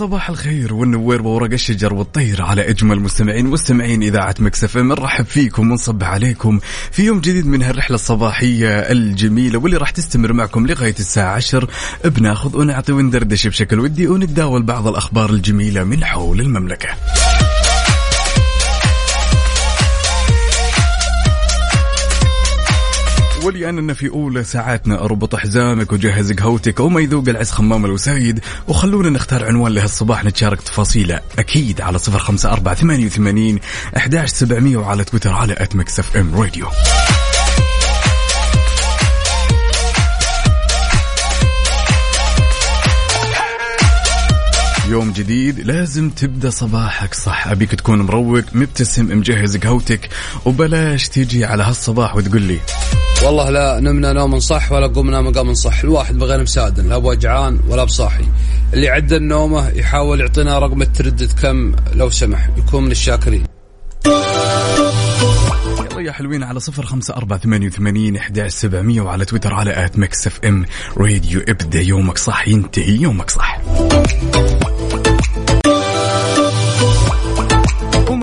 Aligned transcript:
صباح 0.00 0.30
الخير 0.30 0.74
والنوير 0.74 1.22
وورق 1.22 1.52
الشجر 1.52 1.94
والطير 1.94 2.42
على 2.42 2.70
إجمل 2.70 3.00
مستمعين 3.00 3.46
مستمعين 3.46 4.02
إذاعة 4.02 4.34
مكسف 4.38 4.76
نرحب 4.76 5.24
فيكم 5.24 5.70
ونصبح 5.70 6.06
عليكم 6.06 6.60
في 6.90 7.02
يوم 7.02 7.20
جديد 7.20 7.46
من 7.46 7.62
هالرحلة 7.62 7.94
الصباحية 7.94 8.68
الجميلة 8.68 9.58
واللي 9.58 9.76
راح 9.76 9.90
تستمر 9.90 10.32
معكم 10.32 10.66
لغاية 10.66 10.94
الساعة 10.98 11.34
10 11.34 11.68
بناخذ 12.04 12.56
ونعطي 12.56 12.92
وندردش 12.92 13.46
بشكل 13.46 13.80
ودي 13.80 14.08
ونتداول 14.08 14.62
بعض 14.62 14.86
الأخبار 14.86 15.30
الجميلة 15.30 15.84
من 15.84 16.04
حول 16.04 16.40
المملكة. 16.40 16.88
ولأننا 23.44 23.94
في 23.94 24.08
أولى 24.08 24.44
ساعاتنا 24.44 25.04
أربط 25.04 25.36
حزامك 25.36 25.92
وجهز 25.92 26.32
قهوتك 26.32 26.80
وما 26.80 27.00
يذوق 27.00 27.28
العز 27.28 27.50
خمام 27.50 27.84
الوسايد. 27.84 28.40
وخلونا 28.68 29.10
نختار 29.10 29.44
عنوان 29.44 29.72
لهالصباح 29.72 30.24
نتشارك 30.24 30.62
تفاصيله. 30.62 31.20
أكيد 31.38 31.80
على 31.80 31.98
صفر 31.98 32.18
خمسة 32.18 32.52
أربعة 32.52 32.74
ثمانية 32.74 33.06
وثمانين 33.06 33.58
أحداش 33.96 34.30
سبعمية 34.30 34.76
وعلى 34.76 35.04
تويتر 35.04 35.32
على 35.32 35.54
at 35.58 35.76
Mix 35.76 36.16
FM 36.16 36.34
Radio 36.34 36.66
يوم 44.88 45.12
جديد 45.12 45.60
لازم 45.60 46.10
تبدأ 46.10 46.50
صباحك 46.50 47.14
صح. 47.14 47.46
أبيك 47.46 47.74
تكون 47.74 48.02
مروق 48.02 48.44
مبتسم 48.52 49.18
مجهز 49.18 49.56
قهوتك 49.56 50.08
وبلاش 50.44 51.08
تيجي 51.08 51.44
على 51.44 51.62
هالصباح 51.62 52.16
وتقول 52.16 52.42
لي. 52.42 52.58
والله 53.24 53.50
لا 53.50 53.80
نمنا 53.80 54.12
نوم 54.12 54.38
صح 54.38 54.72
ولا 54.72 54.86
قمنا 54.86 55.20
مقام 55.20 55.54
صح. 55.54 55.80
الواحد 55.80 56.18
بغير 56.18 56.42
مساعد 56.42 56.80
لا 56.80 56.98
بوجعان 56.98 57.60
ولا 57.68 57.84
بصاحي. 57.84 58.24
اللي 58.74 58.88
عدل 58.88 59.22
نومه 59.22 59.68
يحاول 59.68 60.20
يعطينا 60.20 60.58
رقم 60.58 60.82
التردد 60.82 61.32
كم 61.42 61.74
لو 61.94 62.10
سمح. 62.10 62.50
يكون 62.56 62.84
من 62.84 62.90
الشاكرين. 62.90 63.44
يا 65.98 66.12
حلوين 66.12 66.42
على 66.42 66.60
صفر 66.60 66.86
خمسة 66.86 67.14
أربعة 67.14 67.38
ثمانية 67.38 67.66
وثمانين 67.66 68.16
إحداش 68.16 68.52
سبعمية 68.52 69.00
وعلى 69.00 69.24
تويتر 69.24 69.54
على 69.54 69.84
at 69.84 69.98
Mix 69.98 70.26
FM. 70.26 70.64
Radio 70.96 71.40
ابدأ 71.48 71.80
يومك 71.80 72.18
صح 72.18 72.48
ينتهي 72.48 72.96
يومك 72.96 73.30
صح. 73.30 73.60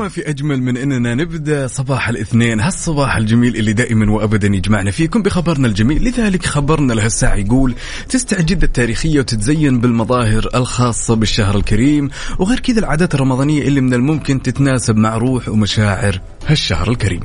في 0.08 0.30
أجمل 0.30 0.62
من 0.62 0.78
أننا 0.78 1.16
نبدأ 1.16 1.68
صباح 1.68 2.10
الاثنين 2.10 2.60
هالصباح 2.60 3.16
الجميل 3.16 3.56
اللي 3.56 3.74
دائما 3.74 4.12
وأبدا 4.12 4.48
يجمعنا 4.48 4.92
فيكم 4.92 5.22
بخبرنا 5.22 5.68
الجميل 5.68 6.04
لذلك 6.04 6.46
خبرنا 6.46 6.94
لهالساعة 6.94 7.36
يقول 7.36 7.76
تستعد 8.10 8.46
جدة 8.46 8.68
التاريخية 8.68 9.20
وتتزين 9.20 9.80
بالمظاهر 9.80 10.50
الخاصة 10.56 11.16
بالشهر 11.16 11.58
الكريم 11.58 12.10
وغير 12.40 12.60
كذا 12.60 12.80
العادات 12.80 13.16
الرمضانية 13.16 13.62
اللي 13.62 13.82
من 13.82 13.94
الممكن 13.94 14.42
تتناسب 14.42 14.98
مع 14.98 15.18
روح 15.18 15.50
ومشاعر 15.50 16.22
هالشهر 16.48 16.92
الكريم. 16.92 17.20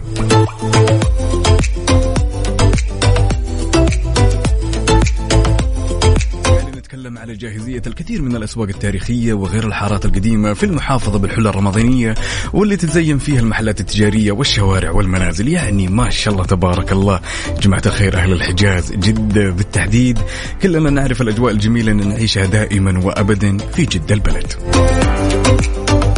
نتكلم 7.02 7.18
على 7.18 7.34
جاهزية 7.34 7.82
الكثير 7.86 8.22
من 8.22 8.36
الأسواق 8.36 8.68
التاريخية 8.68 9.32
وغير 9.32 9.66
الحارات 9.66 10.04
القديمة 10.04 10.54
في 10.54 10.66
المحافظة 10.66 11.18
بالحلة 11.18 11.50
الرمضانية 11.50 12.14
واللي 12.52 12.76
تتزين 12.76 13.18
فيها 13.18 13.40
المحلات 13.40 13.80
التجارية 13.80 14.32
والشوارع 14.32 14.90
والمنازل. 14.90 15.48
يعني 15.48 15.88
ما 15.88 16.10
شاء 16.10 16.34
الله 16.34 16.44
تبارك 16.44 16.92
الله. 16.92 17.20
جماعة 17.60 17.82
الخير 17.86 18.16
أهل 18.16 18.32
الحجاز 18.32 18.92
جدة 18.92 19.50
بالتحديد. 19.50 20.18
كلنا 20.62 20.90
نعرف 20.90 21.22
الأجواء 21.22 21.52
الجميلة 21.52 21.92
اللي 21.92 22.04
نعيشها 22.04 22.46
دائما 22.46 23.04
وأبدا 23.04 23.58
في 23.58 23.84
جدة 23.84 24.14
البلد. 24.14 24.52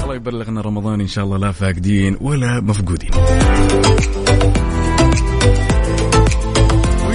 الله 0.02 0.14
يبلغنا 0.14 0.60
رمضان 0.60 1.00
إن 1.00 1.08
شاء 1.08 1.24
الله 1.24 1.38
لا 1.38 1.52
فاقدين 1.52 2.16
ولا 2.20 2.60
مفقودين. 2.60 3.10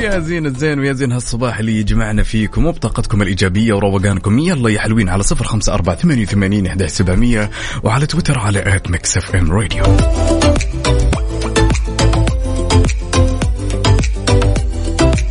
ويا 0.09 0.19
زين 0.19 0.45
الزين 0.45 0.79
ويا 0.79 0.93
زين 0.93 1.11
هالصباح 1.11 1.59
اللي 1.59 1.79
يجمعنا 1.79 2.23
فيكم 2.23 2.65
وبطاقتكم 2.65 3.21
الإيجابية 3.21 3.73
وروقانكم. 3.73 4.39
يلا 4.39 4.69
يا 4.69 4.79
حلوين 4.79 5.09
على 5.09 5.23
صفر 5.23 5.45
خمسة 5.45 5.73
أربعة 5.73 5.95
ثمانية 5.95 6.23
وثمانين 6.23 6.67
إحداش 6.67 6.89
سبعمية 6.91 7.49
وعلى 7.83 8.05
تويتر 8.05 8.39
على 8.39 8.75
at 8.75 8.91
Mix 8.91 9.35
FM 9.35 9.51
Radio 9.51 9.83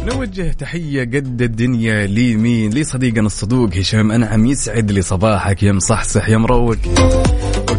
نوجه 0.06 0.52
تحية 0.52 1.00
قد 1.00 1.42
الدنيا 1.42 2.06
لمين؟ 2.06 2.70
لصديقنا 2.72 3.26
الصدوق 3.26 3.76
هشام 3.76 4.12
أنعم 4.12 4.46
يسعد 4.46 4.90
لي 4.90 5.02
صباحك 5.02 5.62
يا 5.62 5.72
مصحصح 5.72 6.28
يا 6.28 6.36
مروق. 6.38 6.76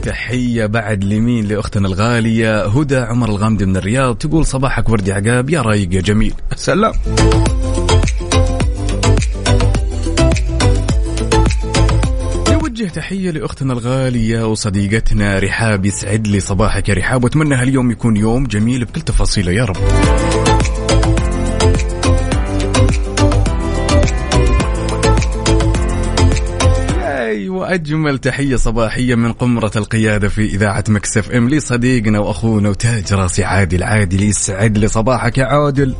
وتحية 0.09 0.65
بعد 0.65 1.03
لمين؟ 1.03 1.47
لأختنا 1.47 1.87
الغالية 1.87 2.65
هدى 2.65 2.97
عمر 2.97 3.29
الغامدي 3.29 3.65
من 3.65 3.77
الرياض. 3.77 4.15
تقول 4.15 4.45
صباحك 4.45 4.89
وردي 4.89 5.11
عقاب 5.11 5.49
يا 5.49 5.61
رايق 5.61 5.93
يا 5.93 6.01
جميل. 6.01 6.33
سلام. 6.55 6.93
نوجه 12.49 12.87
تحية 12.87 13.31
لأختنا 13.31 13.73
الغالية 13.73 14.47
وصديقتنا 14.47 15.39
رحاب 15.39 15.85
يسعد 15.85 16.27
لي 16.27 16.39
صباحك 16.39 16.89
يا 16.89 16.93
رحاب 16.93 17.23
وأتمنى 17.23 17.55
هاليوم 17.55 17.91
يكون 17.91 18.17
يوم 18.17 18.47
جميل 18.47 18.85
بكل 18.85 19.01
تفاصيله 19.01 19.51
يا 19.51 19.65
رب. 19.65 19.77
واجمل 27.47 28.17
تحية 28.17 28.55
صباحية 28.55 29.15
من 29.15 29.33
قمرة 29.33 29.71
القيادة 29.75 30.29
في 30.29 30.45
إذاعة 30.45 30.83
مكسف 30.87 31.31
إم 31.31 31.49
لصديقنا 31.49 32.19
وأخونا 32.19 32.69
وتاج 32.69 33.13
راسي 33.13 33.43
عادل. 33.43 33.83
عادل 33.83 34.23
يسعد 34.23 34.77
لي 34.77 34.87
صباحك 34.87 35.37
يا 35.37 35.45
عادل. 35.45 35.95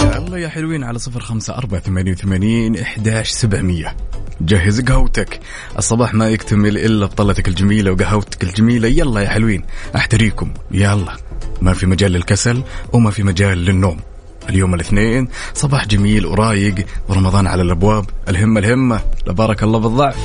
يلا 0.00 0.36
يا 0.38 0.48
حلوين 0.48 0.84
على 0.84 0.98
صفر 0.98 1.20
خمسة 1.20 1.54
أربعة 1.54 1.80
ثمانية 1.80 2.12
وثمانين 2.12 2.78
إحداش 2.78 3.30
سبعمية. 3.30 3.96
جهز 4.40 4.80
قهوتك. 4.80 5.40
الصباح 5.78 6.14
ما 6.14 6.28
يكتمل 6.28 6.78
إلا 6.78 7.06
بطلتك 7.06 7.48
الجميلة 7.48 7.90
وقهوتك 7.92 8.44
الجميلة. 8.44 8.88
يلا 8.88 9.20
يا 9.20 9.28
حلوين 9.28 9.64
أحتريكم. 9.96 10.54
يلا. 10.70 11.16
ما 11.60 11.74
في 11.74 11.86
مجال 11.86 12.12
للكسل 12.12 12.62
وما 12.92 13.10
في 13.10 13.22
مجال 13.22 13.58
للنوم. 13.58 14.00
اليوم 14.48 14.74
الاثنين 14.74 15.28
صباح 15.54 15.86
جميل 15.86 16.26
ورايق. 16.26 16.74
ورمضان 17.08 17.46
على 17.46 17.62
الأبواب. 17.62 18.06
الهمة 18.28 18.60
الهمة. 18.60 19.00
لا 19.26 19.35
بارك 19.35 19.62
الله 19.62 19.78
بالضعف. 19.78 20.16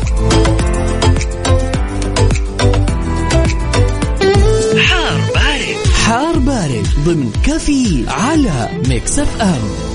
حار 4.78 5.22
بارد. 5.36 5.88
حار 6.06 6.40
بارد 6.40 6.88
ضمن 7.06 7.32
كفي 7.44 8.06
على 8.08 8.70
Mix 8.88 9.20
FM. 9.20 9.89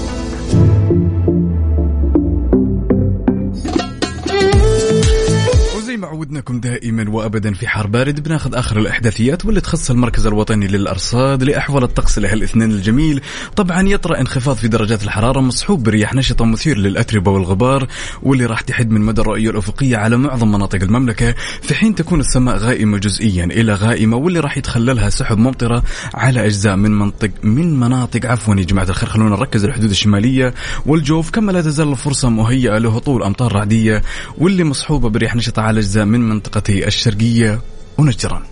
عودناكم 6.25 6.61
دائما 6.61 7.11
وابدا 7.11 7.55
في 7.55 7.69
حار 7.69 7.87
بارد. 7.87 8.21
بناخذ 8.23 8.55
آخر 8.55 8.79
الأحداثيات 8.79 9.45
واللي 9.45 9.61
تخص 9.61 9.91
المركز 9.91 10.27
الوطني 10.27 10.67
للأرصاد 10.67 11.43
لأحوال 11.43 11.83
الطقس 11.83 12.19
لهالاثنين 12.19 12.71
الجميل. 12.71 13.21
طبعا 13.57 13.89
يطرأ 13.89 14.21
انخفاض 14.21 14.57
في 14.57 14.69
درجات 14.69 15.03
الحرارة 15.03 15.41
مصحوب 15.41 15.83
برياح 15.83 16.15
نشطة 16.15 16.45
مثير 16.45 16.79
للأتربة 16.79 17.31
والغبار 17.31 17.89
واللي 18.23 18.47
راح 18.47 18.61
تحد 18.61 18.91
من 18.91 19.01
مدى 19.01 19.21
الرؤية 19.21 19.51
الأفقية 19.51 19.97
على 19.97 20.17
معظم 20.17 20.53
مناطق 20.53 20.83
المملكة. 20.83 21.35
في 21.63 21.75
حين 21.75 21.95
تكون 21.95 22.21
السماء 22.21 22.57
غائمة 22.57 22.99
جزئيا 22.99 23.45
إلى 23.45 23.75
غائمة 23.75 24.17
واللي 24.17 24.41
راح 24.41 24.59
يتخللها 24.59 25.11
سحب 25.11 25.39
ممطرة 25.39 25.83
على 26.15 26.47
أجزاء 26.47 26.77
من 26.77 26.99
منطق 26.99 27.31
من 27.43 27.81
مناطق. 27.81 28.27
عفوا 28.27 28.55
يا 28.55 28.65
جماعة 28.65 28.89
الخير 28.89 29.09
خلونا 29.09 29.31
نركز 29.31 29.65
الحدود 29.65 29.91
الشمالية. 29.91 30.55
والجوف 30.87 31.31
كما 31.31 31.53
لا 31.53 31.61
تزال 31.61 31.89
الفرصة 31.89 32.29
مهيئة 32.29 32.79
لهطول 32.79 33.23
أمطار 33.23 33.53
رعدية 33.53 34.03
واللي 34.39 34.65
مصحوبة 34.65 35.09
برياح 35.09 35.37
نشطة 35.37 35.63
على 35.63 35.81
أجزاء 35.81 36.05
من 36.15 36.24
منطقتي 36.29 36.87
الشرقية 36.87 37.61
ونجران 37.99 38.43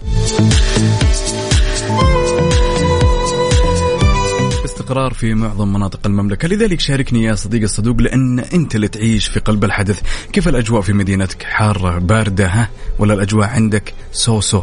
استقرار 4.64 5.14
في 5.14 5.34
معظم 5.34 5.72
مناطق 5.72 6.00
المملكة. 6.06 6.48
لذلك 6.48 6.80
شاركني 6.80 7.24
يا 7.24 7.34
صديقي 7.34 7.64
الصدوق 7.64 7.96
لأن 8.00 8.38
أنت 8.38 8.74
اللي 8.74 8.88
تعيش 8.88 9.28
في 9.28 9.40
قلب 9.40 9.64
الحدث. 9.64 10.00
كيف 10.32 10.48
الأجواء 10.48 10.82
في 10.82 10.92
مدينتك؟ 10.92 11.42
حارة 11.42 11.98
باردة 11.98 12.46
ها؟ 12.46 12.70
ولا 12.98 13.14
الأجواء 13.14 13.48
عندك؟ 13.48 13.94
سوسو 14.12 14.62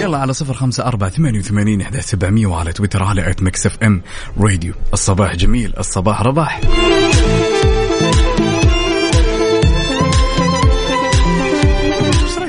يلا 0.00 0.18
على 0.18 0.32
صفر 0.32 0.54
خمسة 0.54 0.84
أربعة 0.84 1.10
ثمانية 1.10 1.38
وثمانين 1.38 1.80
إحدى 1.80 2.00
سبعمية 2.00 2.46
وعلى 2.46 2.72
تويتر 2.72 3.02
على 3.02 3.30
at 3.30 3.42
Mix 3.42 3.66
FM 3.66 4.02
Radio. 4.40 4.74
الصباح 4.92 5.36
جميل 5.36 5.74
الصباح 5.78 6.22
رباح. 6.22 6.60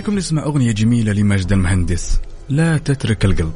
رايكم 0.06 0.18
نسمع 0.18 0.44
أغنية 0.44 0.72
جميلة 0.72 1.14
لماجد 1.14 1.52
المهندس. 1.52 2.20
لا 2.50 2.78
تترك 2.78 3.26
القلب. 3.26 3.54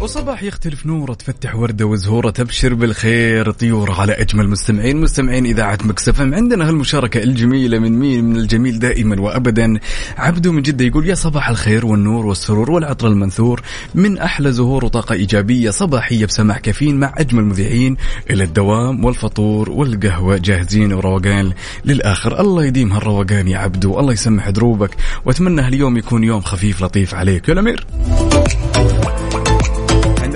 وصباح 0.00 0.42
يختلف 0.42 0.86
نوره 0.86 1.14
تفتح 1.14 1.56
وردة 1.56 1.86
وزهورة 1.86 2.30
تبشر 2.30 2.74
بالخير 2.74 3.50
طيور 3.50 3.92
على 3.92 4.12
أجمل 4.12 4.48
مستمعين. 4.48 4.96
مستمعين 4.96 5.46
إذاعة 5.46 5.78
مكسفم 5.84 6.34
عندنا 6.34 6.68
هالمشاركة 6.68 7.22
الجميلة 7.22 7.78
من 7.78 7.98
مين؟ 7.98 8.24
من 8.24 8.36
الجميل 8.36 8.78
دائما 8.78 9.20
وابدا. 9.20 9.78
عبدو 10.18 10.52
من 10.52 10.62
جدة 10.62 10.84
يقول 10.84 11.08
يا 11.08 11.14
صباح 11.14 11.48
الخير 11.48 11.86
والنور 11.86 12.26
والسرور 12.26 12.70
والعطر 12.70 13.08
المنثور. 13.08 13.62
من 13.94 14.18
أحلى 14.18 14.52
زهور 14.52 14.84
وطاقة 14.84 15.12
إيجابية 15.12 15.70
صباحية 15.70 16.26
بسماع 16.26 16.58
كافيين 16.58 17.00
مع 17.00 17.14
أجمل 17.16 17.44
مذيعين. 17.44 17.96
إلى 18.30 18.44
الدوام 18.44 19.04
والفطور 19.04 19.70
والقهوة 19.70 20.36
جاهزين 20.36 20.92
وروقان. 20.92 21.52
للآخر 21.84 22.40
الله 22.40 22.64
يديم 22.64 22.92
هالروقان 22.92 23.48
يا 23.48 23.58
عبدو 23.58 24.00
الله 24.00 24.12
يسمح 24.12 24.50
دروبك. 24.50 24.90
وأتمنى 25.24 25.60
هاليوم 25.60 25.96
يكون 25.96 26.24
يوم 26.24 26.40
خفيف 26.40 26.82
لطيف 26.82 27.14
عليك. 27.14 27.48
يا 27.48 27.52
الأمير. 27.52 27.86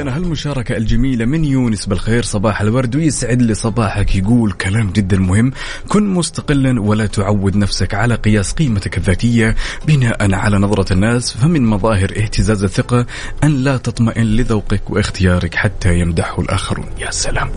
عندنا 0.04 0.16
هالمشاركة 0.16 0.76
الجميلة 0.76 1.24
من 1.24 1.44
يونس 1.44 1.86
بالخير 1.86 2.22
صباح 2.22 2.60
الورد 2.60 2.96
ويسعد 2.96 3.42
لي 3.42 3.54
صباحك 3.54 4.16
يقول 4.16 4.52
كلام 4.52 4.90
جدا 4.90 5.16
مهم. 5.18 5.52
كن 5.88 6.06
مستقلا 6.06 6.80
ولا 6.80 7.06
تعود 7.06 7.56
نفسك 7.56 7.94
على 7.94 8.14
قياس 8.14 8.52
قيمتك 8.52 8.98
الذاتية. 8.98 9.56
بناء 9.86 10.34
على 10.34 10.58
نظرة 10.58 10.92
الناس 10.92 11.36
فمن 11.36 11.66
مظاهر 11.66 12.12
اهتزاز 12.16 12.64
الثقة 12.64 13.06
أن 13.44 13.64
لا 13.64 13.76
تطمئن 13.76 14.26
لذوقك 14.26 14.90
واختيارك 14.90 15.54
حتى 15.54 15.98
يمدحه 15.98 16.42
الآخرون. 16.42 16.86
يا 16.98 17.10
سلام. 17.10 17.50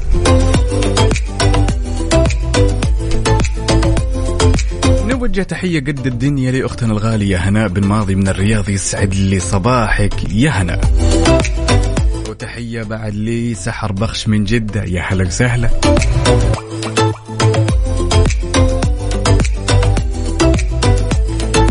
نوجه 5.05 5.41
تحية 5.41 5.79
قد 5.79 6.07
الدنيا 6.07 6.51
لأختنا 6.51 6.91
الغالية 6.93 7.37
هناء 7.37 7.67
بن 7.67 7.87
ماضي 7.87 8.15
من 8.15 8.27
الرياض 8.27 8.69
يسعد 8.69 9.15
لي 9.15 9.39
صباحك 9.39 10.13
يا 10.33 10.49
هناء. 10.49 10.81
وتحية 12.37 12.83
بعد 12.83 13.15
لي 13.15 13.53
سحر 13.53 13.91
بخش 13.91 14.27
من 14.27 14.43
جدة. 14.43 14.83
يا 14.83 15.01
هلا 15.01 15.23
وسهلا. 15.25 15.69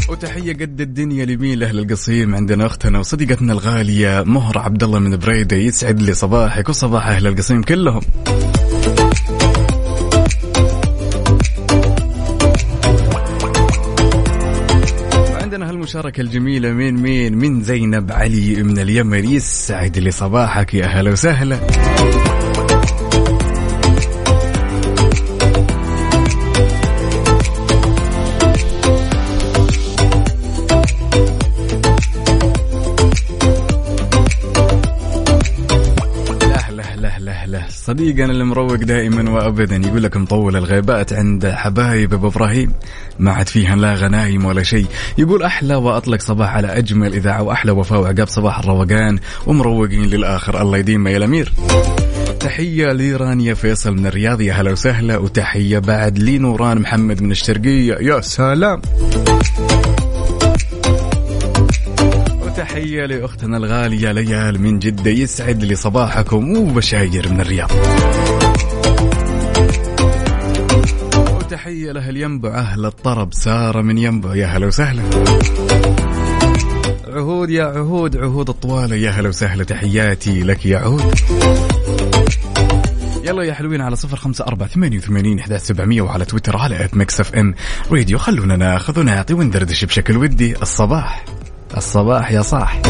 وتحية 0.09 0.53
قد 0.53 0.81
الدنيا 0.81 1.25
لمين 1.25 1.59
لأهل 1.59 1.79
القصيم 1.79 2.35
عندنا 2.35 2.67
أختنا 2.67 2.99
وصديقتنا 2.99 3.53
الغالية 3.53 4.23
مهر 4.23 4.59
عبد 4.59 4.83
الله 4.83 4.99
من 4.99 5.17
بريدة 5.17 5.57
يسعد 5.57 6.03
لي 6.03 6.15
صباحك 6.15 6.69
وصباح 6.69 7.07
أهل 7.07 7.27
القصيم 7.27 7.63
كلهم. 7.63 8.01
عندنا 15.87 15.99
هالمشاركة 16.01 16.21
الجميلة 16.21 16.73
من 16.73 16.95
مين؟ 16.95 17.37
من 17.37 17.63
زينب 17.63 18.13
علي 18.13 18.63
من 18.63 18.79
اليمن 18.79 19.25
يسعد 19.25 19.99
لي 19.99 20.11
صباحك 20.11 20.75
يا 20.75 20.85
أهلا 20.85 21.11
وسهلا. 21.11 21.61
صديقنا 37.87 38.33
المروق 38.33 38.75
دائما 38.75 39.31
وابدا 39.31 39.77
يقول 39.77 40.03
لك 40.03 40.17
مطول 40.17 40.57
الغيبات 40.57 41.13
عند 41.13 41.47
حبايب 41.47 42.15
أبو 42.15 42.29
إبراهيم. 42.29 42.73
ما 43.19 43.33
عاد 43.33 43.49
فيها 43.49 43.77
لا 43.77 43.95
غنايم 43.95 44.45
ولا 44.45 44.63
شيء. 44.63 44.87
يقول 45.19 45.43
أحلى 45.43 45.75
وأطلق 45.75 46.21
صباح 46.21 46.55
على 46.55 46.79
أجمل 46.79 47.13
إذاعة 47.15 47.43
وأحلى 47.43 47.73
وفاء 47.73 48.01
وعقاب 48.01 48.29
صباح 48.29 48.59
الروقان 48.59 49.19
ومروقين 49.47 50.05
للآخر. 50.05 50.63
الله 50.63 50.79
يديم 50.79 51.07
يا 51.07 51.17
الأمير. 51.17 51.53
تحية 52.41 52.93
لرانيا 52.93 53.55
فيصل 53.55 53.91
من 53.91 54.07
الرياض. 54.07 54.41
يا 54.41 54.53
هلا 54.53 54.73
وسهلا 54.73 55.17
وتحية 55.17 55.79
بعد 55.79 56.19
لنوران 56.19 56.79
محمد 56.79 57.23
من 57.23 57.31
الشرقية. 57.31 57.95
يا 57.95 58.21
سلام. 58.21 58.83
تحية 62.77 63.07
لأختنا 63.07 63.57
الغالية 63.57 64.13
ليال 64.13 64.61
من 64.61 64.79
جدة 64.79 65.11
يسعد 65.11 65.65
لي 65.65 65.75
صباحكم 65.75 66.57
وبشاير 66.57 67.33
من 67.33 67.41
الرياض. 67.41 67.71
وتحية 71.37 71.93
لأهل 71.93 72.17
ينبع 72.17 72.59
أهل 72.59 72.87
الطرب 72.87 73.35
سارة 73.35 73.83
من 73.83 73.99
ينبع 73.99 74.35
يا 74.35 74.47
هلا 74.47 74.67
وسهلا. 74.67 75.03
عهود 77.09 77.51
يا 77.51 77.65
عهود 77.65 78.17
عهود 78.17 78.49
الطوالة 78.49 78.97
يا 78.97 79.11
هلا 79.11 79.29
وسهلا 79.29 79.65
تحياتي 79.65 80.43
لك 80.43 80.67
يا 80.67 80.79
عهود. 80.79 81.15
يلا 83.25 83.43
يا 83.43 83.55
حلوين 83.55 83.81
على 83.81 83.97
صفر 83.97 84.17
خمسة 84.17 84.45
أربعة 84.47 84.69
ثمانية 84.69 84.99
وثمانين 84.99 85.39
إحدى 85.39 85.59
سبعمية 85.59 86.03
وعلى 86.03 86.25
تويتر 86.25 86.57
على 86.57 86.85
at 86.85 86.97
Mix 86.97 87.21
FM 87.21 87.55
Radio 87.93 88.19
خلونا 88.19 88.57
ناخذ 88.57 89.01
ونعطي 89.01 89.35
وندردش 89.35 89.85
بشكل 89.85 90.17
ودي 90.17 90.57
الصباح. 90.63 91.36
الصباح 91.77 92.33
يا 92.33 92.43
صاح. 92.43 92.81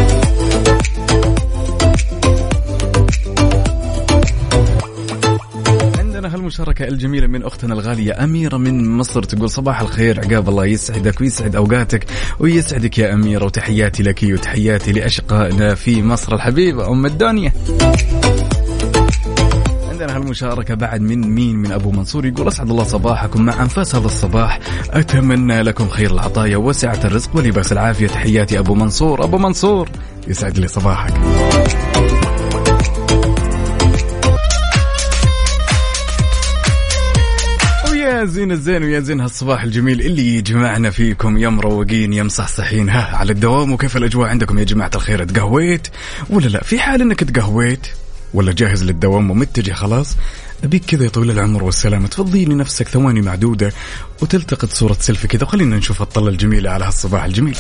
عندنا 5.99 6.35
هالمشاركة 6.35 6.89
الجميلة 6.89 7.27
من 7.27 7.43
أختنا 7.43 7.75
الغالية 7.75 8.25
أميرة 8.25 8.57
من 8.57 8.97
مصر 8.97 9.23
تقول 9.23 9.51
صباح 9.51 9.81
الخير 9.81 10.21
عقاب 10.21 10.49
الله 10.49 10.67
يسعدك 10.67 11.21
ويسعد 11.21 11.57
أوقاتك 11.57 12.07
ويسعدك 12.39 12.99
يا 12.99 13.15
أميرة 13.15 13.45
وتحياتي 13.45 14.03
لك 14.03 14.21
وتحياتي 14.23 14.93
لأشقائنا 14.93 15.75
في 15.75 16.03
مصر 16.03 16.35
الحبيبة 16.35 16.89
أم 16.89 17.07
الدنيا. 17.07 17.53
عندنا 20.07 20.25
هالمشاركة 20.25 20.75
بعد 20.75 21.01
من 21.01 21.35
مين؟ 21.35 21.57
من 21.57 21.73
أبو 21.73 21.91
منصور 21.91 22.27
يقول 22.27 22.49
أسعد 22.49 22.71
الله 22.71 22.85
صباحكم. 22.85 23.43
مع 23.43 23.63
أنفاس 23.63 23.95
هذا 23.95 24.07
الصباح 24.07 24.61
أتمنى 24.91 25.63
لكم 25.63 25.89
خير 25.89 26.11
العطايا 26.11 26.57
وسعة 26.57 27.01
الرزق 27.05 27.37
ولباس 27.37 27.73
العافية. 27.73 28.07
تحياتي 28.07 28.59
أبو 28.59 28.75
منصور. 28.75 29.25
أبو 29.25 29.39
منصور 29.39 29.89
يسعد 30.29 30.59
لي 30.59 30.69
صباحك. 30.69 31.15
ويا 37.91 38.25
زين 38.25 38.53
الزين 38.53 38.83
ويا 38.83 39.01
زين 39.01 39.21
هالصباح 39.21 39.63
الجميل 39.63 40.01
اللي 40.01 40.37
يجمعنا 40.37 40.91
فيكم 40.91 41.37
يا 41.39 41.49
مروقين 41.49 42.13
يا 42.13 42.23
مصحصحين 42.23 42.89
ها 42.89 43.17
على 43.17 43.33
الدوام 43.33 43.73
وكيف 43.73 43.97
الأجواء 43.97 44.29
عندكم 44.29 44.59
يا 44.59 44.65
جماعة 44.65 44.91
الخير؟ 44.95 45.25
تقهويت 45.25 45.89
ولا 46.31 46.47
لا؟ 46.47 46.63
في 46.63 46.79
حال 46.79 47.03
إنك 47.03 47.25
تقهويت 47.25 47.87
ولا 48.35 48.53
جاهز 48.53 48.85
للدوام 48.85 49.31
ومتجه 49.31 49.73
خلاص؟ 49.73 50.17
أبيك 50.65 50.85
كذا 50.85 51.05
يا 51.05 51.09
طويل 51.09 51.31
العمر 51.31 51.65
والسلامة 51.65 52.09
تفضي 52.09 52.45
لنفسك 52.45 52.89
ثواني 52.89 53.23
معدودة 53.23 53.73
وتلتقط 54.23 54.73
صورة 54.73 54.97
سيلفي 55.01 55.29
كذا. 55.29 55.43
وخلينا 55.43 55.77
نشوف 55.77 56.03
الطلة 56.03 56.29
الجميلة 56.29 56.71
على 56.71 56.85
هالصباح 56.85 57.25
الجميل. 57.25 57.57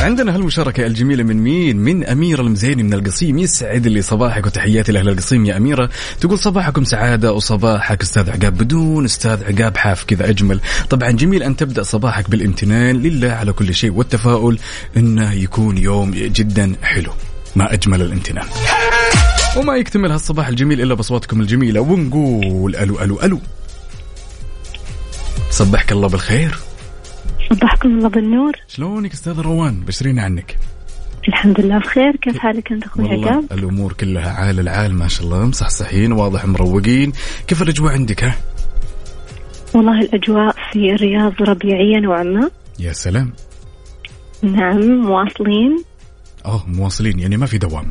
عندنا 0.00 0.34
هالمشاركة 0.34 0.86
الجميلة 0.86 1.24
من 1.24 1.36
مين؟ 1.36 1.76
من 1.76 2.04
أميرة 2.04 2.40
المزيني 2.40 2.82
من 2.82 2.94
القصيم. 2.94 3.38
يسعد 3.38 3.86
لي 3.86 4.02
صباحك 4.02 4.46
وتحياتي 4.46 4.92
لأهل 4.92 5.08
القصيم 5.08 5.46
يا 5.46 5.56
أميرة. 5.56 5.90
تقول 6.20 6.38
صباحكم 6.38 6.84
سعادة 6.84 7.32
وصباحك 7.32 8.02
أستاذ 8.02 8.30
عقاب 8.30 8.58
بدون 8.58 9.04
أستاذ 9.04 9.44
عقاب 9.44 9.76
حاف 9.76 10.04
كذا 10.04 10.28
أجمل. 10.28 10.60
طبعا 10.90 11.10
جميل 11.10 11.42
أن 11.42 11.56
تبدأ 11.56 11.82
صباحك 11.82 12.30
بالامتنان. 12.30 13.02
لله 13.02 13.30
على 13.30 13.52
كل 13.52 13.74
شيء 13.74 13.92
والتفاؤل. 13.92 14.58
أنه 14.96 15.32
يكون 15.32 15.78
يوم 15.78 16.10
جدا 16.10 16.72
حلو. 16.82 17.12
ما 17.56 17.72
أجمل 17.72 18.02
الامتنان. 18.02 18.46
وما 19.56 19.76
يكتمل 19.76 20.12
هالصباح 20.12 20.48
الجميل 20.48 20.80
إلا 20.80 20.94
بأصواتكم 20.94 21.40
الجميلة. 21.40 21.80
ونقول 21.80 22.76
ألو 22.76 23.02
ألو 23.02 23.22
ألو. 23.22 23.40
صبحك 25.50 25.92
الله 25.92 26.08
بالخير. 26.08 26.58
صبحكم 27.50 27.88
الله 27.88 28.08
بالنور. 28.08 28.52
شلونك 28.68 29.12
أستاذ 29.12 29.40
روان؟ 29.40 29.80
بشرينا 29.80 30.22
عنك. 30.22 30.58
الحمد 31.28 31.60
لله 31.60 31.78
بخير. 31.78 32.16
كيف 32.16 32.38
حالك 32.38 32.72
أنت 32.72 32.84
أخوي 32.84 33.08
عقاب؟ 33.08 33.44
الأمور 33.52 33.92
كلها 33.92 34.30
عال 34.30 34.60
العال 34.60 34.94
ما 34.94 35.08
شاء 35.08 35.26
الله 35.26 35.46
مصحصحين 35.46 36.12
واضح 36.12 36.46
مروقين. 36.46 37.12
كيف 37.46 37.62
الأجواء 37.62 37.92
عندك 37.92 38.24
ها؟ 38.24 38.34
والله 39.74 40.00
الأجواء 40.00 40.56
في 40.72 40.92
الرياض 40.92 41.32
ربيعيه 41.42 42.00
نوعا 42.00 42.22
ما 42.22 42.50
يا 42.78 42.92
سلام. 42.92 43.32
نعم 44.42 44.80
مواصلين. 44.80 45.84
آه 46.44 46.64
مواصلين 46.68 47.18
يعني 47.18 47.36
ما 47.36 47.46
في 47.46 47.58
دوام. 47.58 47.90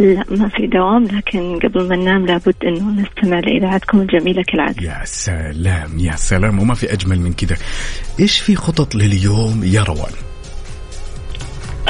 لا 0.00 0.24
ما 0.30 0.48
في 0.48 0.66
دوام 0.66 1.04
لكن 1.04 1.58
قبل 1.58 1.88
ما 1.88 1.96
ننام 1.96 2.26
لابد 2.26 2.54
أنه 2.64 3.02
نستمع 3.02 3.38
لإذاعتكم 3.38 4.00
الجميلة 4.00 4.42
كالعادة. 4.42 4.82
يا 4.82 5.04
سلام 5.04 5.98
يا 5.98 6.16
سلام 6.16 6.58
وما 6.58 6.74
في 6.74 6.92
أجمل 6.92 7.20
من 7.20 7.32
كذا. 7.32 7.56
إيش 8.20 8.40
في 8.40 8.56
خطط 8.56 8.94
لليوم 8.94 9.60
يا 9.64 9.82
روان؟ 9.82 10.12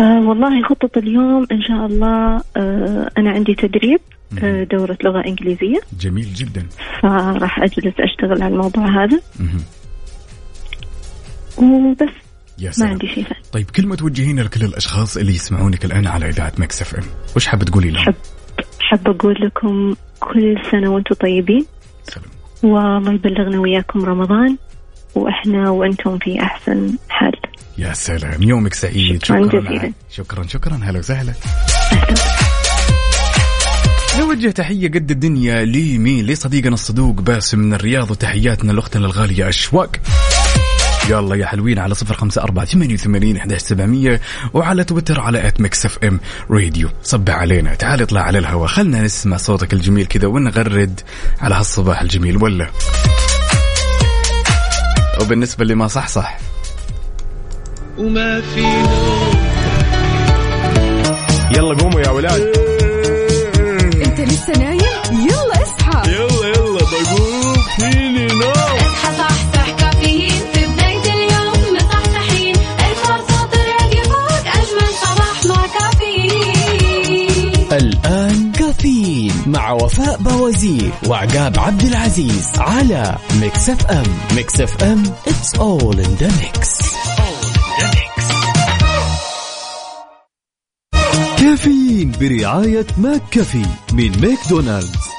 آه 0.01 0.29
والله 0.29 0.63
خطط 0.63 0.97
اليوم 0.97 1.47
إن 1.53 1.63
شاء 1.63 1.87
الله 1.87 2.43
آه 2.57 3.11
أنا 3.19 3.31
عندي 3.31 3.55
تدريب 3.55 4.01
آه 4.43 4.65
دورة 4.65 4.99
لغة 5.05 5.27
إنجليزية. 5.27 5.81
جميل 6.01 6.35
جدا. 6.35 6.67
فراح 7.03 7.59
أجلس 7.59 7.95
أشتغل 8.01 8.43
على 8.43 8.55
الموضوع 8.55 9.05
هذا. 9.05 9.21
وبس 11.59 12.15
يا 12.61 12.67
ما 12.67 12.73
سلام. 12.73 12.89
عندي 12.89 13.07
شيء 13.07 13.25
ثاني. 13.25 13.41
طيب 13.53 13.71
كلمة 13.71 13.97
توجهينها 13.97 14.45
لكل 14.45 14.65
الأشخاص 14.65 15.17
اللي 15.17 15.35
يسمعونك 15.35 15.85
الآن 15.85 16.07
على 16.07 16.29
إذاعة 16.29 16.53
Mix 16.59 16.83
FM 16.83 17.05
وش 17.37 17.47
حاب 17.47 17.65
تقولي 17.65 17.91
لهم؟ 17.91 18.05
حب 18.05 18.15
حب 18.81 19.09
أقول 19.09 19.35
لكم 19.41 19.95
كل 20.21 20.57
سنة 20.71 20.91
وأنتم 20.91 21.15
طيبين. 21.15 21.67
سلام. 22.05 22.25
والله 22.63 23.13
يبلغنا 23.13 23.61
وياكم 23.61 24.05
رمضان 24.05 24.57
وإحنا 25.15 25.71
وأنتم 25.71 26.19
في 26.19 26.41
أحسن 26.43 26.99
حال. 27.09 27.33
يا 27.79 27.93
سلام. 27.93 28.43
يومك 28.43 28.75
سعيد. 28.75 29.25
شكراً. 29.25 29.49
شكرا. 29.49 29.93
شكرا 30.11 30.47
شكرا 30.47 30.81
هلا 30.83 30.99
وسهلا. 30.99 31.33
نوجه 34.19 34.51
تحية 34.51 34.89
قد 34.89 35.11
الدنيا 35.11 35.65
لمين 35.65 36.27
لصديقنا 36.27 36.75
الصدوق 36.75 37.21
باسم 37.21 37.59
من 37.59 37.75
الرياض 37.75 38.11
وتحياتنا 38.11 38.73
لأختنا 38.73 39.07
الغالية 39.07 39.49
أشواق. 39.49 39.97
يلا 41.11 41.37
يا 41.37 41.47
حلوين 41.47 41.79
على 41.79 41.95
صفر 41.95 42.15
خمسة 42.15 42.43
أربعة 42.43 42.65
ثمانية 42.65 42.95
وثمانين 42.95 43.37
أحداش 43.37 43.61
سبعمية 43.61 44.21
وعلى 44.55 44.85
تويتر 44.85 45.21
على 45.21 45.49
at 45.49 45.61
Mix 45.61 45.87
FM 45.87 46.21
Radio 46.51 46.89
صب 47.03 47.31
علينا. 47.31 47.75
تعال 47.75 48.03
اطلع 48.03 48.21
على 48.21 48.39
الهواء 48.39 48.67
خلنا 48.67 49.03
نسمع 49.03 49.37
صوتك 49.37 49.73
الجميل 49.73 50.07
كذا 50.07 50.27
ونغرد 50.27 51.01
على 51.41 51.55
هالصباح 51.55 52.01
الجميل. 52.01 52.43
ولا. 52.43 52.67
وبالنسبة 55.21 55.63
اللي 55.63 55.75
ما 55.75 55.89
صح 55.89 56.09
صح. 56.09 56.39
وما 57.99 58.41
في 58.41 58.61
نوم 58.61 59.35
يلا 61.57 61.75
قوموا 61.75 62.01
يا 62.01 62.11
ولاد. 62.11 62.70
وعقاب 81.07 81.59
عبد 81.59 81.83
العزيز 81.83 82.53
على 82.59 83.17
Mix 83.41 83.69
FM 83.71 84.07
Mix 84.37 84.61
FM 84.61 85.03
it's 85.05 85.59
all 85.59 85.97
in 85.99 86.23
the 86.23 86.31
mix. 86.43 86.81
Caffeine 91.39 92.13
برعاية 92.21 92.87
McCafé 92.99 93.67
من 93.93 94.21
ماكدونالدز. 94.21 95.10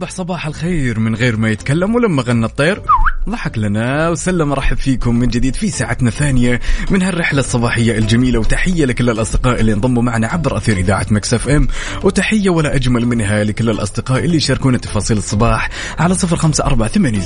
وصبح 0.00 0.10
صباح 0.10 0.46
الخير 0.46 0.98
من 1.00 1.14
غير 1.14 1.36
ما 1.36 1.50
يتكلم 1.50 1.94
ولما 1.94 2.22
غنى 2.22 2.46
الطير. 2.46 2.82
ضحك 3.28 3.58
لنا 3.58 4.08
وسلم 4.08 4.52
رحب 4.52 4.76
فيكم 4.76 5.16
من 5.16 5.28
جديد 5.28 5.56
في 5.56 5.70
ساعتنا 5.70 6.08
الثانية 6.08 6.60
من 6.90 7.02
هالرحلة 7.02 7.40
الصباحية 7.40 7.98
الجميلة. 7.98 8.38
وتحية 8.38 8.84
لكل 8.84 9.10
الأصدقاء 9.10 9.60
اللي 9.60 9.72
انضموا 9.72 10.02
معنا 10.02 10.26
عبر 10.26 10.56
أثير 10.56 10.76
إذاعة 10.76 11.06
مكسف 11.10 11.48
إم. 11.48 11.68
وتحية 12.02 12.50
ولا 12.50 12.74
أجمل 12.74 13.06
منها 13.06 13.44
لكل 13.44 13.70
الأصدقاء 13.70 14.24
اللي 14.24 14.36
يشاركونا 14.36 14.78
تفاصيل 14.78 15.16
الصباح 15.16 15.68
على 15.98 16.14
صفر 16.14 16.36
خمسة 16.36 16.64
أربعة 16.64 16.88
ثمانية 16.88 17.20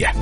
ياي، 0.00 0.12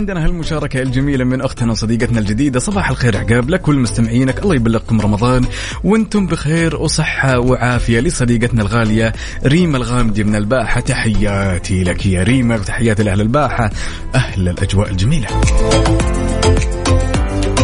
عندنا 0.00 0.24
هالمشاركة 0.24 0.82
الجميلة 0.82 1.24
من 1.24 1.40
أختنا 1.40 1.72
وصديقتنا 1.72 2.20
الجديدة. 2.20 2.60
صباح 2.60 2.90
الخير 2.90 3.16
عقاب 3.16 3.50
لكل 3.50 3.74
مستمعينك. 3.74 4.42
الله 4.42 4.54
يبلغكم 4.54 5.00
رمضان 5.00 5.44
وأنتم 5.84 6.26
بخير 6.26 6.76
وصحة 6.76 7.38
وعافية 7.38 8.00
لصديقتنا 8.00 8.62
الغالية 8.62 9.12
ريما 9.46 9.76
الغامدي 9.76 10.24
من 10.24 10.36
الباحة. 10.36 10.80
تحياتي 10.80 11.84
لك 11.84 12.06
يا 12.06 12.22
ريما 12.22 12.54
وتحياتي 12.54 13.02
لأهل 13.02 13.20
الباحة. 13.20 13.70
أهل 14.14 14.48
الأجواء 14.48 14.90
الجميلة. 14.90 15.28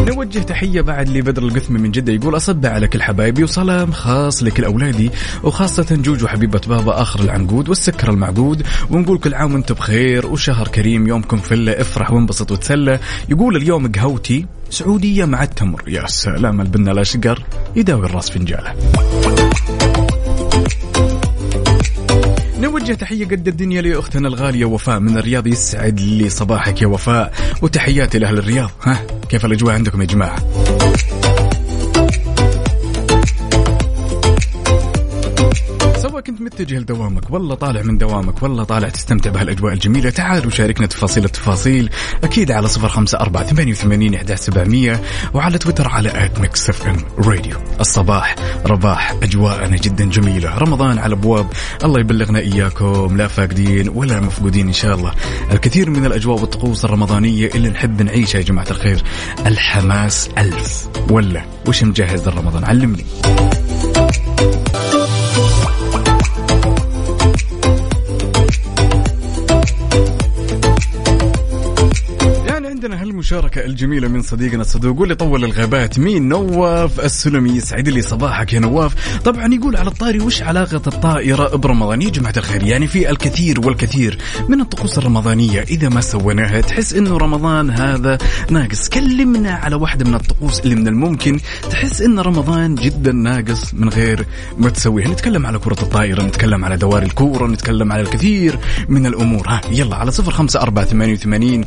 نوجه 0.00 0.38
تحية 0.38 0.80
بعد 0.80 1.08
لبدر 1.08 1.42
القثمي 1.42 1.78
من 1.78 1.90
جدة 1.90 2.12
يقول 2.12 2.36
أصب 2.36 2.66
على 2.66 2.88
كل 2.88 3.02
حبايبي 3.02 3.44
وسلام 3.44 3.92
خاص 3.92 4.42
لكل 4.42 4.64
أولادي 4.64 5.10
وخاصة 5.42 5.96
جوجو 5.96 6.26
حبيبة 6.26 6.60
بابا 6.68 7.02
آخر 7.02 7.20
العنقود 7.20 7.68
والسكر 7.68 8.10
المعقود 8.10 8.62
ونقول 8.90 9.18
كل 9.18 9.34
عام 9.34 9.54
وأنتم 9.54 9.74
بخير 9.74 10.26
وشهر 10.26 10.68
كريم 10.68 11.06
يومكم 11.06 11.36
فلة 11.36 11.80
افرح 11.80 12.12
وانبسط 12.12 12.52
وتسلى. 12.52 12.98
يقول 13.28 13.56
اليوم 13.56 13.92
قهوتي 13.92 14.46
سعودية 14.70 15.24
مع 15.24 15.42
التمر 15.42 15.82
يا 15.88 16.06
سلام 16.06 16.60
البنا 16.60 16.92
الأشقر 16.92 17.42
يداوي 17.76 18.06
الراس 18.06 18.30
فنجالة. 18.30 18.74
نوجه 22.60 22.92
تحية 22.92 23.24
قد 23.24 23.48
الدنيا 23.48 23.82
لأختنا 23.82 24.28
الغالية 24.28 24.64
وفاء 24.64 25.00
من 25.00 25.18
الرياض 25.18 25.46
يسعد 25.46 26.00
لي 26.00 26.28
صباحك 26.28 26.82
يا 26.82 26.86
وفاء 26.86 27.32
وتحياتي 27.62 28.18
لأهل 28.18 28.38
الرياض. 28.38 28.70
ها 28.82 29.06
كيف 29.28 29.44
الأجواء 29.44 29.74
عندكم 29.74 30.00
يا 30.00 30.06
جماعة؟ 30.06 30.36
سواء 36.10 36.20
كنت 36.20 36.40
متجه 36.40 36.78
لدوامك. 36.78 37.30
والله 37.30 37.54
طالع 37.54 37.82
من 37.82 37.98
دوامك. 37.98 38.42
والله 38.42 38.64
طالع 38.64 38.88
تستمتع 38.88 39.30
بهالأجواء 39.30 39.72
الجميلة. 39.72 40.10
تعال 40.10 40.46
وشاركنا 40.46 40.86
تفاصيل 40.86 41.24
التفاصيل. 41.24 41.90
أكيد 42.24 42.50
على 42.50 42.68
صفر 42.68 42.88
خمسة 42.88 43.20
أربعة 43.20 43.46
ثمانية 43.46 43.72
وثمانين 43.72 44.14
إحدى 44.14 44.36
سبعمية 44.36 45.00
وعلى 45.34 45.58
تويتر 45.58 45.88
على 45.88 46.24
at 46.24 46.40
Mix 46.40 46.70
FM 46.70 46.96
Radio 47.18 47.56
الصباح 47.80 48.36
رباح 48.66 49.14
أجواءنا 49.22 49.76
جدا 49.76 50.04
جميلة. 50.04 50.58
رمضان 50.58 50.98
على 50.98 51.14
أبواب. 51.14 51.46
الله 51.84 52.00
يبلغنا 52.00 52.38
إياكم. 52.38 53.16
لا 53.16 53.26
فاقدين 53.28 53.88
ولا 53.88 54.20
مفقودين 54.20 54.66
إن 54.66 54.72
شاء 54.72 54.94
الله. 54.94 55.12
الكثير 55.52 55.90
من 55.90 56.06
الأجواء 56.06 56.40
والطقوس 56.40 56.84
الرمضانية 56.84 57.50
اللي 57.54 57.68
نحب 57.68 58.02
نعيشها 58.02 58.38
يا 58.38 58.44
جماعة 58.44 58.70
الخير. 58.70 59.02
الحماس 59.46 60.28
ألف. 60.38 60.88
ولا 61.10 61.42
وش 61.68 61.82
مجهز 61.82 62.28
لرمضان 62.28 62.64
علمني. 62.64 63.04
عندنا 72.76 73.02
هالمشاركة 73.02 73.64
الجميلة 73.64 74.08
من 74.08 74.22
صديقنا 74.22 74.60
الصدوق 74.60 75.00
واللي 75.00 75.14
طول 75.14 75.44
الغابات 75.44 75.98
مين؟ 75.98 76.28
نواف 76.28 77.00
السلمي 77.00 77.50
يسعد 77.50 77.88
لي 77.88 78.02
صباحك 78.02 78.52
يا 78.52 78.60
نواف. 78.60 79.18
طبعا 79.18 79.54
يقول 79.54 79.76
على 79.76 79.88
الطاري 79.88 80.20
وش 80.20 80.42
علاقة 80.42 80.82
الطائرة 80.86 81.56
برمضان؟ 81.56 82.02
يا 82.02 82.10
جماعة 82.10 82.34
الخير 82.36 82.62
يعني 82.62 82.86
في 82.86 83.10
الكثير 83.10 83.66
والكثير 83.66 84.18
من 84.48 84.60
الطقوس 84.60 84.98
الرمضانية 84.98 85.60
إذا 85.60 85.88
ما 85.88 86.00
سويناها 86.00 86.60
تحس 86.60 86.94
إنه 86.94 87.16
رمضان 87.16 87.70
هذا 87.70 88.18
ناقص. 88.50 88.88
كلمنا 88.88 89.52
على 89.52 89.76
واحدة 89.76 90.04
من 90.04 90.14
الطقوس 90.14 90.60
اللي 90.60 90.74
من 90.74 90.88
الممكن 90.88 91.40
تحس 91.70 92.02
إن 92.02 92.18
رمضان 92.18 92.74
جدا 92.74 93.12
ناقص 93.12 93.74
من 93.74 93.88
غير 93.88 94.26
ما 94.58 94.70
تسويها 94.70 95.08
نتكلم 95.08 95.46
على 95.46 95.58
كرة 95.58 95.82
الطائرة 95.82 96.22
نتكلم 96.22 96.64
على 96.64 96.76
دواري 96.76 97.06
الكورة 97.06 97.46
نتكلم 97.46 97.92
على 97.92 98.02
الكثير 98.02 98.58
من 98.88 99.06
الأمور. 99.06 99.48
ها 99.48 99.60
يلا 99.70 99.96
على 99.96 100.10
صفر 100.10 100.32
خمسة 100.32 100.60
أربعة 100.60 100.84
ثمانية 100.84 101.12
وثمانين 101.12 101.64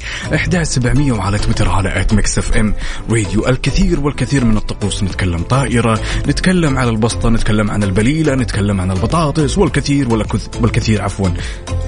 سبعمية 0.99 1.11
وعلى 1.11 1.37
تويتر 1.37 1.69
على 1.69 2.01
at 2.01 2.13
Mix 2.13 2.37
FM 2.37 2.73
Radio 3.11 3.47
الكثير 3.47 3.99
والكثير 3.99 4.45
من 4.45 4.57
الطقوس. 4.57 5.03
نتكلم 5.03 5.43
طائرة 5.43 5.99
نتكلم 6.27 6.77
على 6.77 6.89
البسطة 6.89 7.29
نتكلم 7.29 7.71
عن 7.71 7.83
البليلة 7.83 8.35
نتكلم 8.35 8.81
عن 8.81 8.91
البطاطس 8.91 9.57
والكثير 9.57 10.09
والكث- 10.09 10.61
والكثير 10.61 11.01
عفوا. 11.01 11.29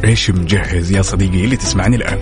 إيش 0.06 0.30
مجهز 0.30 0.92
يا 0.92 1.02
صديقي 1.02 1.44
اللي 1.44 1.56
تسمعني 1.56 1.96
الآن. 1.96 2.20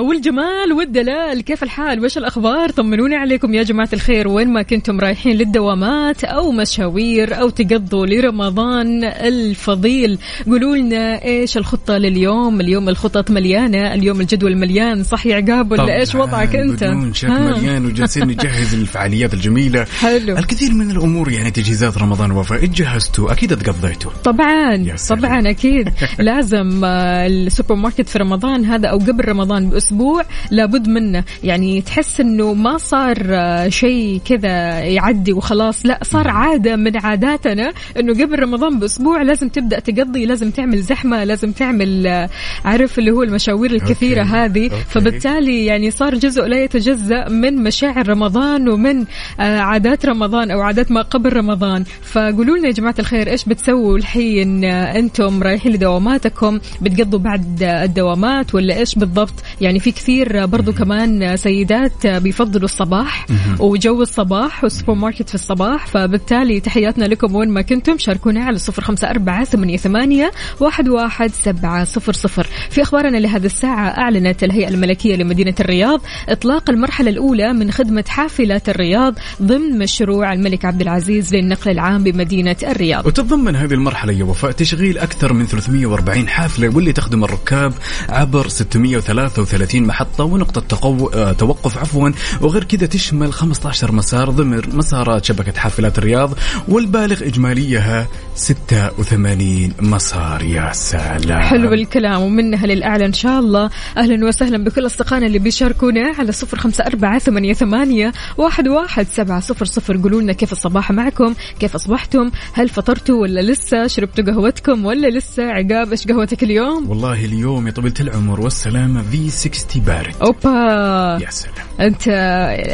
والجمال 0.00 0.72
والدلال. 0.72 1.40
كيف 1.40 1.62
الحال؟ 1.62 2.04
وش 2.04 2.18
الأخبار؟ 2.18 2.70
طمنوني 2.70 3.16
عليكم 3.16 3.54
يا 3.54 3.62
جماعة 3.62 3.88
الخير. 3.92 4.28
وين 4.28 4.48
ما 4.48 4.62
كنتم 4.62 5.00
رايحين 5.00 5.36
للدوامات 5.36 6.24
أو 6.24 6.52
مشاوير 6.52 7.40
أو 7.40 7.48
تقضوا 7.48 8.06
لرمضان 8.06 9.04
الفضيل 9.04 10.18
قولوا 10.46 10.76
لنا 10.76 11.24
إيش 11.24 11.56
الخطة 11.56 11.98
لليوم؟ 11.98 12.60
اليوم 12.60 12.88
الخطط 12.88 13.30
مليانة 13.30 13.94
اليوم 13.94 14.20
الجدول 14.20 14.56
مليان. 14.56 15.02
صح 15.04 15.26
يا 15.26 15.36
عقاب 15.36 15.72
ولا 15.72 16.00
إيش 16.00 16.14
وضعك 16.14 16.56
أنت؟ 16.56 16.84
بدون 16.84 17.14
شك. 17.14 17.28
مليان 17.28 17.86
وجالسين 17.86 18.24
نجهز 18.24 18.74
الفعاليات 18.80 19.34
الجميلة. 19.34 19.84
حلو. 19.84 20.38
الكثير 20.38 20.74
من 20.74 20.90
الأمور 20.90 21.32
يعني 21.32 21.50
تجهيزات 21.50 21.98
رمضان 21.98 22.30
وفاء. 22.30 22.64
جهزتوا 22.66 23.32
أكيد 23.32 23.56
تقضيتوا 23.56 24.10
طبعا. 24.24 24.96
طبعا 25.08 25.50
أكيد. 25.50 25.88
لازم 26.18 26.84
آه، 26.84 27.26
السوبر 27.26 27.74
ماركت 27.74 28.08
في 28.08 28.18
رمضان 28.18 28.64
هذا 28.64 28.88
أو 28.88 28.98
قبل 28.98 29.28
رمضان 29.28 29.70
باسبوع 29.84 30.22
لابد 30.50 30.88
منه. 30.88 31.24
يعني 31.44 31.80
تحس 31.80 32.20
إنه 32.20 32.54
ما 32.54 32.78
صار 32.78 33.16
آه، 33.30 33.68
شيء 33.68 34.20
كذا 34.24 34.78
يعدي 34.80 35.32
وخلاص. 35.32 35.86
لا 35.86 35.98
صار 36.02 36.28
عادة 36.28 36.76
من 36.76 36.96
عاداتنا 36.96 37.72
إنه 38.00 38.12
قبل 38.12 38.38
رمضان 38.38 38.78
بأسبوع 38.78 39.22
لازم 39.22 39.48
تبدأ 39.48 39.80
تقضي 39.80 40.26
لازم 40.26 40.50
تعمل 40.50 40.82
زحمة 40.82 41.24
لازم 41.24 41.52
تعمل 41.52 42.06
آه، 42.06 42.28
عارف 42.64 42.98
اللي 42.98 43.10
هو 43.10 43.22
المشاوير 43.22 43.70
الكثيرة 43.70 44.20
okay. 44.20 44.32
هذه. 44.32 44.64
okay. 44.64 44.84
فبالتالي 44.88 45.66
يعني 45.66 45.90
صار 45.90 46.14
جزء 46.14 46.42
لا 46.42 46.64
يتجزأ 46.64 47.28
من 47.28 47.54
مشاعر 47.56 48.08
رمضان 48.08 48.68
ومن 48.68 49.04
آه، 49.40 49.58
عادات 49.58 50.06
رمضان 50.06 50.50
أو 50.50 50.60
عادات 50.60 50.90
ما 50.90 51.02
قبل 51.02 51.32
رمضان. 51.32 51.84
فقولوا 52.02 52.56
لنا 52.56 52.66
يا 52.66 52.72
جماعة 52.72 52.94
الخير 52.98 53.30
إيش 53.30 53.44
بتسووا 53.44 53.98
الحين 53.98 54.64
أنتم 54.64 55.42
رايحين 55.42 55.72
لدواماتكم؟ 55.72 56.60
بتقضوا 56.82 57.18
بعد 57.18 57.62
الدوامات 57.62 58.54
ولا 58.54 58.78
إيش 58.78 58.94
بالضبط؟ 58.94 59.34
يعني 59.60 59.73
في 59.78 59.92
كثير 59.92 60.46
برضو 60.46 60.72
كمان 60.72 61.36
سيدات 61.36 62.06
بيفضلوا 62.06 62.64
الصباح 62.64 63.26
وجو 63.58 64.02
الصباح 64.02 64.64
والسوبر 64.64 64.94
ماركت 64.94 65.28
في 65.28 65.34
الصباح 65.34 65.86
فبالتالي 65.86 66.60
تحياتنا 66.60 67.04
لكم 67.04 67.34
وين 67.34 67.48
ما 67.48 67.62
كنتم. 67.62 67.98
شاركونا 67.98 68.44
على 68.44 68.58
صفر 68.58 68.82
خمسة 68.82 69.10
أربعة 69.10 69.44
ثمانية, 69.44 69.76
ثمانية 69.76 70.30
واحد, 70.60 70.88
واحد 70.88 71.30
سبعة 71.32 71.84
صفر 71.84 72.12
صفر. 72.12 72.46
في 72.70 72.82
أخبارنا 72.82 73.16
لهذه 73.16 73.46
الساعة 73.46 73.88
أعلنت 73.88 74.44
الهيئة 74.44 74.68
الملكية 74.68 75.16
لمدينة 75.16 75.54
الرياض 75.60 76.00
إطلاق 76.28 76.70
المرحلة 76.70 77.10
الأولى 77.10 77.52
من 77.52 77.70
خدمة 77.70 78.04
حافلات 78.08 78.68
الرياض 78.68 79.14
ضمن 79.42 79.78
مشروع 79.78 80.32
الملك 80.32 80.64
عبد 80.64 80.80
العزيز 80.80 81.34
للنقل 81.34 81.70
العام 81.70 82.04
بمدينة 82.04 82.56
الرياض. 82.62 83.06
وتتضمن 83.06 83.56
هذه 83.56 83.74
المرحلة 83.74 84.12
يا 84.12 84.24
وفاء 84.24 84.52
تشغيل 84.52 84.98
أكثر 84.98 85.32
من 85.32 85.46
340 85.46 86.28
حافلة 86.28 86.76
واللي 86.76 86.92
تخدم 86.92 87.24
الركاب 87.24 87.72
عبر 88.08 88.48
633 88.48 89.63
محطة 89.72 90.24
ونقطة 90.24 90.60
تقو... 90.60 91.06
آه، 91.06 91.32
توقف 91.32 91.78
عفوا. 91.78 92.10
وغير 92.40 92.64
كذا 92.64 92.86
تشمل 92.86 93.32
15 93.32 93.92
مسار 93.92 94.30
ضمن 94.30 94.76
مسارات 94.76 95.24
شبكة 95.24 95.60
حافلات 95.60 95.98
الرياض 95.98 96.30
والبالغ 96.68 97.26
إجماليها 97.26 98.06
86 98.34 99.72
مسار 99.80 100.42
يا 100.42 100.72
سلام. 100.72 101.42
حلو 101.42 101.72
الكلام 101.72 102.22
ومنها 102.22 102.66
للأعلى 102.66 103.06
إن 103.06 103.12
شاء 103.12 103.40
الله. 103.40 103.70
أهلا 103.96 104.26
وسهلا 104.26 104.64
بكل 104.64 104.86
أصدقائنا 104.86 105.26
اللي 105.26 105.38
بيشاركونا 105.38 106.14
على 106.18 106.32
صفر 106.32 106.58
خمسة 106.58 106.84
أربعة 106.86 107.18
ثمانية, 107.18 107.52
ثمانية 107.52 108.12
واحد, 108.36 108.68
واحد 108.68 109.06
سبعة 109.06 109.40
صفر 109.40 109.64
صفر. 109.64 109.96
قولوا 109.96 110.20
لنا 110.20 110.32
كيف 110.32 110.52
الصباح 110.52 110.92
معكم 110.92 111.34
كيف 111.60 111.74
أصبحتم؟ 111.74 112.30
هل 112.52 112.68
فطرتوا 112.68 113.20
ولا 113.22 113.40
لسه؟ 113.40 113.86
شربتوا 113.86 114.24
قهوتكم 114.24 114.84
ولا 114.84 115.08
لسه؟ 115.08 115.42
عقاب 115.42 115.90
إيش 115.90 116.06
قهوتك 116.06 116.42
اليوم؟ 116.42 116.90
والله 116.90 117.24
اليوم 117.24 117.66
يا 117.66 117.72
طويلة 117.72 117.94
العمر 118.00 118.40
والسلامة 118.40 119.02
في 119.02 119.30
60 119.30 119.82
بارد. 119.82 120.14
أوبا. 120.22 121.18
يا 121.24 121.30
سلام. 121.30 121.54
أنت 121.80 122.08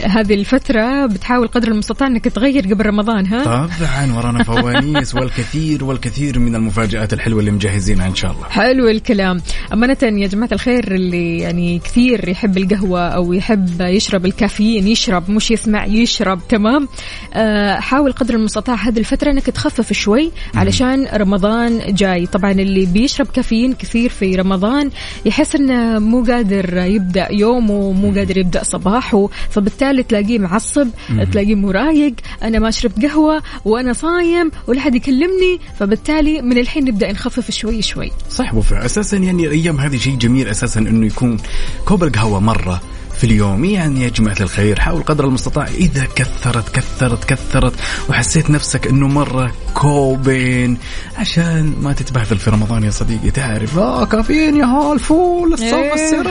هذه 0.04 0.34
الفترة 0.34 1.06
بتحاول 1.06 1.48
قدر 1.48 1.68
المستطاع 1.68 2.08
أنك 2.08 2.24
تغير 2.24 2.74
قبل 2.74 2.86
رمضان 2.86 3.26
ها؟ 3.26 3.44
طبعا 3.44 4.12
ورانا 4.16 4.42
فوانيس 4.44 5.14
والكثير 5.14 5.49
والكثير 5.84 6.38
من 6.38 6.54
المفاجآت 6.54 7.12
الحلوة 7.12 7.40
اللي 7.40 7.50
مجهزينها 7.50 8.06
إن 8.06 8.14
شاء 8.14 8.32
الله. 8.32 8.48
حلو 8.48 8.88
الكلام. 8.88 9.40
أمانة 9.72 9.96
يا 10.02 10.26
جماعة 10.26 10.48
الخير 10.52 10.94
اللي 10.94 11.38
يعني 11.38 11.78
كثير 11.78 12.28
يحب 12.28 12.58
القهوة 12.58 13.08
أو 13.08 13.32
يحب 13.32 13.80
يشرب 13.80 14.26
الكافيين 14.26 14.88
يشرب 14.88 15.30
مش 15.30 15.50
يسمع 15.50 15.86
يشرب 15.86 16.40
تمام؟ 16.48 16.88
آه 17.34 17.74
حاول 17.74 18.12
قدر 18.12 18.34
المستطاع 18.34 18.74
هذه 18.74 18.98
الفترة 18.98 19.30
أنك 19.30 19.46
تخفف 19.46 19.92
شوي 19.92 20.30
علشان 20.54 21.06
رمضان 21.14 21.94
جاي. 21.94 22.26
طبعا 22.26 22.52
اللي 22.52 22.86
بيشرب 22.86 23.26
كافيين 23.26 23.72
كثير 23.72 24.10
في 24.10 24.36
رمضان 24.36 24.90
يحس 25.24 25.54
أنه 25.54 25.98
مو 25.98 26.24
قادر 26.24 26.76
يبدأ 26.76 27.28
يومه 27.32 27.92
مو 27.92 28.14
قادر 28.14 28.38
يبدأ 28.38 28.62
صباحه. 28.62 29.28
فبالتالي 29.50 30.02
تلاقيه 30.02 30.38
معصب 30.38 30.88
تلاقيه 31.32 31.54
مرايق 31.54 32.14
أنا 32.42 32.58
ما 32.58 32.70
شربت 32.70 33.04
قهوة 33.04 33.42
وأنا 33.64 33.92
صايم 33.92 34.50
ولا 34.66 34.80
حد 34.80 34.94
يكلمني. 34.94 35.60
فبالتالي 35.78 36.42
من 36.42 36.58
الحين 36.58 36.84
نبدأ 36.84 37.12
نخفف 37.12 37.50
شوي 37.50 37.82
شوي. 37.82 38.10
صح 38.30 38.54
وفاء 38.54 38.84
أساسا 38.84 39.16
يعني 39.16 39.59
الأيام 39.60 39.80
هذه 39.80 39.96
شيء 39.96 40.16
جميل 40.16 40.48
أساسا 40.48 40.80
أنه 40.80 41.06
يكون 41.06 41.36
كوب 41.84 42.04
القهوة 42.04 42.40
مرة 42.40 42.80
في 43.18 43.24
اليوم. 43.24 43.64
يعني 43.64 44.04
يا 44.04 44.08
جماعة 44.08 44.36
الخير 44.40 44.80
حاول 44.80 45.02
قدر 45.02 45.24
المستطاع. 45.24 45.66
إذا 45.66 46.04
كثرت 46.16 46.74
كثرت 46.74 47.24
كثرت 47.24 47.72
وحسيت 48.08 48.50
نفسك 48.50 48.86
أنه 48.86 49.08
مرة 49.08 49.52
كوبين 49.74 50.78
عشان 51.16 51.74
ما 51.80 51.92
تتبهدل 51.92 52.38
في 52.38 52.50
رمضان 52.50 52.84
يا 52.84 52.90
صديقي. 52.90 53.30
تعرف 53.30 53.78
آه 53.78 54.04
كافيين 54.04 54.56
يا 54.56 54.64
هال 54.64 54.98
فول 54.98 55.52
الصوم 55.52 55.74
إيه. 55.74 56.22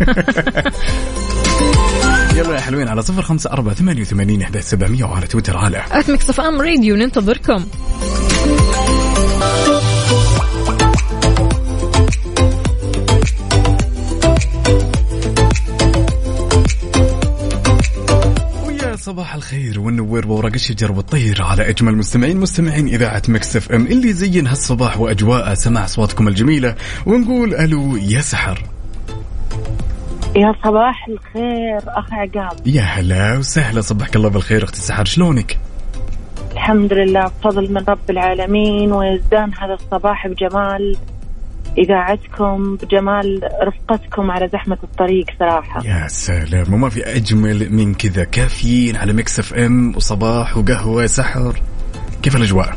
يلا 2.36 2.54
يا 2.54 2.60
حلوين 2.60 2.88
على 2.88 3.02
صفر 3.02 3.22
خمسة 3.22 3.50
أربعة 3.50 3.74
ثمانية 3.74 4.00
وثمانين 4.00 4.42
أحداش 4.42 4.62
سبعمية 4.62 5.04
وعلى 5.04 5.26
تويتر. 5.26 5.56
على 5.56 5.84
at 5.92 6.22
Mix 6.22 6.40
FM 6.40 6.60
Radio 6.60 6.96
ننتظركم. 6.96 7.66
صباح 19.00 19.34
الخير 19.34 19.80
والنوير 19.80 20.28
وورق 20.28 20.52
الشجر 20.54 20.92
والطير 20.92 21.42
على 21.42 21.68
أجمل 21.68 21.96
مستمعين 21.96 22.36
مستمعين 22.36 22.88
إذاعة 22.88 23.22
Mix 23.28 23.56
FM 23.56 23.86
اللي 23.86 24.12
زين 24.12 24.46
هالصباح 24.46 25.00
وأجواء 25.00 25.54
سمع 25.54 25.84
اصواتكم 25.84 26.28
الجميلة 26.28 26.74
ونقول 27.06 27.54
ألو 27.54 27.96
يا 27.96 28.20
سحر. 28.20 28.64
يا 30.36 30.54
صباح 30.64 31.08
الخير 31.08 31.78
أخ 31.86 32.12
عقاب. 32.12 32.66
يا 32.66 32.82
هلا 32.82 33.38
وسهلا 33.38 33.80
صبحك 33.80 34.16
الله 34.16 34.28
بالخير 34.28 34.64
أختي 34.64 34.80
سحر 34.80 35.04
شلونك؟ 35.04 35.58
الحمد 36.52 36.92
لله 36.92 37.24
بفضل 37.24 37.72
من 37.72 37.84
رب 37.88 38.10
العالمين 38.10 38.92
ويزدان 38.92 39.52
هذا 39.54 39.74
الصباح 39.74 40.26
بجمال. 40.26 40.96
إذاعتكم 41.78 42.76
بجمال 42.76 43.40
رفقتكم 43.62 44.30
على 44.30 44.48
زحمة 44.48 44.78
الطريق 44.84 45.26
صراحة. 45.38 45.86
يا 45.86 46.08
سلام. 46.08 46.74
وما 46.74 46.88
في 46.88 47.16
أجمل 47.16 47.72
من 47.72 47.94
كذا. 47.94 48.24
كافيين 48.24 48.96
على 48.96 49.12
Mix 49.12 49.38
FM 49.38 49.96
وصباح 49.96 50.56
وقهوة 50.56 51.06
سحر. 51.06 51.60
كيف 52.22 52.36
الأجواء؟ 52.36 52.76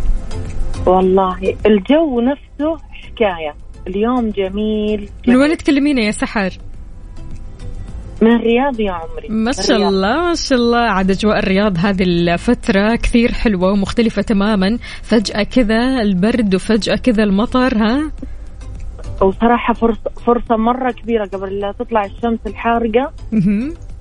والله 0.85 1.37
الجو 1.65 2.21
نفسه 2.21 2.77
حكاية. 2.91 3.55
اليوم 3.87 4.29
جميل, 4.29 5.09
من 5.27 5.35
وين 5.35 5.45
جميل. 5.45 5.57
تكلمينا 5.57 6.01
يا 6.01 6.11
سحر؟ 6.11 6.57
من 8.21 8.35
الرياض 8.35 8.79
يا 8.79 8.91
عمري. 8.91 9.27
ما 9.29 9.51
شاء. 9.51 9.77
الله 9.77 10.29
ما 10.29 10.35
شاء 10.35 10.57
الله. 10.57 10.77
عاد 10.77 11.11
أجواء 11.11 11.39
الرياض 11.39 11.77
هذه 11.77 12.03
الفترة 12.03 12.95
كثير 12.95 13.31
حلوة 13.31 13.71
ومختلفة 13.71 14.21
تماما. 14.21 14.77
فجأة 15.03 15.43
كذا 15.43 16.01
البرد 16.01 16.55
وفجأة 16.55 16.95
كذا 16.95 17.23
المطر 17.23 17.77
ها؟ 17.77 18.11
وصراحة 19.21 19.73
فرصه 19.73 20.09
فرصة 20.25 20.55
مرة 20.57 20.91
كبيرة 20.91 21.25
قبل 21.25 21.59
لا 21.59 21.71
تطلع 21.71 22.05
الشمس 22.05 22.39
الحارقة. 22.47 23.11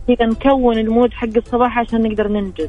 كذا 0.08 0.26
نكون 0.26 0.78
المود 0.78 1.12
حق 1.12 1.36
الصباح 1.36 1.78
عشان 1.78 2.02
نقدر 2.02 2.28
ننجز. 2.28 2.68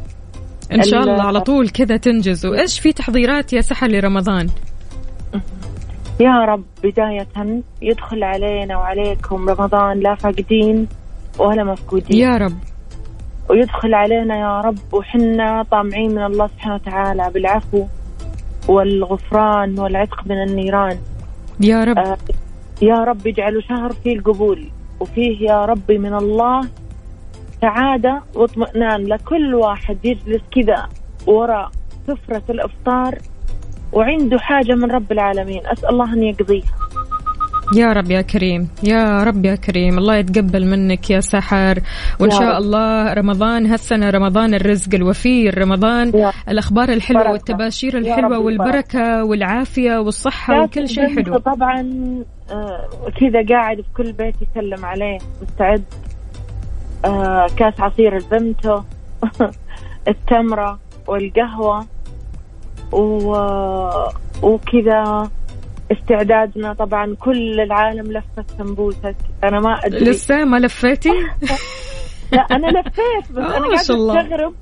إن 0.73 0.84
شاء 0.84 1.03
ال- 1.03 1.10
الله 1.10 1.23
على 1.23 1.41
طول 1.41 1.69
كذا 1.69 1.97
تنجز. 1.97 2.45
وإيش 2.45 2.79
في 2.79 2.93
تحضيرات 2.93 3.53
يا 3.53 3.62
سحر 3.62 3.88
لرمضان؟ 3.88 4.49
يا 6.19 6.45
رب 6.45 6.63
بداية 6.84 7.62
يدخل 7.82 8.23
علينا 8.23 8.77
وعليكم 8.77 9.49
رمضان 9.49 9.99
لا 9.99 10.15
فاقدين 10.15 10.88
ولا 11.39 11.63
مفقودين. 11.63 12.17
يا 12.17 12.38
رب. 12.38 12.53
ويدخل 13.49 13.93
علينا 13.93 14.36
يا 14.39 14.62
رب 14.62 14.77
وحنا 14.93 15.65
طامعين 15.71 16.12
من 16.12 16.23
الله 16.25 16.47
سبحانه 16.47 16.75
وتعالى 16.75 17.29
بالعفو 17.34 17.86
والغفران 18.67 19.79
والعتق 19.79 20.27
من 20.27 20.43
النيران. 20.43 20.97
يا 21.60 21.84
رب. 21.84 21.98
آه 21.98 22.18
يا 22.82 22.96
رب 23.04 23.28
اجعله 23.28 23.62
شهر 23.62 23.94
فيه 23.94 24.13
القبول 24.16 24.68
وفيه 25.00 25.50
يا 25.50 25.66
ربي 25.66 25.98
من 25.98 26.13
الله 26.13 26.68
سعادة 27.62 28.22
واطمئنان 28.36 29.04
لكل 29.08 29.56
واحد 29.56 29.98
يجلس 30.04 30.42
كذا 30.52 30.89
وراء 31.28 31.72
سفرة 32.08 32.44
الإفطار 32.50 33.18
وعنده 33.94 34.39
حاجة 34.39 34.74
من 34.74 34.92
رب 34.92 35.12
العالمين. 35.12 35.62
أسأل 35.68 35.89
الله 35.89 36.13
أن 36.13 36.24
يقضيها. 36.24 36.74
يا 37.76 37.94
رب 37.94 38.12
يا 38.12 38.22
كريم 38.22 38.68
يا 38.84 39.24
رب 39.24 39.46
يا 39.46 39.56
كريم 39.56 39.98
الله 39.98 40.16
يتقبل 40.16 40.66
منك 40.66 41.10
يا 41.10 41.20
سحر. 41.20 41.80
وإن 42.20 42.32
يا 42.32 42.36
شاء 42.40 42.50
رب. 42.56 42.62
الله 42.64 43.14
رمضان 43.14 43.66
هالسنة 43.66 44.10
رمضان 44.10 44.54
الرزق 44.54 44.96
الوفير 44.96 45.58
رمضان 45.62 46.12
يا 46.16 46.32
الأخبار 46.50 46.90
الحلوة 46.90 47.20
بركة. 47.24 47.32
والتباشير 47.32 47.98
الحلوة 47.98 48.40
والبركة 48.40 49.24
والعافية 49.24 49.98
والصحة 49.98 50.64
وكل 50.64 50.88
شيء 50.90 51.16
حلو. 51.16 51.38
طبعا 51.38 51.82
آه، 52.52 52.88
كذا 53.20 53.46
قاعد 53.50 53.78
في 53.78 53.88
كل 53.98 54.12
بيت 54.14 54.36
يسلم 54.42 54.86
عليه 54.86 55.18
مستعد. 55.42 55.84
آه، 57.06 57.48
كاس 57.58 57.80
عصير 57.80 58.16
الفمتو 58.16 58.82
التمرة 60.08 60.80
والقهوة 61.08 61.86
و... 62.92 63.36
وكذا. 64.44 65.30
استعدادنا 65.91 66.74
طبعا 66.74 67.15
كل 67.19 67.60
العالم 67.60 68.12
لفت 68.12 68.52
سمبوسك 68.58 69.15
أنا 69.43 69.60
ما 69.60 69.74
أدري. 69.86 70.00
لسه 70.06 70.46
ما 70.46 70.58
لفيتي؟ 70.58 71.10
لا 72.34 72.41
أنا 72.52 72.67
لفيت 72.67 73.32
بس 73.32 73.38
آه، 73.38 73.58
أنا. 73.58 73.65
قاعدة 73.67 73.76
أستغرب 73.76 74.54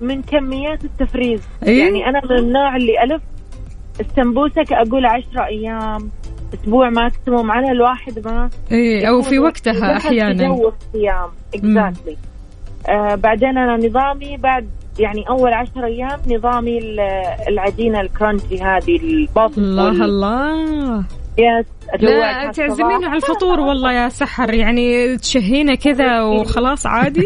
من 0.00 0.22
كميات 0.22 0.84
التفريز. 0.84 1.40
إيه؟ 1.66 1.78
يعني 1.84 2.06
أنا 2.08 2.20
من 2.30 2.38
النوع 2.38 2.76
اللي 2.76 3.02
ألف 3.02 3.22
السمبوسك 4.00 4.72
أقول 4.72 5.06
عشرة 5.06 5.46
أيام 5.46 6.10
أسبوع 6.54 6.90
ماكسيموم 6.90 7.50
على 7.50 7.70
الواحد 7.70 8.18
ما 8.26 8.50
اي 8.72 9.08
أو 9.08 9.22
في 9.22 9.38
وقتها 9.38 9.98
في 9.98 10.06
أحيانا. 10.06 10.46
جو 10.48 10.68
الصيام 10.68 11.30
اكزاكتلي 11.54 12.16
آه 12.88 13.14
بعدين 13.14 13.58
أنا 13.58 13.76
نظامي 13.86 14.36
بعد 14.36 14.68
يعني 14.98 15.24
أول 15.30 15.52
عشر 15.52 15.84
أيام 15.84 16.20
نظامي 16.30 16.78
ال- 16.78 17.00
العجينة 17.48 18.00
الكرانشي 18.00 18.62
هذه 18.62 18.96
الباص 19.02 19.58
الله 19.58 20.04
الله. 20.04 21.04
يس 21.38 21.66
لا 22.02 22.50
تعزمينا 22.50 23.06
على 23.08 23.16
الفطور 23.16 23.60
والله 23.60 23.92
يا 23.92 24.08
سحر 24.08 24.54
يعني 24.54 25.16
تشهينا 25.16 25.74
كذا 25.74 26.22
وخلاص 26.22 26.86
عادي. 26.86 27.24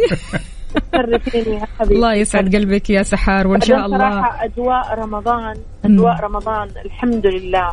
يا 0.94 1.66
حبيبي. 1.78 1.94
الله 1.94 2.14
يسعد 2.14 2.56
قلبك 2.56 2.90
يا 2.90 3.02
سحر 3.02 3.46
وإن 3.46 3.60
شاء 3.60 3.86
الله. 3.86 3.98
صراحة 3.98 4.44
أجواء 4.44 4.94
رمضان 4.98 5.54
مم. 5.84 5.94
أجواء 5.98 6.20
رمضان 6.24 6.68
الحمد 6.84 7.26
لله. 7.26 7.68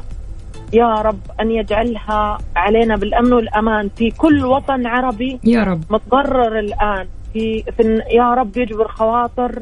يا 0.74 0.94
رب 1.02 1.20
أن 1.42 1.52
يجعلها 1.52 2.38
علينا 2.56 2.96
بالأمن 2.96 3.34
والأمان 3.34 3.90
في 3.90 4.10
كل 4.12 4.46
وطن 4.46 4.88
عربي. 4.88 5.40
يا 5.44 5.64
رب. 5.64 5.82
متضرر 5.90 6.60
الآن. 6.60 7.08
في, 7.34 7.64
في 7.78 8.02
يا 8.12 8.34
رب 8.34 8.58
يجبر 8.58 8.88
خواطر 8.88 9.62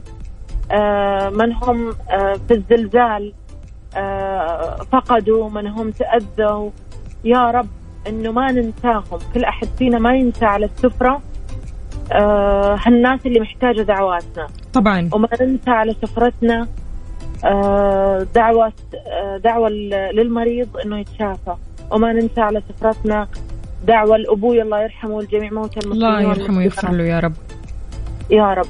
من 1.29 1.53
هم 1.53 1.89
آه، 2.09 2.33
في 2.47 2.53
الزلزال 2.53 3.33
آه، 3.95 4.75
فقدوا 4.91 5.49
من 5.49 5.67
هم 5.67 5.91
تأذوا. 5.91 6.69
يا 7.23 7.51
رب 7.51 7.67
إنه 8.07 8.31
ما 8.31 8.51
ننساهم. 8.51 9.19
كل 9.33 9.43
أحد 9.43 9.67
فينا 9.77 9.99
ما 9.99 10.15
ينسى 10.15 10.45
على 10.45 10.65
السفرة. 10.65 11.21
آه، 12.11 12.77
هالناس 12.85 13.19
اللي 13.25 13.39
محتاجة 13.39 13.81
دعواتنا. 13.81 14.47
طبعا. 14.73 15.09
وما 15.13 15.27
ننسى 15.41 15.69
على 15.69 15.93
سفرتنا. 16.01 16.67
آه، 17.45 18.27
دعوة 18.35 18.73
آه، 19.07 19.37
دعوة 19.37 19.69
ل- 19.69 20.15
للمريض 20.15 20.77
إنه 20.77 20.99
يتشافى. 20.99 21.55
وما 21.91 22.13
ننسى 22.13 22.41
على 22.41 22.61
سفرتنا 22.69 23.27
دعوة 23.87 24.17
لأبوي 24.17 24.61
الله 24.61 24.81
يرحمه 24.81 25.11
والجميع 25.15 25.51
موتى 25.53 25.79
المسلمين 25.79 26.07
الله 26.07 26.21
يرحمه. 26.21 26.57
ويغفر 26.57 26.91
له 26.91 27.03
يا 27.03 27.19
رب. 27.19 27.33
يا 28.29 28.53
رب. 28.53 28.65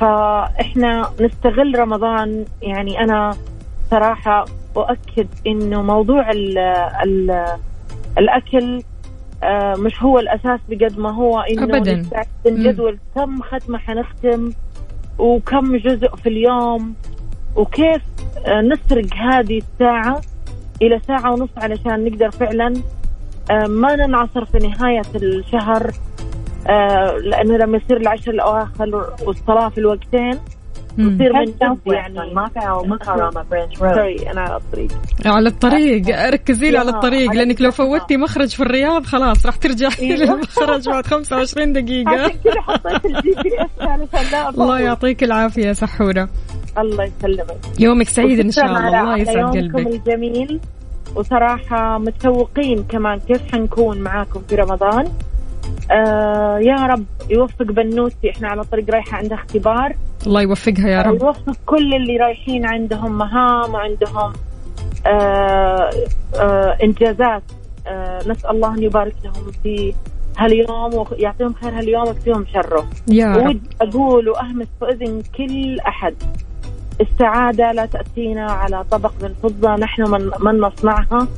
فإحنا 0.00 1.10
نستغل 1.20 1.78
رمضان. 1.78 2.44
يعني 2.62 3.00
أنا 3.00 3.36
صراحة 3.90 4.44
أؤكد 4.76 5.26
إنه 5.46 5.82
موضوع 5.82 6.30
ال 6.30 6.58
ال 7.04 7.46
الأكل 8.18 8.82
آه، 9.42 9.74
مش 9.78 10.02
هو 10.02 10.18
الأساس 10.18 10.60
بقد 10.68 10.98
ما 10.98 11.10
هو. 11.14 11.44
نستعد 12.00 12.26
مم. 12.46 12.52
نجدول 12.58 12.98
كم 13.14 13.40
ختمة 13.42 13.78
حنختم؟ 13.78 14.52
وكم 15.18 15.76
جزء 15.76 16.16
في 16.16 16.28
اليوم؟ 16.28 16.94
وكيف 17.56 18.02
آه، 18.46 18.60
نسرق 18.60 19.14
هذه 19.14 19.58
الساعة 19.58 20.20
إلى 20.82 21.00
ساعة 21.06 21.32
ونص 21.32 21.48
علشان 21.56 22.04
نقدر 22.04 22.30
فعلا 22.30 22.74
آه، 23.50 23.66
ما 23.66 23.96
ننعصر 23.96 24.44
في 24.44 24.58
نهاية 24.58 25.02
الشهر. 25.14 25.90
آه، 26.68 27.16
لأنه 27.16 27.56
لما 27.56 27.76
يصير 27.76 27.96
العشر 27.96 28.30
الأواخر 28.30 29.14
والصلاة 29.26 29.68
في 29.68 29.78
الوقتين. 29.78 30.38
يصير 30.98 31.32
من 31.32 31.54
يعني. 31.62 31.76
sorry 33.84 34.30
أنا 34.30 34.40
على 34.40 34.56
الطريق. 34.56 34.92
على 35.26 35.48
الطريق. 35.48 36.30
ركزي 36.30 36.70
لي 36.70 36.78
على 36.78 36.90
الطريق 36.90 37.32
لأنك 37.32 37.60
لو. 37.60 37.70
فوتي 37.70 38.16
مخرج 38.16 38.48
في 38.48 38.60
الرياض 38.60 39.04
خلاص 39.04 39.46
راح 39.46 39.56
ترجعي. 39.56 40.12
للمخرج 40.16 40.88
بعد 40.88 41.06
25 41.06 41.72
دقيقة. 41.72 42.10
عشان 42.10 42.36
كذا 42.44 42.60
حطيت 42.60 43.04
ال 43.04 43.30
GPS 43.42 43.70
علشان 43.80 44.30
لا 44.32 44.48
أفوت. 44.48 44.60
الله 44.60 44.80
يعطيك 44.80 45.24
العافية 45.24 45.66
يا 45.66 45.72
سحورة. 45.72 46.28
الله 46.78 47.04
يسلمك. 47.04 47.80
يومك 47.80 48.08
سعيد 48.08 48.40
إن 48.40 48.50
شاء 48.50 48.64
الله. 48.64 49.00
الله 49.00 49.16
يسعد 49.18 49.54
يومكم 49.54 49.78
قلبك. 49.78 49.86
الجميل. 49.94 50.60
وصراحة 51.16 51.98
متشوقين 51.98 52.84
كمان 52.84 53.18
كيف 53.18 53.52
حنكون 53.52 54.00
معاكم 54.00 54.40
في 54.48 54.54
رمضان. 54.54 55.04
آه 55.90 56.58
يا 56.58 56.86
رب 56.86 57.04
يوفق 57.30 57.62
بنوتي 57.62 58.30
إحنا 58.30 58.48
على 58.48 58.64
طريق 58.64 58.90
رايحة 58.90 59.16
عندها 59.18 59.38
اختبار. 59.38 59.94
الله 60.26 60.42
يوفقها 60.42 60.88
يا 60.88 61.02
رب. 61.02 61.22
يوفق 61.22 61.56
كل 61.66 61.94
اللي 61.94 62.16
رايحين 62.16 62.66
عندهم 62.66 63.18
مهام 63.18 63.74
وعندهم 63.74 64.32
آه 65.06 65.90
آه 66.40 66.76
إنجازات. 66.82 67.42
آه 67.86 68.18
نسأل 68.26 68.50
الله 68.50 68.74
أن 68.74 68.82
يبارك 68.82 69.14
لهم 69.24 69.50
في 69.62 69.94
هاليوم 70.38 70.94
ويعطيهم 70.94 71.54
خير 71.54 71.78
هاليوم 71.78 72.08
ويكفيهم 72.08 72.46
شره. 72.54 72.86
يا 73.08 73.32
رب. 73.36 73.60
أقول 73.80 74.28
وأهمس 74.28 74.66
في 74.80 74.84
اذن 74.88 75.22
كل 75.36 75.80
أحد 75.80 76.14
السعادة 77.00 77.72
لا 77.72 77.86
تأتينا 77.86 78.52
على 78.52 78.84
طبق 78.90 79.12
من 79.22 79.34
فضة 79.42 79.74
نحن 79.76 80.02
من 80.10 80.30
من 80.40 80.60
نصنعها. 80.60 81.28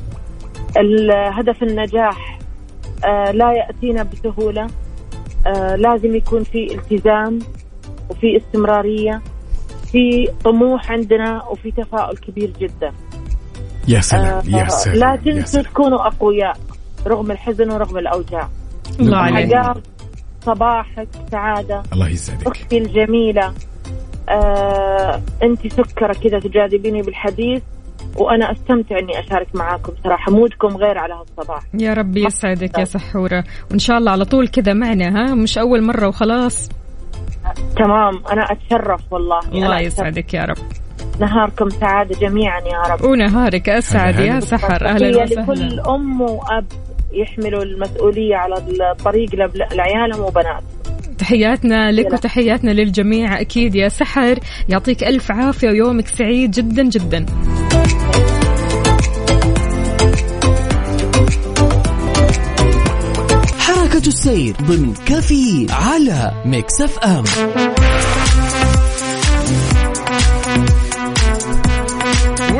ال- 0.77 1.11
هدف 1.11 1.63
النجاح 1.63 2.32
آه 2.32 2.32
لا 3.31 3.51
يأتينا 3.51 4.03
بسهولة. 4.03 4.67
آه 5.47 5.75
لازم 5.75 6.15
يكون 6.15 6.43
في 6.43 6.75
التزام 6.75 7.39
وفي 8.09 8.37
استمرارية 8.37 9.21
في 9.91 10.27
طموح 10.43 10.91
عندنا 10.91 11.43
وفي 11.43 11.71
تفاؤل 11.71 12.17
كبير 12.17 12.53
جدا. 12.59 12.91
يا 13.87 14.01
سلام 14.01 14.41
يا 14.49 14.63
آه، 14.63 14.67
سلام 14.67 14.97
لا 14.97 15.11
يا 15.11 15.15
تنسوا. 15.15 15.61
تكونوا 15.61 16.07
أقوياء 16.07 16.57
رغم 17.07 17.31
الحزن 17.31 17.71
ورغم 17.71 17.97
الأوجاع. 17.97 18.49
الله 18.99 19.17
عليك. 19.17 19.59
صباحك 20.45 21.07
سعادة 21.31 21.83
الله 21.93 22.09
يسعدك. 22.09 22.47
أختي 22.47 22.77
الجميله 22.77 23.53
آه، 24.29 25.21
انت 25.43 25.67
سكرة 25.67 26.13
كذا 26.13 26.39
تجاذبيني 26.39 27.01
بالحديث. 27.01 27.61
وأنا 28.17 28.51
أستمتع 28.51 28.99
إني 28.99 29.19
أشارك 29.19 29.47
معاكم 29.55 29.93
صراحة. 30.03 30.31
مودكم 30.31 30.77
غير 30.77 30.97
على 30.97 31.13
هالصباح. 31.13 31.63
يا 31.73 31.93
رب 31.93 32.17
يسعدك 32.17 32.79
يا 32.79 32.83
سحورة. 32.83 33.43
وإن 33.71 33.79
شاء 33.79 33.97
الله 33.97 34.11
على 34.11 34.25
طول 34.25 34.47
كذا 34.47 34.73
معنا 34.73 35.07
ها؟ 35.09 35.35
مش 35.35 35.57
أول 35.57 35.83
مرة 35.83 36.07
وخلاص. 36.07 36.69
تمام. 37.77 38.23
أنا 38.31 38.43
أتشرف 38.51 39.13
والله. 39.13 39.39
الله. 39.53 39.79
يسعدك 39.79 40.33
يا 40.33 40.43
رب. 40.43 40.57
نهاركم 41.19 41.69
سعادة 41.69 42.19
جميعا 42.19 42.59
يا 42.59 42.93
رب. 42.93 43.05
ونهارك 43.05 43.69
أسعد 43.69 44.19
يا. 44.19 44.39
سحر. 44.39 44.87
هي 44.87 44.89
أهلا 44.89 45.25
لكل 45.25 45.51
وسهلا. 45.51 45.95
أم 45.95 46.21
وأب 46.21 46.65
يحملوا 47.13 47.63
المسؤولية 47.63 48.35
على 48.35 48.55
الطريق 48.91 49.29
لعيالهم 49.73 50.21
وبناتهم 50.21 50.72
تحياتنا 51.23 51.91
لك 51.91 52.05
يلا. 52.05 52.13
وتحياتنا 52.13 52.71
للجميع. 52.71 53.41
أكيد 53.41 53.75
يا 53.75 53.89
سحر 53.89 54.39
يعطيك 54.69 55.03
ألف 55.03 55.31
عافية 55.31 55.67
ويومك 55.69 56.07
سعيد 56.07 56.51
جدا 56.51 56.83
جدا. 56.83 57.25
حركة 63.59 64.07
السير 64.07 64.55
ضمن 64.61 64.93
كافيين 65.05 65.71
على 65.71 66.31
Mix 66.45 66.81
FM. 66.81 67.23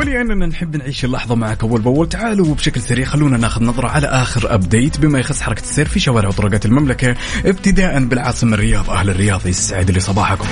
ولأننا 0.08 0.46
نحب 0.46 0.76
نعيش 0.76 1.04
اللحظة 1.04 1.34
معك 1.34 1.62
أول 1.62 1.80
بأول. 1.80 2.08
تعالوا 2.08 2.46
وبشكل 2.46 2.80
سريع 2.80 3.04
خلونا 3.04 3.38
ناخذ 3.38 3.64
نظرة 3.64 3.88
على 3.88 4.06
آخر 4.06 4.54
update 4.54 5.00
بما 5.00 5.18
يخص 5.18 5.40
حركة 5.40 5.62
السير 5.62 5.88
في 5.88 6.00
شوارع 6.00 6.28
وطرقات 6.28 6.66
المملكة 6.66 7.14
ابتداء 7.44 8.04
بالعاصمة 8.04 8.54
الرياض 8.54 8.90
أهل 8.90 9.10
الرياض 9.10 9.46
يسعد 9.46 9.90
لي 9.90 10.00
صباحكم. 10.00 10.46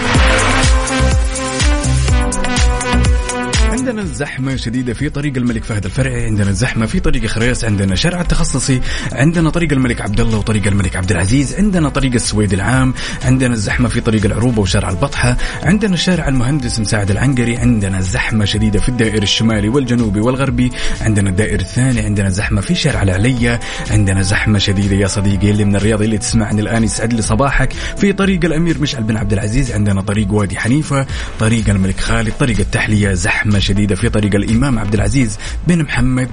عندنا 3.93 4.07
زحمة 4.07 4.57
شديدة 4.57 4.95
في 4.95 5.09
طريق 5.09 5.37
الملك 5.37 5.65
فهد 5.65 5.85
الفرعي، 5.85 6.25
عندنا 6.25 6.53
زحمة 6.53 6.87
في 6.87 7.01
طريق 7.01 7.27
خريص، 7.27 7.65
عندنا 7.65 7.95
شارع 7.95 8.21
التخصصي، 8.21 8.81
عندنا 9.13 9.51
طريق 9.51 9.73
الملك 9.73 10.01
عبد 10.01 10.21
الله 10.21 10.39
وطريق 10.39 10.67
الملك 10.67 10.97
عبد 10.97 11.11
العزيز، 11.11 11.55
عندنا 11.55 11.89
طريق 11.89 12.13
السويد 12.13 12.53
العام، 12.53 12.95
عندنا 13.25 13.55
الزحمة 13.55 13.89
في 13.89 14.01
طريق 14.01 14.25
العروبة 14.25 14.63
وشارع 14.63 14.91
البطحة، 14.91 15.37
عندنا 15.63 15.97
شارع 15.97 16.29
المهندس 16.29 16.81
مساعد 16.81 17.11
العنقري، 17.11 17.57
عندنا 17.57 18.01
زحمة 18.01 18.45
شديدة 18.45 18.81
في 18.81 18.89
الدائر 18.89 19.23
الشمالي 19.23 19.69
والجنوبي 19.69 20.21
والغربي، 20.21 20.71
عندنا 21.01 21.31
الدائر 21.31 21.61
الثاني، 21.61 22.01
عندنا 22.01 22.29
زحمة 22.29 22.61
في 22.61 22.75
شارع 22.75 23.03
العلية، 23.03 23.61
عندنا 23.91 24.23
زحمة 24.23 24.59
شديدة 24.59 24.97
يا 24.97 25.07
صديقي 25.07 25.51
اللي 25.51 25.65
من 25.65 25.77
الرياض 25.77 26.03
اللي 26.03 26.19
تسمعني 26.19 26.61
الآن 26.61 26.85
يسعد 26.85 27.13
لي 27.13 27.23
صباحك، 27.23 27.73
في 27.73 28.13
طريق 28.13 28.45
الأمير 28.45 28.81
مشعل 28.81 29.03
بن 29.03 29.17
عبد 29.17 29.33
العزيز، 29.33 29.73
عندنا 29.73 30.01
طريق 30.01 30.33
وادي 30.33 30.59
حنيفة، 30.59 31.07
طريق 31.41 31.69
الملك 31.69 32.01
خالد، 32.01 32.33
طريق 32.41 32.59
التحلية، 32.59 33.13
زحمة 33.13 33.59
شديدة 33.59 33.82
في 33.87 34.09
طريق 34.09 34.35
الإمام 34.35 34.79
عبد 34.79 34.95
العزيز 34.95 35.39
بن 35.67 35.83
محمد 35.83 36.29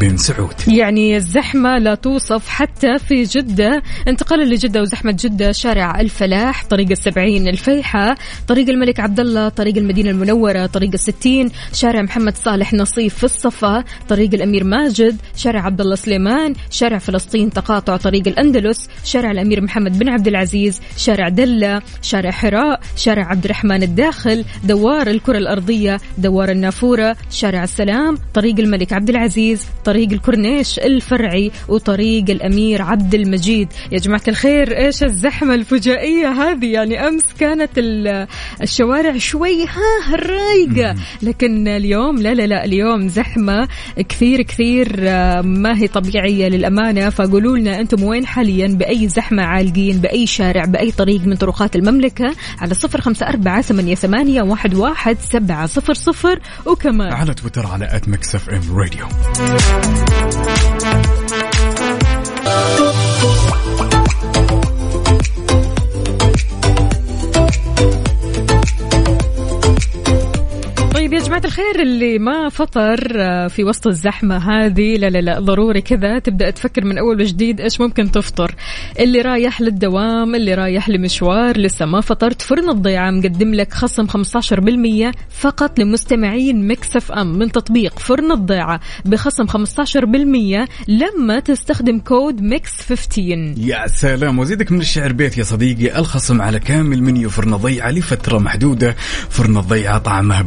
بن 0.00 0.16
سعود. 0.16 0.54
يعني 0.68 1.16
الزحمة 1.16 1.78
لا 1.78 1.94
توصف 1.94 2.48
حتى 2.48 2.98
في 2.98 3.22
جدة. 3.22 3.82
انتقالا 4.08 4.54
لجدة 4.54 4.80
وزحمة 4.80 5.16
جدة 5.20 5.52
شارع 5.52 6.00
الفلاح 6.00 6.64
طريق 6.64 6.90
السبعين 6.90 7.48
الفيحة 7.48 8.16
طريق 8.48 8.68
الملك 8.68 9.00
عبد 9.00 9.20
الله 9.20 9.48
طريق 9.48 9.76
المدينة 9.76 10.10
المنورة 10.10 10.66
طريق 10.66 10.90
الستين 10.94 11.50
شارع 11.72 12.02
محمد 12.02 12.36
صالح 12.36 12.72
نصيف 12.72 13.14
في 13.14 13.24
الصفا 13.24 13.84
طريق 14.08 14.34
الأمير 14.34 14.64
ماجد 14.64 15.16
شارع 15.36 15.60
عبد 15.60 15.80
الله 15.80 15.94
سليمان 15.94 16.54
شارع 16.70 16.98
فلسطين 16.98 17.50
تقاطع 17.50 17.96
طريق 17.96 18.28
الأندلس 18.28 18.88
شارع 19.04 19.30
الأمير 19.30 19.60
محمد 19.60 19.98
بن 19.98 20.08
عبد 20.08 20.28
العزيز 20.28 20.80
شارع 20.96 21.28
دلة 21.28 21.82
شارع 22.02 22.30
حراء 22.30 22.80
شارع 22.96 23.26
عبد 23.26 23.44
الرحمن 23.44 23.82
الداخل 23.82 24.44
دوار 24.64 25.06
الكرة 25.06 25.38
الأرضية 25.38 26.00
دوار 26.18 26.50
النافورة 26.50 27.16
شارع 27.30 27.64
السلام 27.64 28.18
طريق 28.34 28.58
الملك 28.58 28.92
عبد 28.92 29.10
العزيز. 29.10 29.66
طريق 29.84 30.12
الكورنيش 30.12 30.78
الفرعي 30.78 31.50
وطريق 31.68 32.30
الأمير 32.30 32.82
عبد 32.82 33.14
المجيد. 33.14 33.68
يا 33.92 33.98
جماعة 33.98 34.22
الخير 34.28 34.76
إيش 34.78 35.02
الزحمة 35.02 35.54
الفجائية 35.54 36.28
هذه؟ 36.28 36.66
يعني 36.72 37.08
أمس 37.08 37.22
كانت 37.40 37.70
ال- 37.78 38.26
الشوارع 38.62 39.16
شوي 39.18 39.64
ها 39.64 40.16
رايقة 40.16 40.94
لكن 41.22 41.68
اليوم 41.68 42.16
لا 42.18 42.34
لا 42.34 42.46
لا 42.46 42.64
اليوم 42.64 43.08
زحمة 43.08 43.68
كثير 44.08 44.42
كثير 44.42 44.96
آه، 44.98 45.40
ما 45.40 45.78
هي 45.78 45.88
طبيعية 45.88 46.48
للأمانة. 46.48 47.10
فقولوا 47.10 47.58
لنا 47.58 47.80
أنتم 47.80 48.02
وين 48.02 48.26
حاليا؟ 48.26 48.66
بأي 48.68 49.08
زحمة 49.08 49.42
عالقين؟ 49.42 49.98
بأي 49.98 50.26
شارع؟ 50.26 50.64
بأي 50.64 50.90
طريق 50.92 51.20
من 51.26 51.36
طرقات 51.36 51.76
المملكة؟ 51.76 52.34
على 52.58 52.74
صفر 52.74 53.00
خمسة 53.00 53.26
أربعة 53.28 53.62
ثمانية, 53.62 53.94
ثمانية 53.94 54.42
واحد, 54.42 54.74
واحد 54.74 55.16
سبعة 55.20 55.66
صفر 55.66 55.94
صفر. 55.94 56.40
وكمان 56.66 57.12
على 57.12 57.34
تويتر 57.34 57.66
على 57.66 57.96
at 57.96 58.08
Mix 58.08 58.34
FM 58.34 58.60
Radio 58.76 59.06
Thank 62.44 62.80
you. 62.80 62.91
طيب 71.02 71.12
يا 71.12 71.20
جماعة 71.20 71.42
الخير 71.44 71.82
اللي 71.82 72.18
ما 72.18 72.48
فطر 72.48 73.12
آه، 73.16 73.48
في 73.48 73.64
وسط 73.64 73.86
الزحمة 73.86 74.36
هذه 74.36 74.96
لا 74.96 75.06
لا 75.06 75.18
لا 75.18 75.40
ضروري 75.40 75.80
كذا. 75.80 76.18
تبدأ 76.18 76.50
تفكر 76.50 76.84
من 76.84 76.98
أول 76.98 77.20
وجديد 77.20 77.60
إيش 77.60 77.80
ممكن 77.80 78.10
تفطر. 78.10 78.54
اللي 79.00 79.20
رايح 79.20 79.60
للدوام 79.60 80.34
اللي 80.34 80.54
رايح 80.54 80.88
لمشوار 80.88 81.56
لسه 81.58 81.86
ما 81.86 82.00
فطرت 82.00 82.42
فرن 82.42 82.68
الضيعة 82.68 83.10
مقدم 83.10 83.54
لك 83.54 83.72
خصم 83.72 84.06
15% 84.06 85.12
فقط 85.30 85.78
لمستمعين 85.78 86.68
Mix 86.68 86.96
FM. 86.96 87.38
من 87.38 87.52
تطبيق 87.52 87.98
فرن 87.98 88.32
الضيعة 88.32 88.80
بخصم 89.04 89.46
15% 89.46 90.68
لما 90.88 91.40
تستخدم 91.40 91.98
كود 91.98 92.42
Mix 92.42 92.80
15 92.80 93.54
يا 93.58 93.86
سلام. 93.86 94.38
وزيدك 94.38 94.72
من 94.72 94.80
الشعر 94.80 95.12
بيت 95.12 95.38
يا 95.38 95.42
صديقي. 95.42 95.98
الخصم 95.98 96.42
على 96.42 96.60
كامل 96.60 97.02
منيو 97.02 97.30
فرن 97.30 97.56
ضيعة 97.56 97.90
لفترة 97.90 98.38
محدودة. 98.38 98.96
فرن 99.30 99.56
الضيعة 99.56 99.98
طعمها 99.98 100.42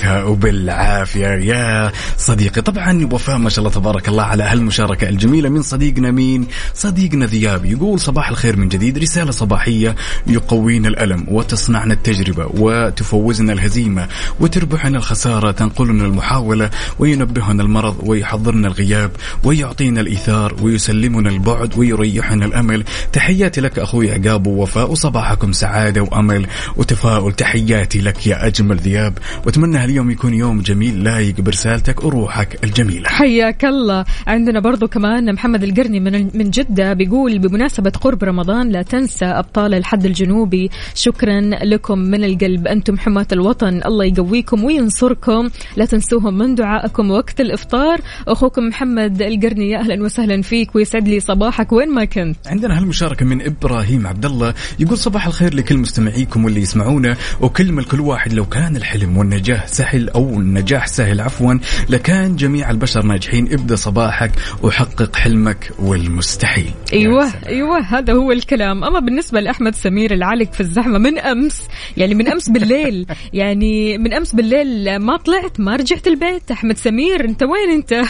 بعجينتها 0.00 0.24
وبالعافية 0.24 1.26
يا 1.26 1.92
صديقي. 2.16 2.62
طبعا 2.62 3.08
وفاء 3.12 3.38
ما 3.38 3.50
شاء 3.50 3.58
الله 3.58 3.70
تبارك 3.70 4.08
الله 4.08 4.22
على 4.22 4.42
هالمشاركة 4.42 5.08
الجميلة 5.08 5.48
من 5.48 5.62
صديقنا 5.62 6.10
مين؟ 6.10 6.46
صديقنا 6.74 7.26
ذياب 7.26 7.64
يقول 7.64 8.00
صباح 8.00 8.28
الخير 8.30 8.56
من 8.56 8.68
جديد 8.68 8.98
رسالة 8.98 9.30
صباحية 9.30 9.96
يقوينا 10.26 10.88
الألم 10.88 11.26
وتصنعنا 11.28 11.94
التجربة 11.94 12.46
وتفوزنا 12.46 13.52
الهزيمة 13.52 14.08
وتربحنا 14.40 14.98
الخسارة 14.98 15.50
تنقلنا 15.50 16.04
المحاولة 16.04 16.70
وينبهنا 16.98 17.62
المرض 17.62 17.96
ويحضرنا 18.02 18.68
الغياب 18.68 19.10
ويعطينا 19.44 20.00
الإيثار 20.00 20.56
ويسلمنا 20.62 21.30
البعد 21.30 21.78
ويريحنا 21.78 22.44
الأمل. 22.44 22.84
تحياتي 23.12 23.60
لك 23.60 23.78
أخوي 23.78 24.12
عقاب 24.12 24.46
ووفاء 24.46 24.90
وصباحكم 24.90 25.52
سعادة 25.52 26.02
وأمل 26.02 26.46
وتفاؤل. 26.76 27.32
تحياتي 27.32 28.00
لك 28.00 28.26
يا 28.26 28.46
أجمل 28.46 28.76
ذياب. 28.76 29.18
وأتمنى 29.46 29.78
هاليوم 29.90 30.10
يكون 30.10 30.34
يوم 30.34 30.60
جميل. 30.60 31.04
لايق 31.04 31.40
برسالتك 31.40 32.04
وروحك 32.04 32.64
الجميلة. 32.64 33.08
حياك 33.08 33.64
الله. 33.64 34.04
عندنا 34.26 34.60
برضو 34.60 34.88
كمان 34.88 35.34
محمد 35.34 35.62
القرني 35.62 36.00
من 36.00 36.30
من 36.34 36.50
جدة 36.50 36.92
بيقول 36.92 37.38
بمناسبة 37.38 37.90
قرب 37.90 38.24
رمضان 38.24 38.68
لا 38.68 38.82
تنسى 38.82 39.24
أبطال 39.24 39.74
الحد 39.74 40.04
الجنوبي. 40.04 40.70
شكرا 40.94 41.40
لكم 41.40 41.98
من 41.98 42.24
القلب. 42.24 42.66
أنتم 42.66 42.98
حماة 42.98 43.26
الوطن. 43.32 43.80
الله 43.86 44.04
يقويكم 44.04 44.64
وينصركم. 44.64 45.48
لا 45.76 45.84
تنسوهم 45.84 46.38
من 46.38 46.54
دعائكم 46.54 47.10
وقت 47.10 47.40
الإفطار. 47.40 48.00
أخوكم 48.28 48.62
محمد 48.62 49.22
القرني 49.22 49.70
يا 49.70 49.78
أهلا 49.78 50.02
وسهلا 50.02 50.42
فيك 50.42 50.74
ويسعد 50.74 51.08
لي 51.08 51.20
صباحك. 51.20 51.72
وين 51.72 51.94
ما 51.94 52.04
كنت. 52.04 52.36
عندنا 52.46 52.78
هالمشاركة 52.78 53.26
من 53.26 53.42
إبراهيم 53.42 54.06
عبد 54.06 54.24
الله 54.24 54.54
يقول 54.78 54.98
صباح 54.98 55.26
الخير 55.26 55.54
لكل 55.54 55.78
مستمعيكم 55.78 56.44
واللي 56.44 56.60
يسمعونا. 56.60 57.16
وكلمة 57.40 57.82
لكل 57.82 58.00
واحد 58.00 58.32
لو 58.32 58.44
كان 58.44 58.76
الحلم 58.76 59.16
والنجاح 59.16 59.64
سهل 59.80 60.08
أو 60.08 60.40
النجاح 60.40 60.86
سهل 60.86 61.20
عفوا. 61.20 61.54
لكان 61.88 62.36
جميع 62.36 62.70
البشر 62.70 63.02
ناجحين. 63.02 63.52
ابدأ 63.52 63.76
صباحك 63.76 64.30
وحقق 64.62 65.16
حلمك 65.16 65.70
والمستحيل. 65.78 66.70
أيوه. 66.92 67.32
أيوه 67.46 67.78
هذا 67.80 68.12
هو 68.12 68.32
الكلام. 68.32 68.84
أما 68.84 69.00
بالنسبة 69.00 69.40
لأحمد 69.40 69.74
سمير 69.74 70.14
العالق 70.14 70.52
في 70.52 70.60
الزحمة 70.60 70.98
من 70.98 71.18
أمس 71.18 71.62
يعني 71.96 72.14
من 72.14 72.28
أمس 72.28 72.48
بالليل 72.48 73.06
يعني 73.40 73.98
من 73.98 74.14
أمس 74.14 74.34
بالليل 74.34 74.96
ما 74.96 75.16
طلعت 75.16 75.60
ما 75.60 75.76
رجعت 75.76 76.06
البيت. 76.06 76.50
أحمد 76.50 76.78
سمير 76.78 77.24
أنت 77.24 77.42
وين 77.42 77.70
أنت؟ 77.70 78.02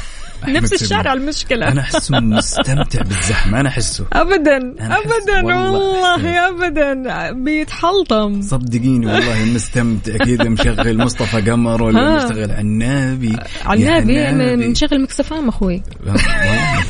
نفس. 0.49 0.83
الشارع 0.83 1.13
المشكلة. 1.13 1.69
أنا 1.69 1.81
أحسه 1.81 2.21
مستمتع 2.21 3.03
بالزحمة 3.03 3.61
أنا 3.61 3.69
أحسه. 3.69 4.05
ابدا 4.13 4.57
أنا 4.57 4.93
أحس 4.93 5.01
ابدا 5.07 5.45
والله 5.45 5.71
والله 5.71 6.49
ابدا. 6.49 7.33
بيتحلطم. 7.33 8.43
صدقيني 8.43 9.07
والله 9.07 9.45
مستمتع 9.55 10.17
كذا 10.17 10.45
مشغل 10.49 10.99
مصطفى 10.99 11.51
قمر 11.51 11.83
ولا 11.83 12.01
ها. 12.01 12.17
مشتغل 12.25 12.51
عنابي. 12.51 13.37
عنابي 13.65 14.15
يا. 14.15 14.57
مشغل 14.57 15.03
Mix 15.03 15.31
FM 15.31 15.51
آه 16.07 16.83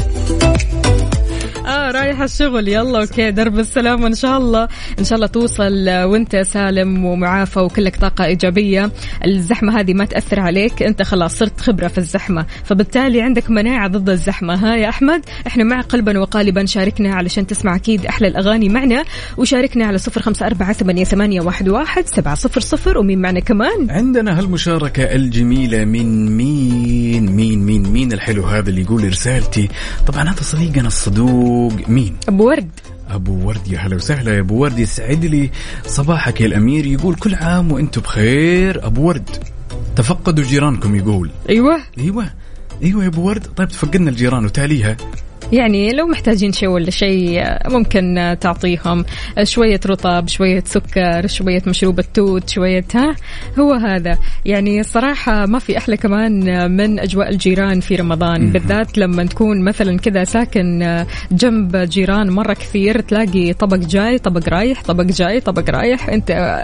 رايح 2.14 2.22
الشغل. 2.22 2.68
يلا 2.68 3.00
okay 3.00 3.30
درب 3.30 3.58
السلام 3.58 4.02
وإن 4.02 4.14
شاء 4.14 4.38
الله. 4.38 4.68
إن 4.98 5.04
شاء 5.04 5.16
الله 5.16 5.26
توصل 5.26 5.88
وأنت 5.88 6.36
سالم 6.36 7.04
ومعافى 7.04 7.60
وكلك 7.60 7.96
طاقة 7.96 8.24
إيجابية. 8.24 8.90
الزحمة 9.24 9.80
هذه 9.80 9.94
ما 9.94 10.04
تأثر 10.04 10.40
عليك 10.40 10.82
أنت 10.82 11.02
خلاص 11.02 11.38
صرت 11.38 11.60
خبرة 11.60 11.88
في 11.88 11.98
الزحمة. 11.98 12.46
فبالتالي 12.64 13.22
عندك 13.22 13.50
مناعة 13.50 13.88
ضد 13.88 14.10
الزحمة. 14.10 14.54
ها 14.54 14.76
يا 14.76 14.88
أحمد 14.88 15.22
إحنا 15.46 15.64
معك 15.64 15.84
قلبا 15.84 16.18
وقالبا. 16.18 16.66
شاركنا 16.66 17.14
علشان 17.14 17.46
تسمع 17.46 17.76
أكيد 17.76 18.06
أحلى 18.06 18.28
الأغاني 18.28 18.68
معنا. 18.68 19.04
وشاركنا 19.36 19.86
على 19.86 19.98
صفر 19.98 20.20
خمسة 20.20 20.46
أربعة 20.46 20.72
ثمانية, 20.72 21.04
ثمانية 21.04 21.40
واحد, 21.40 21.68
واحد 21.68 22.06
سبعة 22.06 22.34
صفر 22.34 22.60
صفر. 22.60 22.98
ومين 22.98 23.22
معنا 23.22 23.40
كمان؟ 23.40 23.90
عندنا 23.90 24.38
هالمشاركة 24.38 25.02
الجميلة 25.02 25.84
من 25.84 26.36
مين 26.36 27.26
مين 27.26 27.58
مين 27.58 27.82
مين 27.82 28.12
الحلو 28.12 28.44
هذا 28.44 28.70
اللي 28.70 28.82
يقول 28.82 29.08
رسالتي. 29.08 29.68
طبعا 30.06 30.22
هذا 30.22 30.42
صديقنا 30.42 30.88
الصدوق 30.88 31.72
مين؟ 31.88 32.03
أبو 32.28 32.48
ورد. 32.48 32.70
أبو 33.08 33.46
ورد 33.48 33.68
يا 33.68 33.78
هلا 33.78 33.96
وسهلا 33.96 34.34
يا 34.34 34.40
أبو 34.40 34.54
ورد. 34.62 34.78
يسعد 34.78 35.24
لي 35.24 35.50
صباحك 35.86 36.40
يا 36.40 36.46
الأمير. 36.46 36.86
يقول 36.86 37.14
كل 37.14 37.34
عام 37.34 37.72
وأنتم 37.72 38.00
بخير. 38.00 38.86
أبو 38.86 39.02
ورد 39.08 39.30
تفقدوا 39.96 40.44
جيرانكم 40.44 40.96
يقول. 40.96 41.30
أيوه. 41.48 41.80
أيوه. 41.98 42.30
أيوه 42.82 43.02
يا 43.02 43.08
أبو 43.08 43.28
ورد. 43.28 43.46
طيب 43.56 43.68
تفقدنا 43.68 44.10
الجيران 44.10 44.44
وتاليها 44.44 44.96
يعني 45.52 45.92
لو 45.92 46.06
محتاجين 46.06 46.52
شيء 46.52 46.68
ولا 46.68 46.90
شيء 46.90 47.44
ممكن 47.68 48.36
تعطيهم 48.40 49.04
شوية 49.42 49.80
رطب 49.86 50.28
شوية 50.28 50.62
سكر 50.66 51.26
شوية 51.26 51.62
مشروب 51.66 51.98
التوت 51.98 52.48
شوية 52.48 52.84
ها 52.94 53.16
هو 53.58 53.72
هذا. 53.72 54.18
يعني 54.44 54.80
الصراحة 54.80 55.46
ما 55.46 55.58
في 55.58 55.78
أحلى 55.78 55.96
كمان 55.96 56.32
من 56.70 56.98
أجواء 56.98 57.30
الجيران 57.30 57.80
في 57.80 57.96
رمضان. 57.96 58.50
بالذات 58.52 58.98
لما 58.98 59.24
تكون 59.24 59.64
مثلا 59.64 59.98
كذا 59.98 60.24
ساكن 60.24 61.04
جنب 61.32 61.76
جيران 61.76 62.30
مرة 62.30 62.52
كثير 62.52 63.00
تلاقي 63.00 63.52
طبق 63.52 63.76
جاي 63.76 64.18
طبق 64.18 64.48
رايح 64.48 64.82
طبق 64.82 65.04
جاي 65.04 65.40
طبق 65.40 65.70
رايح. 65.70 66.08
أنت 66.08 66.60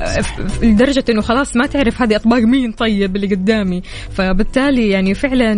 لدرجة 0.62 1.04
أنه 1.10 1.20
خلاص 1.20 1.56
ما 1.56 1.66
تعرف 1.66 2.02
هذه 2.02 2.16
أطباق 2.16 2.42
مين 2.42 2.72
طيب 2.72 3.16
اللي 3.16 3.34
قدامي. 3.34 3.82
فبالتالي 4.10 4.88
يعني 4.88 5.14
فعلا 5.14 5.52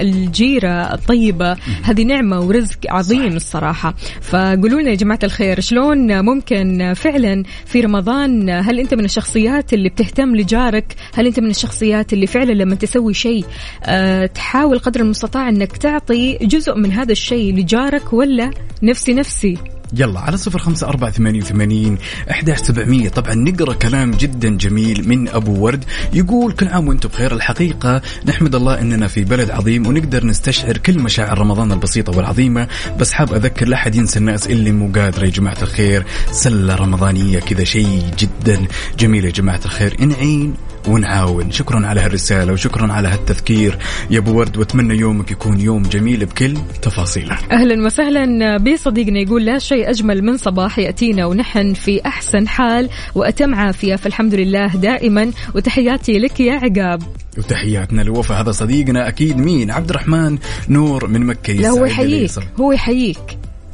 الجيرة 0.00 0.94
الطيبة 0.94 1.56
هذه 1.82 2.02
نعمة 2.02 2.40
ورزق 2.40 2.61
عظيم 2.88 3.36
الصراحة. 3.36 3.94
فقولوا 4.20 4.80
لنا 4.80 4.90
يا 4.90 4.94
جماعة 4.94 5.18
الخير 5.24 5.60
شلون 5.60 6.24
ممكن 6.24 6.92
فعلا 6.96 7.44
في 7.66 7.80
رمضان 7.80 8.50
هل 8.50 8.80
أنت 8.80 8.94
من 8.94 9.04
الشخصيات 9.04 9.72
اللي 9.72 9.88
بتهتم 9.88 10.36
لجارك؟ 10.36 10.94
هل 11.14 11.26
أنت 11.26 11.40
من 11.40 11.50
الشخصيات 11.50 12.12
اللي 12.12 12.26
فعلا 12.26 12.52
لما 12.52 12.74
تسوي 12.74 13.14
شيء 13.14 13.44
أه 13.84 14.26
تحاول 14.26 14.78
قدر 14.78 15.00
المستطاع 15.00 15.48
أنك 15.48 15.76
تعطي 15.76 16.38
جزء 16.42 16.74
من 16.74 16.92
هذا 16.92 17.12
الشيء 17.12 17.54
لجارك 17.54 18.12
ولا 18.12 18.50
نفسي 18.82 19.14
نفسي؟ 19.14 19.58
يلا 19.94 20.20
على 20.20 20.36
صفر 20.36 20.58
خمسة 20.58 20.88
أربعة 20.88 21.10
ثمانية 21.10 21.40
وثمانين 21.40 21.98
أحداش 22.30 22.58
سبعمية. 22.58 23.08
طبعا 23.08 23.34
نقرأ 23.34 23.72
كلام 23.72 24.10
جدا 24.10 24.56
جميل 24.56 25.08
من 25.08 25.28
أبو 25.28 25.64
ورد. 25.64 25.84
يقول 26.12 26.52
كل 26.52 26.68
عام 26.68 26.88
وأنتم 26.88 27.08
بخير. 27.08 27.32
الحقيقة 27.34 28.02
نحمد 28.26 28.54
الله 28.54 28.80
أننا 28.80 29.06
في 29.08 29.24
بلد 29.24 29.50
عظيم 29.50 29.86
ونقدر 29.86 30.26
نستشعر 30.26 30.76
كل 30.76 30.98
مشاعر 30.98 31.38
رمضان 31.38 31.72
البسيطة 31.72 32.16
والعظيمة. 32.16 32.68
بس 32.98 33.12
حاب 33.12 33.34
أذكر 33.34 33.68
لا 33.68 33.76
أحد 33.76 33.94
ينسى 33.94 34.18
الناس 34.18 34.46
اللي 34.46 34.72
مو 34.72 34.92
قادرة 34.94 35.24
يا 35.24 35.30
جماعة 35.30 35.62
الخير. 35.62 36.04
سلة 36.30 36.74
رمضانية 36.74 37.40
كذا 37.40 37.64
شيء 37.64 38.02
جدا 38.18 38.66
جميل 38.98 39.24
يا 39.24 39.30
جماعة 39.30 39.60
الخير. 39.64 39.96
نعين 40.06 40.54
ونعاون. 40.88 41.50
شكرا 41.50 41.86
على 41.86 42.00
هالرسالة 42.00 42.52
وشكرا 42.52 42.92
على 42.92 43.08
هالتذكير. 43.08 43.78
يا 44.10 44.18
أبو 44.18 44.38
ورد 44.38 44.56
وأتمنى 44.56 44.98
يومك 44.98 45.30
يكون 45.30 45.60
يوم 45.60 45.82
جميل 45.82 46.26
بكل 46.26 46.54
تفاصيله. 46.82 47.38
أهلا 47.52 47.86
وسهلا. 47.86 48.56
بصديقنا 48.56 49.20
يقول 49.20 49.44
لا 49.44 49.58
شيء 49.58 49.90
أجمل 49.90 50.24
من 50.24 50.36
صباح 50.36 50.78
يأتينا 50.78 51.26
ونحن 51.26 51.74
في 51.74 52.06
أحسن 52.06 52.48
حال 52.48 52.88
وأتم 53.14 53.54
عافية 53.54 53.96
فالحمد 53.96 54.34
لله 54.34 54.66
دائما. 54.66 55.32
وتحياتي 55.54 56.18
لك 56.18 56.40
يا 56.40 56.52
عقاب. 56.52 57.02
وتحياتنا 57.38 58.02
لوفاء 58.02 58.40
هذا 58.40 58.52
صديقنا 58.52 59.08
أكيد 59.08 59.36
مين؟ 59.36 59.70
عبد 59.70 59.90
الرحمن 59.90 60.38
نور 60.68 61.06
من 61.06 61.26
مكة. 61.26 61.52
لا 61.52 61.68
هو 61.68 61.84
يحييك. 61.84 62.30
هو 62.60 62.72
يحييك. 62.72 63.18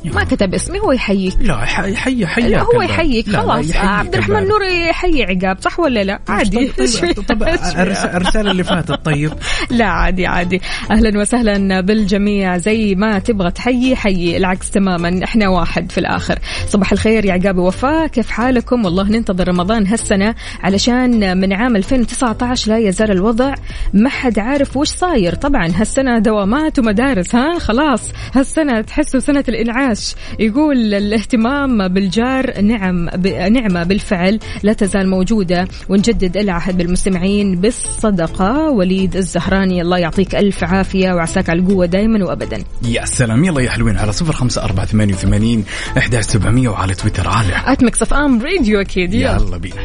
ما 0.05 0.25
كتب 0.25 0.55
اسمي 0.55 0.81
هو 0.81 0.93
يحييك. 0.93 1.35
لا 1.41 1.57
حي 1.65 1.97
حي 1.97 2.27
حي 2.27 2.49
لا 2.49 2.63
هو 2.63 2.83
يحييك 2.83 3.29
خلاص. 3.31 3.77
عبد 3.77 4.15
الرحمن 4.15 4.49
نور 4.49 4.63
يحيي 4.65 5.25
عقاب 5.25 5.61
صح 5.61 5.81
ولا 5.81 6.05
لا؟ 6.05 6.19
عادي. 6.29 6.69
طب 7.29 7.43
الرس- 7.49 8.05
الرسالة 8.05 8.51
اللي 8.51 8.65
فاتت 8.65 8.93
طيب. 9.05 9.33
لا 9.71 9.85
عادي 9.85 10.27
عادي. 10.27 10.61
أهلا 10.91 11.21
وسهلا 11.21 11.81
بالجميع. 11.81 12.57
زي 12.59 12.95
ما 12.95 13.19
تبغى 13.19 13.51
تحيي 13.51 13.97
حيي. 13.97 14.37
العكس 14.37 14.71
تماما. 14.71 15.21
إحنا 15.25 15.49
واحد 15.49 15.93
في 15.93 15.99
الآخر. 15.99 16.39
صباح 16.69 16.93
الخير 16.93 17.25
يا 17.25 17.33
عقاب 17.33 17.59
وفاء 17.59 18.07
كيف 18.07 18.31
حالكم؟ 18.31 18.85
والله 18.85 19.05
ننتظر 19.09 19.49
رمضان 19.49 19.87
هالسنة 19.87 20.35
علشان 20.63 21.39
من 21.41 21.53
عام 21.53 21.77
2019 21.77 22.71
لا 22.71 22.79
يزال 22.79 23.11
الوضع 23.11 23.55
ما 23.95 24.09
حد 24.09 24.39
عارف 24.39 24.77
وش 24.77 24.89
صاير. 24.89 25.35
طبعا 25.35 25.67
هالسنة 25.77 26.19
دوامات 26.19 26.79
ومدارس 26.79 27.35
ها؟ 27.35 27.59
خلاص. 27.59 28.03
هالسنة 28.35 28.81
تحسوا 28.81 29.21
سنة 29.21 29.45
الانعاش 29.89 30.15
يقول 30.39 30.95
الاهتمام 30.95 31.89
بالجار 31.89 32.61
نعم 32.61 33.07
ب... 33.07 33.27
نعمة 33.27 33.83
بالفعل 33.83 34.39
لا 34.63 34.73
تزال 34.73 35.11
موجودة 35.11 35.69
ونجدد 35.89 36.37
العهد 36.37 36.77
بالمستمعين 36.77 37.61
بالصدقة. 37.61 38.71
وليد 38.71 39.17
الزهراني 39.17 39.83
الله 39.83 39.99
يعطيك 39.99 40.35
ألف 40.35 40.65
عافية 40.65 41.13
وعساك 41.13 41.51
على 41.51 41.61
القوة 41.61 41.87
دائما 41.87 42.25
وابدا. 42.25 42.65
يا 42.83 43.05
سلام. 43.05 43.45
يلا 43.45 43.61
يا 43.61 43.71
حلوين 43.71 43.97
على 43.97 44.13
صفر 44.13 44.33
خمسة 44.33 44.65
أربعة 44.65 44.87
ثمانية 44.87 45.15
وثمانين 45.15 45.65
أحداش 45.99 46.25
سبعمية 46.25 46.69
وعلى 46.69 46.95
تويتر 46.95 47.29
على 47.29 47.53
at 47.67 47.85
Mix 47.85 48.03
FM 48.03 48.43
Radio 48.43 48.85
يلا. 48.97 49.37
يلا 49.37 49.57
بينا. 49.57 49.85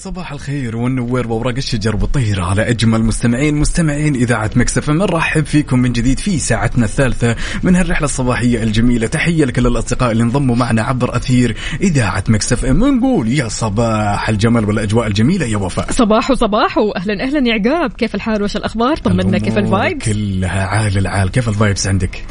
صباح 0.00 0.32
الخير 0.32 0.76
والنوير 0.76 1.28
وأوراق 1.28 1.54
الشجر 1.56 1.96
والطير 1.96 2.42
على 2.42 2.70
أجمل 2.70 3.04
مستمعين 3.04 3.54
مستمعين 3.54 4.14
إذاعة 4.14 4.50
Mix 4.56 4.76
FM 4.76 4.90
نرحب 4.90 5.44
فيكم 5.44 5.78
من 5.78 5.92
جديد 5.92 6.18
في 6.18 6.38
ساعتنا 6.38 6.84
الثالثة 6.84 7.36
من 7.62 7.76
هالرحلة 7.76 8.04
الصباحية 8.04 8.62
الجميلة. 8.62 9.06
تحية 9.06 9.44
لكل 9.44 9.66
الأصدقاء 9.66 10.12
اللي 10.12 10.22
انضموا 10.22 10.56
معنا 10.56 10.82
عبر 10.82 11.16
أثير 11.16 11.56
إذاعة 11.80 12.24
Mix 12.28 12.64
FM. 12.64 12.98
نقول 12.98 13.28
يا 13.28 13.48
صباح 13.48 14.28
الجمال 14.28 14.64
والأجواء 14.64 15.06
الجميلة 15.06 15.46
يا 15.46 15.56
وفاء. 15.56 15.92
صباح 15.92 16.30
وصباح 16.30 16.78
واهلا 16.78 17.22
أهلا 17.22 17.48
يا 17.48 17.54
عقاب. 17.54 17.92
كيف 17.92 18.14
الحال؟ 18.14 18.42
وش 18.42 18.56
الأخبار؟ 18.56 18.96
طمنا. 18.96 19.38
كيف 19.38 19.58
ال 19.58 19.65
vibes؟ 19.65 20.08
كلها 20.08 20.66
عال 20.66 20.98
العال. 20.98 21.30
كيف 21.30 21.48
ال 21.48 21.54
vibes 21.54 21.86
عندك؟ 21.86 22.24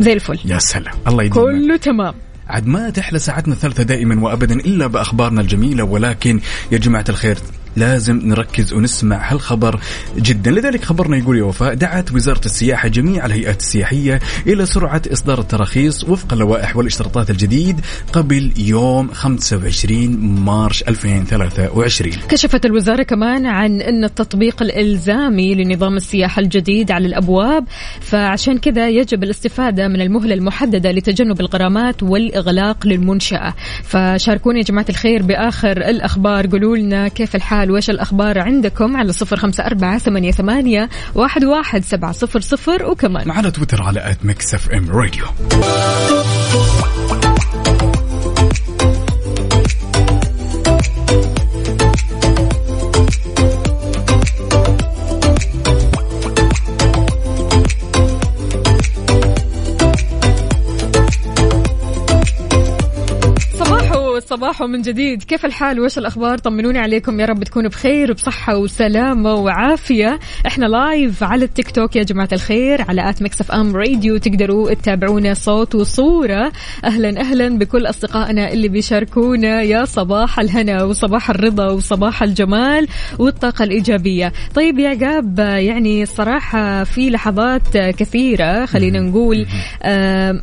زي 0.00 0.12
الفل. 0.12 0.38
يا 0.44 0.58
سلام. 0.58 0.94
الله 1.08 1.22
يديمك 1.22 1.44
كله 1.44 1.76
تمام. 1.76 2.14
عاد 2.48 2.66
ما 2.66 2.90
تحلى 2.90 3.18
ساعتنا 3.18 3.54
الثالثة 3.54 3.82
دائما 3.82 4.22
وابدا 4.24 4.54
إلا 4.54 4.86
بأخبارنا 4.86 5.40
الجميلة 5.40 5.84
ولكن 5.84 6.40
يا 6.72 6.78
جماعة 6.78 7.04
الخير 7.08 7.38
لازم 7.76 8.20
نركز 8.24 8.72
ونسمع 8.72 9.32
هالخبر 9.32 9.80
جدا. 10.18 10.50
لذلك 10.50 10.84
خبرنا 10.84 11.16
يقول 11.16 11.38
يا 11.38 11.44
وفاء 11.44 11.74
دعت 11.74 12.12
وزارة 12.12 12.44
السياحة 12.46 12.88
جميع 12.88 13.26
الهيئات 13.26 13.60
السياحية 13.60 14.20
إلى 14.46 14.66
سرعة 14.66 15.02
إصدار 15.12 15.40
التراخيص 15.40 16.04
وفق 16.04 16.32
اللوائح 16.32 16.76
والاشتراطات 16.76 17.30
الجديد 17.30 17.80
قبل 18.12 18.52
يوم 18.56 19.08
25 19.12 20.16
مارش 20.44 20.82
2023 20.82 22.12
كشفت 22.28 22.66
الوزارة 22.66 23.02
كمان 23.02 23.46
عن 23.46 23.80
أن 23.80 24.04
التطبيق 24.04 24.62
الإلزامي 24.62 25.54
لنظام 25.54 25.96
السياحة 25.96 26.42
الجديد 26.42 26.90
على 26.90 27.06
الأبواب 27.06 27.64
فعشان 28.00 28.58
كذا 28.58 28.88
يجب 28.88 29.22
الاستفادة 29.22 29.88
من 29.88 30.00
المهلة 30.00 30.34
المحددة 30.34 30.92
لتجنب 30.92 31.40
الغرامات 31.40 32.02
والإغلاق 32.02 32.86
للمنشأة. 32.86 33.54
فشاركوني 33.82 34.58
يا 34.58 34.64
جماعة 34.64 34.86
الخير 34.88 35.22
بآخر 35.22 35.76
الأخبار 35.76 36.46
قولوا 36.46 36.76
لنا 36.76 37.08
كيف 37.08 37.36
الحال 37.36 37.65
وش 37.70 37.90
الأخبار 37.90 38.38
عندكم؟ 38.38 38.96
على 38.96 39.12
صفر 39.12 39.36
خمسة 39.36 39.66
أربعة 39.66 39.98
ثمانية, 39.98 40.30
ثمانية 40.30 40.88
واحد, 41.14 41.44
واحد 41.44 41.84
سبعة 41.84 42.12
صفر 42.12 42.40
صفر 42.40 42.84
وكمان. 42.84 43.30
على 43.30 43.50
تويتر 43.50 43.82
على 43.82 44.10
at 44.10 44.24
Mix 44.24 44.54
FM 44.54 44.90
Radio. 44.90 45.24
صباحو 64.26 64.46
صباحو 64.56 64.66
من 64.66 64.82
جديد. 64.82 65.22
كيف 65.22 65.44
الحال؟ 65.46 65.80
وش 65.80 65.98
الأخبار؟ 65.98 66.38
طمنوني 66.38 66.78
عليكم. 66.78 67.20
يا 67.20 67.26
رب 67.26 67.44
تكونوا 67.44 67.70
بخير 67.70 68.10
وبصحة 68.10 68.56
وسلامة 68.56 69.34
وعافية. 69.34 70.18
إحنا 70.46 70.66
live 70.66 71.22
على 71.22 71.44
التيك 71.44 71.70
توك. 71.70 71.96
يا 71.96 72.02
جماعة 72.02 72.28
الخير. 72.32 72.82
على 72.88 73.10
at 73.10 73.22
Mix 73.22 73.40
FM 73.40 73.76
Radio 73.76 74.16
تقدروا 74.16 74.74
تتابعونا 74.74 75.34
صوت 75.34 75.74
وصورة. 75.74 76.52
أهلا 76.84 77.20
أهلا 77.20 77.58
بكل 77.58 77.86
أصدقائنا 77.86 78.52
اللي 78.52 78.68
بيشاركونا. 78.68 79.62
يا 79.62 79.84
صباح 79.84 80.40
الهنا 80.40 80.82
وصباح 80.82 81.30
الرضا 81.30 81.70
وصباح 81.70 82.22
الجمال 82.22 82.88
والطاقة 83.18 83.62
الإيجابية. 83.64 84.32
طيب 84.54 84.78
يا 84.78 84.88
عقاب 84.88 85.38
يعني 85.38 86.02
الصراحة 86.02 86.84
في 86.84 87.10
لحظات 87.10 87.76
كثيرة 87.76 88.66
خلينا 88.66 89.00
نقول 89.00 89.46
آه 89.82 90.40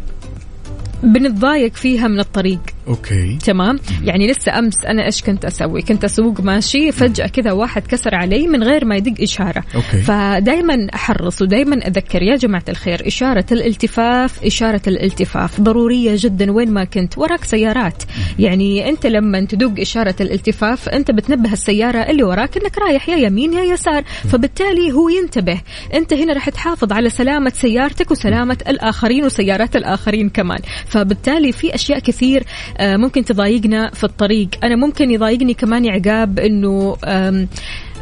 بنتضايق 1.03 1.73
فيها 1.73 2.07
من 2.07 2.19
الطريق. 2.19 2.59
okay. 2.87 3.37
تمام؟ 3.45 3.79
يعني 4.03 4.27
لسه 4.27 4.59
أمس 4.59 4.85
أنا 4.85 5.05
إيش 5.05 5.21
كنت 5.21 5.45
أسوي؟ 5.45 5.81
كنت 5.81 6.03
أسوق 6.03 6.41
ماشي 6.41 6.91
فجأة 6.91 7.27
كذا 7.27 7.51
واحد 7.51 7.87
كسر 7.87 8.15
علي 8.15 8.47
من 8.47 8.63
غير 8.63 8.85
ما 8.85 8.95
يدق 8.95 9.21
إشارة. 9.21 9.63
okay. 9.75 10.01
فدائما 10.01 10.87
أحرص 10.95 11.41
ودائما 11.41 11.87
أذكر 11.87 12.21
يا 12.21 12.35
جماعة 12.35 12.63
الخير 12.69 13.07
إشارة 13.07 13.45
الالتفاف 13.51 14.43
إشارة 14.45 14.81
الالتفاف. 14.87 15.61
ضرورية 15.61 16.15
جدا 16.15 16.51
وين 16.51 16.71
ما 16.71 16.83
كنت 16.83 17.17
وراك 17.17 17.43
سيارات. 17.43 18.03
يعني 18.39 18.89
أنت 18.89 19.05
لما 19.05 19.45
تدق 19.45 19.79
إشارة 19.79 20.15
الالتفاف 20.21 20.89
أنت 20.89 21.11
بتنبه 21.11 21.53
السيارة 21.53 21.99
اللي 21.99 22.23
وراك 22.23 22.57
إنك 22.57 22.77
رايح 22.77 23.09
يا 23.09 23.17
يمين 23.17 23.53
يا 23.53 23.63
يسار. 23.63 24.03
فبالتالي 24.03 24.91
هو 24.91 25.09
ينتبه. 25.09 25.61
أنت 25.93 26.13
هنا 26.13 26.33
راح 26.33 26.49
تحافظ 26.49 26.93
على 26.93 27.09
سلامة 27.09 27.51
سيارتك 27.55 28.11
وسلامة 28.11 28.57
الآخرين 28.67 29.25
وسيارات 29.25 29.75
الآخرين 29.75 30.29
كمان. 30.29 30.59
فبالتالي 30.87 31.51
في 31.51 31.75
أشياء 31.75 31.99
كثير 31.99 32.43
ممكن 32.81 33.25
تضايقنا 33.25 33.89
في 33.89 34.03
الطريق. 34.03 34.49
أنا 34.63 34.75
ممكن 34.75 35.11
يضايقني 35.11 35.53
كمان 35.53 35.89
عقاب 35.89 36.39
إنه 36.39 36.97
آه، 37.03 37.47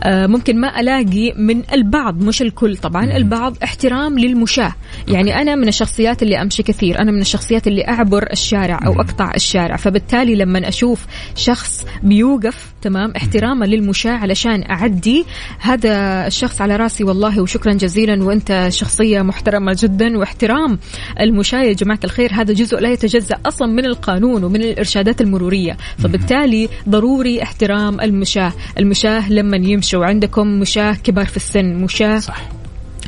ممكن 0.05 0.59
ما 0.59 0.79
ألاقي 0.79 1.33
من 1.37 1.63
البعض 1.73 2.23
مش 2.23 2.41
الكل 2.41 2.77
طبعا 2.77 3.17
البعض 3.17 3.57
احترام 3.63 4.19
للمشاة. 4.19 4.73
يعني 5.07 5.41
أنا 5.41 5.55
من 5.55 5.67
الشخصيات 5.67 6.23
اللي 6.23 6.41
أمشي 6.41 6.63
كثير 6.63 6.99
أنا 6.99 7.11
من 7.11 7.21
الشخصيات 7.21 7.67
اللي 7.67 7.87
أعبر 7.87 8.31
الشارع 8.31 8.79
أو 8.85 9.01
أقطع 9.01 9.31
الشارع. 9.35 9.75
فبالتالي 9.75 10.35
لما 10.35 10.67
أشوف 10.67 11.05
شخص 11.35 11.85
بيوقف 12.03 12.73
تمام 12.81 13.13
احتراما 13.17 13.65
للمشاة 13.65 14.11
علشان 14.11 14.63
أعدي 14.71 15.25
هذا 15.59 16.27
الشخص 16.27 16.61
على 16.61 16.75
راسي 16.75 17.03
والله 17.03 17.41
وشكرا 17.41 17.73
جزيلا 17.73 18.23
وأنت 18.23 18.67
شخصية 18.69 19.21
محترمة 19.21 19.75
جدا 19.79 20.17
واحترام 20.17 20.79
المشاة. 21.19 21.63
يا 21.63 21.73
جماعة 21.73 21.99
الخير 22.03 22.31
هذا 22.33 22.53
جزء 22.53 22.79
لا 22.79 22.91
يتجزأ 22.91 23.37
أصلا 23.45 23.67
من 23.67 23.85
القانون 23.85 24.43
ومن 24.43 24.61
الإرشادات 24.61 25.21
المرورية. 25.21 25.77
فبالتالي 25.97 26.69
ضروري 26.89 27.43
احترام 27.43 28.01
المشاة. 28.01 28.53
المشاة 28.79 29.31
لما 29.31 29.57
يمشوا 29.93 30.05
عندكم 30.05 30.47
مشاة 30.47 30.93
كبار 30.93 31.25
في 31.25 31.37
السن 31.37 31.75
مشاة 31.75 32.19
صح. 32.19 32.49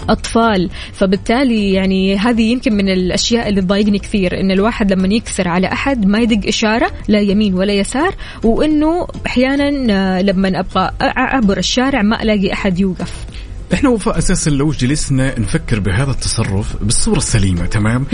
أطفال. 0.10 0.70
فبالتالي 0.94 1.74
يعني 1.74 2.18
هذه 2.18 2.52
يمكن 2.52 2.74
من 2.74 2.90
الأشياء 2.90 3.50
اللي 3.50 3.62
تضايقني 3.62 4.00
كثير 4.00 4.40
إن 4.40 4.52
الواحد 4.52 4.94
لما 4.94 5.08
يكسر 5.08 5.48
على 5.48 5.68
أحد 5.68 6.06
ما 6.06 6.20
يدق 6.20 6.48
إشارة 6.48 6.92
لا 7.08 7.20
يمين 7.20 7.54
ولا 7.54 7.74
يسار 7.74 8.16
وإنه 8.44 9.08
أحيانا 9.26 9.94
آه، 9.94 10.22
لما 10.22 10.60
أبغى 10.60 10.92
أعبر 11.02 11.58
الشارع 11.58 12.02
ما 12.02 12.24
ألاقي 12.24 12.54
أحد 12.54 12.80
يوقف. 12.80 13.26
إحنا 13.74 13.90
وفاء 13.90 14.18
أساسا 14.18 14.50
لو 14.50 14.72
جلسنا 14.72 15.40
نفكر 15.40 15.80
بهذا 15.80 16.12
التصرف 16.12 16.84
بالصورة 16.84 17.18
السليمة 17.18 17.66
تمام؟ 17.66 18.06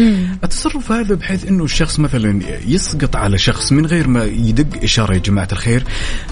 التصرف 0.44 0.92
هذا 0.92 1.16
بحيث 1.16 1.48
إنه 1.48 1.64
الشخص 1.64 2.00
مثلا 2.00 2.40
يسقط 2.68 3.16
على 3.16 3.38
شخص 3.38 3.72
من 3.72 3.86
غير 3.86 4.08
ما 4.08 4.24
يدق 4.24 4.84
إشارة 4.84 5.14
يا 5.14 5.20
جماعة 5.20 5.48
الخير 5.52 5.84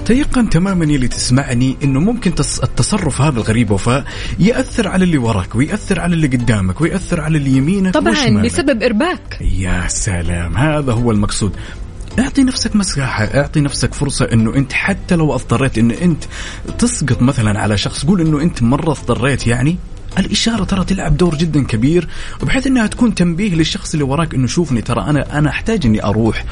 تيقن 0.06 0.50
تماما 0.50 0.86
يلي 0.86 1.08
تسمعني 1.08 1.78
إنه 1.84 2.00
ممكن 2.00 2.36
تص... 2.36 2.60
التصرف 2.60 3.22
هذا 3.22 3.38
الغريب 3.38 3.72
وفاء 3.72 4.06
يأثر 4.40 4.88
على 4.88 5.04
اللي 5.04 5.18
وراك 5.18 5.56
ويأثر 5.56 6.00
على 6.00 6.14
اللي 6.14 6.28
قدامك 6.28 6.82
ويأثر 6.82 7.22
على 7.22 7.38
اللي 7.38 7.52
يمينك 7.52 7.94
طبعا 7.94 8.12
وشمالك. 8.12 8.46
بسبب 8.46 8.84
إرباك. 8.84 9.38
يا 9.42 9.88
سلام 9.88 10.58
هذا 10.58 10.94
هو 10.94 11.12
المقصود. 11.12 11.56
اعطي 12.20 12.43
نفسك 12.43 12.76
مساحة 12.76 13.24
اعطي 13.24 13.61
نفسك 13.61 13.93
فرصة 13.93 14.26
إنه 14.34 14.55
أنت 14.55 14.74
حتى 14.74 15.15
لو 15.15 15.34
أضطريت 15.34 15.78
انه 15.78 15.95
أنت 16.01 16.24
تسقط 16.80 17.22
مثلا 17.22 17.59
على 17.59 17.78
شخص 17.78 18.05
قول 18.05 18.22
إنه 18.22 18.41
أنت 18.41 18.63
مرة 18.63 18.91
اضطريت 18.91 19.47
يعني. 19.47 19.78
الإشارة 20.18 20.63
ترى 20.63 20.86
تلعب 20.86 21.18
دور 21.18 21.36
جدا 21.36 21.63
كبير 21.63 22.07
وبحيث 22.41 22.68
إنها 22.68 22.88
تكون 22.88 23.15
تنبيه 23.15 23.55
للشخص 23.55 23.93
اللي 23.93 24.03
وراك 24.05 24.34
إنه 24.34 24.47
شوفني 24.47 24.82
ترى 24.82 25.01
أنا 25.01 25.38
أنا 25.38 25.49
أحتاج 25.49 25.86
إني 25.86 26.03
أروح. 26.03 26.45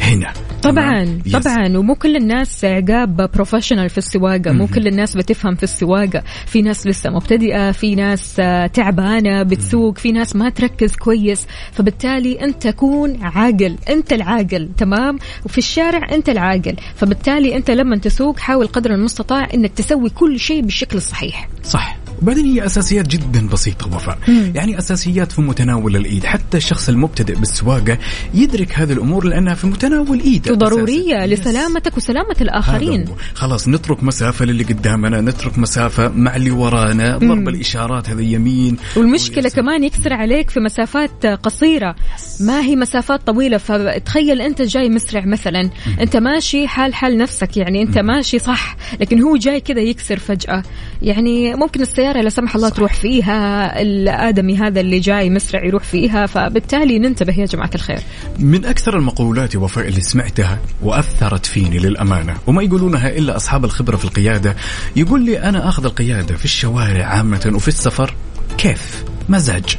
هنا. 0.00 0.32
طبعا؟ 0.62 1.20
yes. 1.26 1.36
طبعا. 1.36 1.78
ومو 1.78 1.94
كل 1.94 2.16
الناس 2.16 2.64
عقاب 2.64 3.30
professional 3.34 3.88
في 3.88 3.98
السواقة. 3.98 4.52
مو 4.52 4.66
كل 4.66 4.86
الناس 4.86 5.16
بتفهم 5.16 5.54
في 5.54 5.62
السواقة. 5.62 6.22
في 6.46 6.62
ناس 6.62 6.86
لسه 6.86 7.10
مبتدئة 7.10 7.72
في 7.72 7.94
ناس 7.94 8.36
آه، 8.40 8.66
تعبانة 8.66 9.42
بتسوق 9.42 9.98
في 9.98 10.12
ناس 10.12 10.36
ما 10.36 10.48
تركز 10.48 10.96
كويس. 10.96 11.46
فبالتالي 11.72 12.40
أنت 12.44 12.68
كون 12.68 13.22
عاقل 13.22 13.76
أنت 13.88 14.12
العاقل 14.12 14.68
تمام؟ 14.76 15.18
وفي 15.44 15.58
الشارع 15.58 16.14
أنت 16.14 16.28
العاقل. 16.28 16.76
فبالتالي 16.94 17.56
أنت 17.56 17.70
لما 17.70 17.98
تسوق 17.98 18.38
حاول 18.38 18.66
قدر 18.66 18.94
المستطاع 18.94 19.48
إنك 19.54 19.72
تسوي 19.72 20.10
كل 20.10 20.40
شيء 20.40 20.62
بالشكل 20.62 20.96
الصحيح. 20.96 21.48
صح. 21.62 22.01
وبعدين 22.22 22.46
هي 22.46 22.66
أساسيات 22.66 23.06
جدا 23.06 23.48
بسيطة 23.48 23.96
وفاء 23.96 24.18
يعني 24.54 24.78
أساسيات 24.78 25.32
في 25.32 25.42
متناول 25.42 25.96
الإيد. 25.96 26.24
حتى 26.24 26.56
الشخص 26.56 26.88
المبتدئ 26.88 27.34
بالسواقة 27.34 27.98
يدرك 28.34 28.78
هذه 28.78 28.92
الأمور 28.92 29.24
لأنها 29.24 29.54
في 29.54 29.66
متناول 29.66 30.20
إيده 30.20 30.52
وضروريه. 30.52 31.26
لسلامتك 31.26 31.96
وسلامة 31.96 32.36
الآخرين. 32.40 33.04
خلاص 33.34 33.68
نترك 33.68 34.04
مسافة 34.04 34.44
للي 34.44 34.64
قدامنا 34.64 35.20
نترك 35.20 35.58
مسافة 35.58 36.08
مع 36.08 36.36
اللي 36.36 36.50
ورانا 36.50 37.18
ضرب 37.18 37.48
الإشارات 37.48 38.10
هذا 38.10 38.22
يمين. 38.22 38.76
والمشكلة 38.96 39.48
كمان 39.48 39.84
يكسر 39.84 40.12
عليك 40.12 40.50
في 40.50 40.60
مسافات 40.60 41.26
قصيرة. 41.26 41.94
ما 42.40 42.60
هي 42.60 42.76
مسافات 42.76 43.26
طويلة؟ 43.26 43.58
فتخيل 43.58 44.40
أنت 44.40 44.62
جاي 44.62 44.88
مسرع 44.88 45.24
مثلا. 45.24 45.70
أنت 46.00 46.16
ماشي 46.16 46.68
حال 46.68 46.94
حال 46.94 47.16
نفسك 47.18 47.56
يعني 47.56 47.82
أنت 47.82 47.98
ماشي 47.98 48.38
صح 48.38 48.76
لكن 49.00 49.22
هو 49.22 49.36
جاي 49.36 49.60
كذا 49.60 49.80
يكسر 49.80 50.18
فجأة. 50.18 50.62
يعني 51.02 51.54
ممكن 51.54 51.82
السيارة 52.12 52.24
لا 52.24 52.30
سمح 52.30 52.54
الله 52.54 52.68
تروح 52.68 52.94
فيها 52.94 53.82
الآدمي 53.82 54.56
هذا 54.56 54.80
اللي 54.80 54.98
جاي 54.98 55.30
مسرع 55.30 55.64
يروح 55.64 55.82
فيها 55.82 56.26
فبالتالي 56.26 56.98
ننتبه 56.98 57.40
يا 57.40 57.46
جماعة 57.46 57.70
الخير. 57.74 57.98
من 58.38 58.64
أكثر 58.64 58.98
المقولات 58.98 59.56
وفاء 59.56 59.88
اللي 59.88 60.00
سمعتها 60.00 60.58
وأثرت 60.82 61.46
فيني 61.46 61.78
للأمانة 61.78 62.36
وما 62.46 62.62
يقولونها 62.62 63.08
إلا 63.08 63.36
أصحاب 63.36 63.64
الخبرة 63.64 63.96
في 63.96 64.04
القيادة 64.04 64.56
يقول 64.96 65.24
لي 65.24 65.42
أنا 65.42 65.68
أخذ 65.68 65.84
القيادة 65.84 66.36
في 66.36 66.44
الشوارع 66.44 67.04
عامة 67.04 67.52
وفي 67.54 67.68
السفر 67.68 68.14
كيف؟ 68.58 69.04
مزاج. 69.28 69.76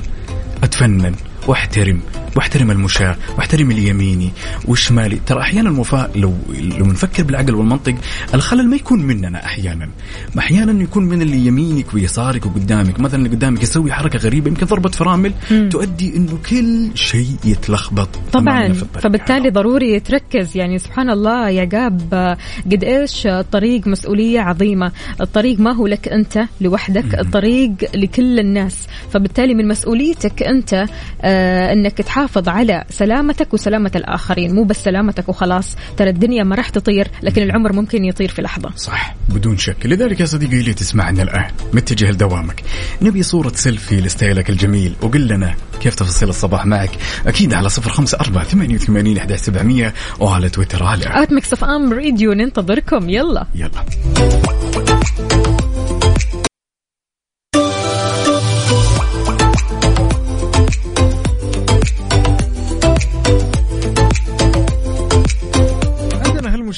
أتفنن. 0.64 1.16
واحترم 1.48 2.00
واحترم 2.36 2.72
المشاة 2.72 3.16
واحترم 3.38 3.72
اليميني 3.72 4.32
والشمالي. 4.66 5.20
ترى 5.26 5.42
أحيانا 5.42 5.80
وفاء 5.80 6.12
لو 6.16 6.34
لو 6.80 6.86
نفكر 6.86 7.24
بالعقل 7.24 7.56
والمنطق 7.56 7.96
الخلل 8.34 8.68
ما 8.70 8.76
يكون 8.76 9.02
مننا 9.02 9.46
أحيانا. 9.46 9.90
أحيانا 10.38 10.84
يكون 10.84 11.04
من 11.04 11.22
اللي 11.22 11.46
يمينك 11.46 11.94
ويسارك 11.94 12.46
وقدامك. 12.46 13.00
مثلا 13.00 13.16
اللي 13.16 13.30
قدامك 13.30 13.64
يسوي 13.64 13.92
حركة 13.92 14.20
غريبة 14.20 14.48
يمكن 14.48 14.66
ضربة 14.66 14.90
فرامل 14.90 15.34
تؤدي 15.72 16.16
إنه 16.16 16.38
كل 16.50 16.90
شيء 16.96 17.36
يتلخبط. 17.46 18.10
طبعا. 18.34 18.74
فبالتالي 18.74 19.50
ضروري 19.50 20.00
تركز 20.00 20.58
يعني 20.58 20.80
سبحان 20.80 21.10
الله 21.10 21.50
يا 21.50 21.64
جاب 21.64 22.14
قد 22.72 22.84
إيش 22.84 23.28
الطريق 23.28 23.88
مسؤولية 23.88 24.40
عظيمة. 24.40 24.92
الطريق 25.22 25.60
ما 25.60 25.76
هو 25.76 25.88
لك 25.88 26.08
أنت 26.08 26.40
لوحدك. 26.62 27.20
الطريق 27.20 27.72
لكل 27.96 28.40
الناس. 28.40 28.88
فبالتالي 29.12 29.54
من 29.54 29.68
مسؤوليتك 29.68 30.44
أنت 30.44 30.86
آه 31.22 31.33
إنك 31.74 31.98
تحافظ 31.98 32.50
على 32.50 32.84
سلامتك 32.90 33.54
وسلامة 33.54 33.92
الآخرين. 33.96 34.56
مو 34.56 34.64
بس 34.64 34.84
سلامتك 34.84 35.30
وخلاص 35.30 35.76
ترى 35.98 36.10
الدنيا 36.10 36.44
ما 36.44 36.56
راح 36.56 36.70
تطير 36.70 37.08
لكن 37.24 37.42
العمر 37.42 37.74
ممكن 37.74 38.06
يطير 38.06 38.30
في 38.30 38.42
لحظة. 38.42 38.70
صح 38.76 39.16
بدون 39.30 39.58
شك. 39.58 39.86
لذلك 39.86 40.20
يا 40.20 40.26
صديقي 40.26 40.60
اللي 40.60 40.74
تسمعنا 40.74 41.24
الآن 41.24 41.52
متجه 41.74 42.12
لدوامك. 42.12 42.64
نبي 43.02 43.24
صورة 43.24 43.52
سيلفي 43.56 44.02
لستايلك 44.02 44.50
الجميل 44.50 44.96
وقل 45.02 45.28
لنا 45.28 45.56
كيف 45.82 45.96
تفاصيل 45.96 46.30
الصباح 46.30 46.66
معك. 46.66 46.92
أكيد 47.28 47.54
على 47.54 47.70
صفر 47.70 47.90
خمسة 47.90 48.18
أربعة 48.22 48.44
ثمانية 48.44 48.76
وثمانين 48.76 49.18
أحد 49.18 49.34
سبعمية 49.36 49.94
وعلى 50.20 50.50
تويتر 50.50 50.84
على 50.84 51.24
at 51.24 51.32
Mix 51.32 51.54
FM 51.54 51.94
Radio 51.94 52.34
ننتظركم. 52.34 53.10
يلا. 53.10 53.48
يلا. 53.56 53.86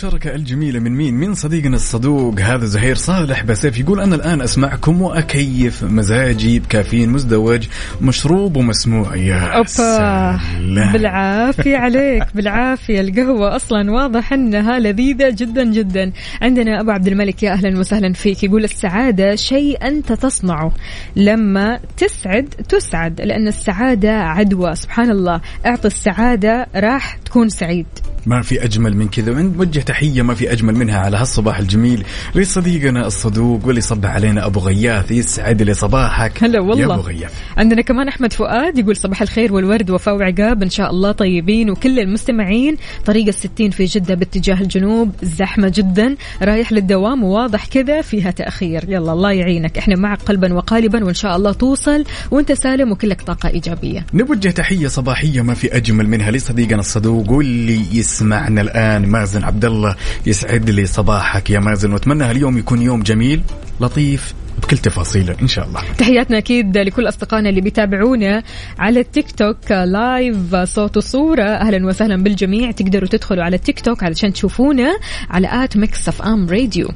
عندنا 0.06 0.18
هالمشاركة 0.18 0.36
الجميلة 0.36 0.80
من 0.80 0.92
مين؟ 0.92 1.14
من 1.14 1.34
صديقنا 1.34 1.76
الصدوق 1.76 2.40
هذا 2.40 2.66
زهير 2.66 2.96
صالح 2.96 3.44
بسيف 3.44 3.80
يقول 3.80 4.00
أنا 4.00 4.16
الآن 4.16 4.42
أسمعكم 4.42 5.02
وأكيف 5.02 5.84
مزاجي 5.84 6.60
بكافيين 6.60 7.10
مزدوج 7.10 7.68
مشروب 8.02 8.58
ومسموع. 8.58 9.16
يا 9.16 9.64
سلام. 9.64 10.94
بالعافية 10.94 11.78
عليك 11.86 12.24
بالعافية. 12.36 13.02
القهوة 13.02 13.56
أصلا 13.56 13.92
واضح 13.92 14.34
أنها 14.34 14.80
لذيذة 14.80 15.30
جدا 15.30 15.64
جدا. 15.64 16.12
عندنا 16.42 16.82
أبو 16.82 16.92
عبد 16.92 17.08
الملك 17.08 17.44
يا 17.44 17.52
أهلا 17.52 17.80
وسهلا 17.80 18.14
فيك 18.14 18.44
يقول 18.44 18.64
السعادة 18.64 19.36
شيء 19.36 19.88
أنت 19.88 20.14
تصنعه 20.14 20.72
لما 21.16 21.80
تسعد 21.98 22.46
تسعد 22.46 23.22
لأن 23.22 23.48
السعادة 23.48 24.12
عدوى. 24.12 24.76
سبحان 24.76 25.12
الله. 25.12 25.42
أعطي 25.66 25.88
السعادة 25.88 26.68
راح 26.76 27.16
تكون 27.26 27.50
سعيد. 27.50 27.88
ما 28.26 28.42
في 28.42 28.64
أجمل 28.64 28.98
من 28.98 29.08
كذا. 29.08 29.32
ونوجه 29.32 29.80
تحية 29.80 30.22
ما 30.22 30.36
في 30.36 30.52
أجمل 30.52 30.76
منها 30.76 31.00
على 31.00 31.18
هالصباح 31.18 31.60
الجميل 31.60 32.04
لصديقنا 32.36 33.08
الصدوق 33.08 33.66
واللي 33.66 33.82
صبح 33.82 34.10
علينا 34.10 34.46
أبو 34.46 34.60
غياث 34.60 35.12
يسعد 35.12 35.62
لي 35.62 35.74
صباحك. 35.74 36.44
هلا 36.44 36.56
يا 36.56 36.60
والله 36.60 36.94
أبو 36.94 37.02
غياث. 37.02 37.34
عندنا 37.58 37.82
كمان 37.82 38.08
أحمد 38.08 38.34
فؤاد 38.34 38.78
يقول 38.78 38.96
صباح 38.96 39.22
الخير 39.22 39.54
والورد 39.54 39.90
وفاء 39.90 40.16
وعقاب 40.16 40.64
إن 40.64 40.70
شاء 40.70 40.90
الله 40.90 41.12
طيبين 41.12 41.70
وكل 41.70 42.00
المستمعين. 42.00 42.78
طريق 43.06 43.28
الستين 43.28 43.72
في 43.72 43.86
جدة 43.86 44.16
باتجاه 44.16 44.62
الجنوب 44.62 45.12
زحمة 45.24 45.72
جدا 45.76 46.16
رايح 46.42 46.72
للدوام 46.72 47.24
وواضح 47.24 47.66
كذا 47.66 48.02
فيها 48.02 48.32
تأخير. 48.32 48.84
يلا 48.88 49.14
الله 49.14 49.32
يعينك. 49.32 49.78
إحنا 49.78 49.96
معك 49.96 50.22
قلبا 50.22 50.54
وقالبا 50.54 51.04
وإن 51.06 51.14
شاء 51.14 51.36
الله 51.36 51.54
توصل 51.54 52.04
وأنت 52.32 52.52
سالم 52.52 52.92
وكلك 52.92 53.22
طاقة 53.22 53.50
إيجابية. 53.50 54.06
نوجه 54.14 54.50
تحية 54.50 54.88
صباحية 54.88 55.42
ما 55.42 55.54
في 55.54 55.78
أجمل 55.78 56.10
منها 56.10 56.32
لصديقنا 56.32 56.80
الصدوق 56.80 57.32
واللي 57.32 57.82
يسمعنا 58.16 58.62
الآن 58.62 59.06
مازن 59.06 59.44
عبد 59.44 59.66
الله 59.66 59.96
يسعد 60.26 60.70
لي 60.70 60.86
صباحك 60.86 61.50
يا 61.50 61.60
مازن 61.60 61.94
وأتمنى 61.94 62.24
هاليوم 62.24 62.58
يكون 62.58 62.82
يوم 62.82 63.04
جميل 63.04 63.42
لطيف 63.80 64.34
بكل 64.62 64.78
تفاصيله 64.78 65.36
إن 65.42 65.48
شاء 65.48 65.68
الله. 65.68 65.82
تحياتنا 65.98 66.38
أكيد 66.38 66.78
لكل 66.78 67.08
أصدقائنا 67.08 67.50
اللي 67.50 67.62
بيتابعونا 67.62 68.44
على 68.80 69.00
التيك 69.00 69.32
توك 69.32 69.72
live 69.72 70.56
صوت 70.56 70.98
وصورة. 70.98 71.44
أهلا 71.44 71.86
وسهلا 71.86 72.24
بالجميع. 72.24 72.72
تقدروا 72.72 73.08
تدخلوا 73.08 73.44
على 73.44 73.56
التيك 73.56 73.80
توك 73.80 74.04
علشان 74.04 74.34
تشوفونا 74.34 74.98
على 75.30 75.64
at 75.64 75.78
Mix 75.78 76.08
FM 76.08 76.50
Radio. 76.50 76.90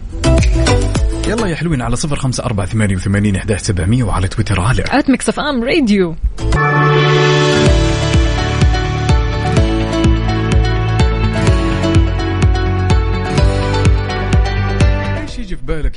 يلا 1.28 1.48
يا 1.48 1.56
حلوين 1.56 1.82
على 1.82 1.96
صفر 1.96 2.16
خمسة 2.16 2.44
أربعة 2.44 2.68
ثمانية 2.68 2.96
وثمانين 2.96 4.04
وعلى 4.04 4.28
تويتر. 4.28 4.62
على 4.62 4.84
at 4.92 5.10
Mix 5.10 5.30
FM 5.30 5.64
Radio. 5.64 6.16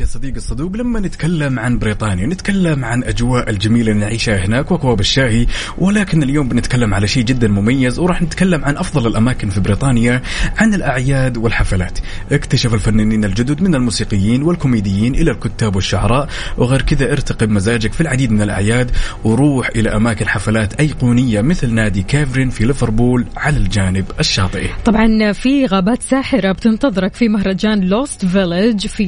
إيش 0.00 0.01
صديقي 0.12 0.36
الصدوق 0.36 0.76
لما 0.76 1.00
نتكلم 1.00 1.58
عن 1.58 1.78
بريطانيا 1.78 2.26
نتكلم 2.26 2.84
عن 2.84 3.04
أجواء 3.04 3.50
الجميلة 3.50 3.92
اللي 3.92 4.04
نعيشها 4.04 4.46
هناك 4.46 4.70
واكواب 4.70 5.00
الشاهي 5.00 5.46
ولكن 5.78 6.22
اليوم 6.22 6.48
بنتكلم 6.48 6.94
على 6.94 7.08
شيء 7.08 7.24
جدا 7.24 7.48
مميز 7.48 7.98
وراح 7.98 8.22
نتكلم 8.22 8.64
عن 8.64 8.76
أفضل 8.76 9.06
الأماكن 9.06 9.50
في 9.50 9.60
بريطانيا 9.60 10.22
عن 10.58 10.74
الأعياد 10.74 11.36
والحفلات. 11.36 11.98
اكتشف 12.32 12.74
الفنانين 12.74 13.24
الجدد 13.24 13.62
من 13.62 13.74
الموسيقيين 13.74 14.42
والكوميديين 14.42 15.14
إلى 15.14 15.30
الكتاب 15.30 15.76
والشعراء 15.76 16.28
وغير 16.56 16.82
كذا 16.82 17.12
ارتقي 17.12 17.46
بمزاجك 17.46 17.92
في 17.92 18.00
العديد 18.00 18.32
من 18.32 18.42
الأعياد 18.42 18.90
وروح 19.24 19.68
إلى 19.68 19.96
أماكن 19.96 20.28
حفلات 20.28 20.74
أيقونية 20.80 21.40
مثل 21.40 21.74
نادي 21.74 22.02
Cavern 22.02 22.50
في 22.50 22.64
ليفربول 22.64 23.26
على 23.36 23.56
الجانب 23.56 24.04
الشاطئي 24.20 24.68
طبعا 24.84 25.32
في 25.32 25.66
غابات 25.66 26.02
ساحرة 26.02 26.52
بتنتظرك 26.52 27.14
في 27.14 27.28
مهرجان 27.28 27.80
Lost 27.80 28.26
Village 28.26 28.86
في 28.86 29.04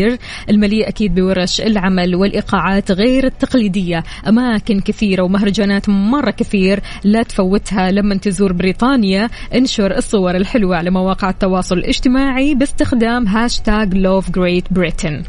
لينكولنشاير 0.00 0.18
المليء 0.50 0.88
أكيد 0.88 1.14
بورش 1.14 1.60
العمل 1.60 2.14
والإيقاعات 2.14 2.92
غير 2.92 3.26
التقليدية. 3.26 4.04
أماكن 4.28 4.80
كثيرة 4.80 5.22
ومهرجانات 5.22 5.88
مرة 5.88 6.30
كثير 6.30 6.80
لا 7.04 7.22
تفوتها 7.22 7.90
لما 7.90 8.16
تزور 8.16 8.52
بريطانيا. 8.52 9.28
انشر 9.54 9.96
الصور 9.96 10.36
الحلوة 10.36 10.76
على 10.76 10.90
مواقع 10.90 11.30
التواصل 11.30 11.78
الاجتماعي 11.78 12.54
باستخدام 12.54 13.28
هاشتاج 13.28 13.94
Love 13.94 14.30
Great 14.30 14.72
Britain. 14.72 15.22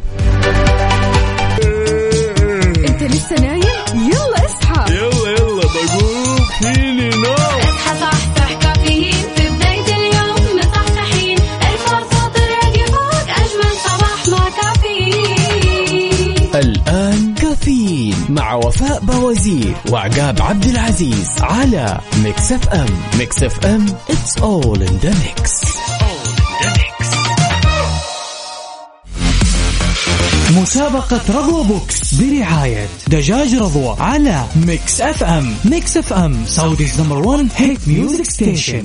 انت 2.89 3.03
لسه 3.03 3.36
نايم؟ 3.41 3.61
مع 18.32 18.53
وفاء 18.53 18.99
بوازير 18.99 19.73
وعقاب 19.91 20.41
عبد 20.41 20.65
العزيز 20.65 21.29
على 21.41 21.99
Mix 22.24 22.51
FM 22.51 22.86
Mix 23.20 23.43
FM 23.43 23.86
it's 24.09 24.41
all 24.41 24.75
in 24.82 25.05
the 25.05 25.13
mix. 25.23 25.51
مسابقة 30.51 31.21
رضوى 31.29 31.63
box 31.64 32.14
برعاية 32.13 32.88
دجاج 33.07 33.55
رضوى 33.55 33.95
على 33.99 34.43
Mix 34.55 35.01
FM 35.01 35.55
Mix 35.66 35.97
FM 35.97 36.45
Saudi's 36.45 37.01
number 37.01 37.28
1 37.27 37.47
hit 37.55 37.88
music 37.88 38.26
station 38.26 38.84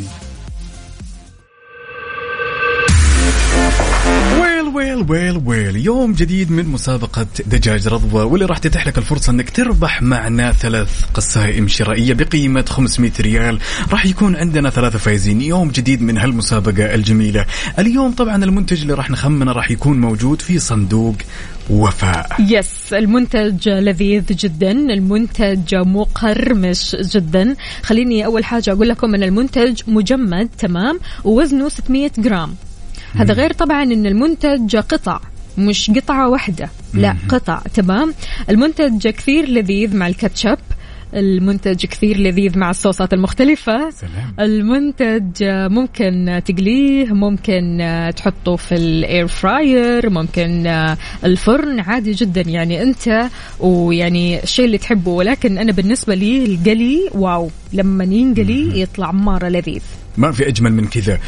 Well 4.76 5.10
well 5.10 5.42
well. 5.44 5.76
يوم 5.76 6.12
جديد 6.12 6.50
من 6.50 6.66
مسابقة 6.66 7.26
دجاج 7.46 7.88
رضوى 7.88 8.22
واللي 8.22 8.46
راح 8.46 8.58
تتيح 8.58 8.86
لك 8.86 8.98
الفرصة 8.98 9.30
إنك 9.30 9.50
تربح 9.50 10.02
معنا 10.02 10.52
ثلاث 10.52 11.04
قسائم 11.14 11.68
شرائية 11.68 12.14
بقيمة 12.14 12.64
500 12.68 13.12
ريال. 13.20 13.58
راح 13.90 14.06
يكون 14.06 14.36
عندنا 14.36 14.70
ثلاثة 14.70 14.98
فايزين. 14.98 15.42
يوم 15.42 15.70
جديد 15.70 16.02
من 16.02 16.18
هالمسابقة 16.18 16.94
الجميلة. 16.94 17.46
اليوم 17.78 18.12
طبعا 18.12 18.44
المنتج 18.44 18.80
اللي 18.80 18.94
راح 18.94 19.10
نخمنه 19.10 19.52
راح 19.52 19.70
يكون 19.70 20.00
موجود 20.00 20.42
في 20.42 20.58
صندوق 20.58 21.16
وفاء. 21.70 22.36
Yes 22.38 22.92
المنتج 22.92 23.68
لذيذ 23.68 24.24
جدا. 24.30 24.70
المنتج 24.70 25.74
مقرمش 25.74 26.96
جدا. 27.14 27.56
خليني 27.82 28.24
أول 28.24 28.44
حاجة 28.44 28.72
أقول 28.72 28.88
لكم 28.88 29.14
أن 29.14 29.22
المنتج 29.22 29.82
مجمد 29.86 30.48
تمام 30.58 31.00
ووزنه 31.24 31.68
600 31.68 32.10
جرام. 32.18 32.54
هذا 33.14 33.34
غير 33.34 33.52
طبعا 33.52 33.82
أن 33.82 34.06
المنتج 34.06 34.76
قطع 34.76 35.20
مش 35.58 35.90
قطعة 35.90 36.28
واحدة 36.28 36.68
لا 36.94 37.16
قطع 37.28 37.60
تمام؟ 37.74 38.14
المنتج 38.50 39.08
كثير 39.08 39.48
لذيذ 39.48 39.96
مع 39.96 40.06
الكاتشب 40.06 40.58
المنتج 41.14 41.86
كثير 41.86 42.16
لذيذ 42.16 42.58
مع 42.58 42.70
الصوصات 42.70 43.12
المختلفة. 43.12 43.90
سلام. 43.90 44.34
المنتج 44.40 45.44
ممكن 45.44 46.42
تقليه 46.44 47.06
ممكن 47.06 47.78
تحطه 48.16 48.56
في 48.56 48.74
الإير 48.74 49.26
فراير 49.26 50.10
ممكن 50.10 50.66
الفرن 51.24 51.80
عادي 51.80 52.12
جدا. 52.12 52.40
يعني 52.40 52.82
أنت 52.82 53.28
ويعني 53.60 54.42
الشيء 54.42 54.64
اللي 54.64 54.78
تحبه. 54.78 55.10
ولكن 55.10 55.58
أنا 55.58 55.72
بالنسبة 55.72 56.14
لي 56.14 56.44
القلي 56.44 57.08
واو 57.14 57.50
لما 57.72 58.04
ينقلي 58.04 58.80
يطلع 58.80 59.12
مرة 59.12 59.48
لذيذ. 59.48 59.82
ما 60.16 60.32
في 60.32 60.48
أجمل 60.48 60.72
من 60.72 60.86
كذا. 60.86 61.18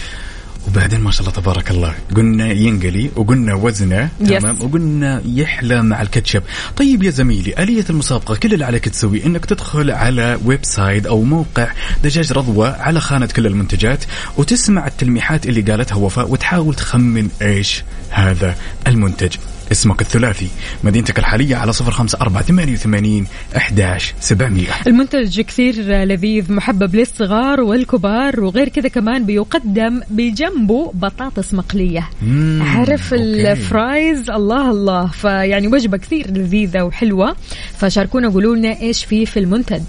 وبعدين 0.69 1.01
ما 1.01 1.11
شاء 1.11 1.21
الله 1.21 1.33
تبارك 1.33 1.71
الله 1.71 1.95
قلنا 2.17 2.47
ينقلي 2.53 3.11
وقلنا 3.17 3.55
وزنه 3.55 4.09
Yes. 4.21 4.29
تمام؟ 4.29 4.63
وقلنا 4.63 5.23
يحلى 5.27 5.83
مع 5.83 6.03
الكاتشب. 6.03 6.43
طيب 6.77 7.03
يا 7.03 7.11
زميلي 7.11 7.55
آلية 7.59 7.85
المسابقة 7.91 8.37
كل 8.37 8.53
اللي 8.55 8.65
عليك 8.65 8.89
تسوي 8.89 9.27
إنك 9.27 9.45
تدخل 9.47 9.91
على 9.91 10.39
website 10.45 11.07
أو 11.07 11.23
موقع 11.23 11.69
دجاج 12.05 12.33
رضوى 12.33 12.69
على 12.69 13.01
خانة 13.01 13.27
كل 13.27 13.47
المنتجات 13.47 14.05
وتسمع 14.37 14.87
التلميحات 14.87 15.47
اللي 15.47 15.61
قالتها 15.61 15.97
وفاء 15.97 16.31
وتحاول 16.31 16.75
تخمن 16.75 17.29
إيش 17.43 17.83
هذا 18.11 18.55
المنتج. 18.87 19.37
اسمك 19.73 20.01
الثلاثي 20.01 20.49
مدينتك 20.85 21.19
الحالية 21.19 21.57
على 21.57 21.73
صفر 21.73 21.91
خمسة 21.91 22.19
أربعة 22.21 22.43
ثمانية 22.43 22.73
وثمانين 22.73 23.27
أحداش 23.57 24.15
سبعمية. 24.21 24.69
المنتج 24.87 25.41
كثير 25.41 25.75
لذيذ 26.05 26.53
محبب 26.53 26.95
للصغار 26.95 27.61
والكبار 27.61 28.41
وغير 28.41 28.69
كذا 28.69 28.89
كمان 28.89 29.25
بيقدم 29.27 30.01
بجنبه 30.11 30.93
بطاطس 30.95 31.55
مقلية. 31.55 32.09
مم، 32.23 32.63
عارف. 32.63 33.15
الفرايز؟ 33.15 34.31
الله 34.31 34.71
الله. 34.71 35.07
فيعني 35.07 35.67
وجبة 35.69 35.97
كثير 35.97 36.31
لذيذة 36.31 36.83
وحلوة. 36.83 37.37
فشاركونا 37.79 38.29
قولوا 38.29 38.57
لنا 38.57 38.81
إيش 38.81 39.05
فيه 39.05 39.25
في 39.25 39.39
المنتج. 39.39 39.83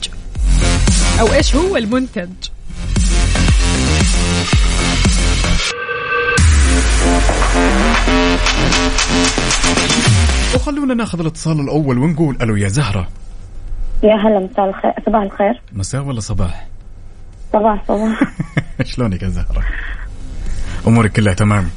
أو 1.19 1.33
إيش 1.33 1.55
هو 1.55 1.77
المنتج؟ 1.77 2.29
وخلونا 10.55 10.93
ناخذ 10.93 11.19
الاتصال 11.19 11.59
الأول 11.59 11.97
ونقول 11.97 12.37
ألو 12.41 12.55
يا 12.55 12.67
زهرة. 12.67 13.07
يا 14.03 14.15
هلا 14.15 14.39
مساء 14.39 14.69
الخير. 14.69 14.93
صباح 15.05 15.21
الخير. 15.21 15.61
مساء 15.73 16.01
ولا 16.01 16.19
صباح؟ 16.19 16.67
صباح 17.53 17.83
صباح. 17.87 18.21
شلونك 18.91 19.21
يا 19.23 19.29
زهرة؟ 19.29 19.63
أمورك 20.87 21.11
كلها 21.11 21.33
تمام؟ 21.33 21.69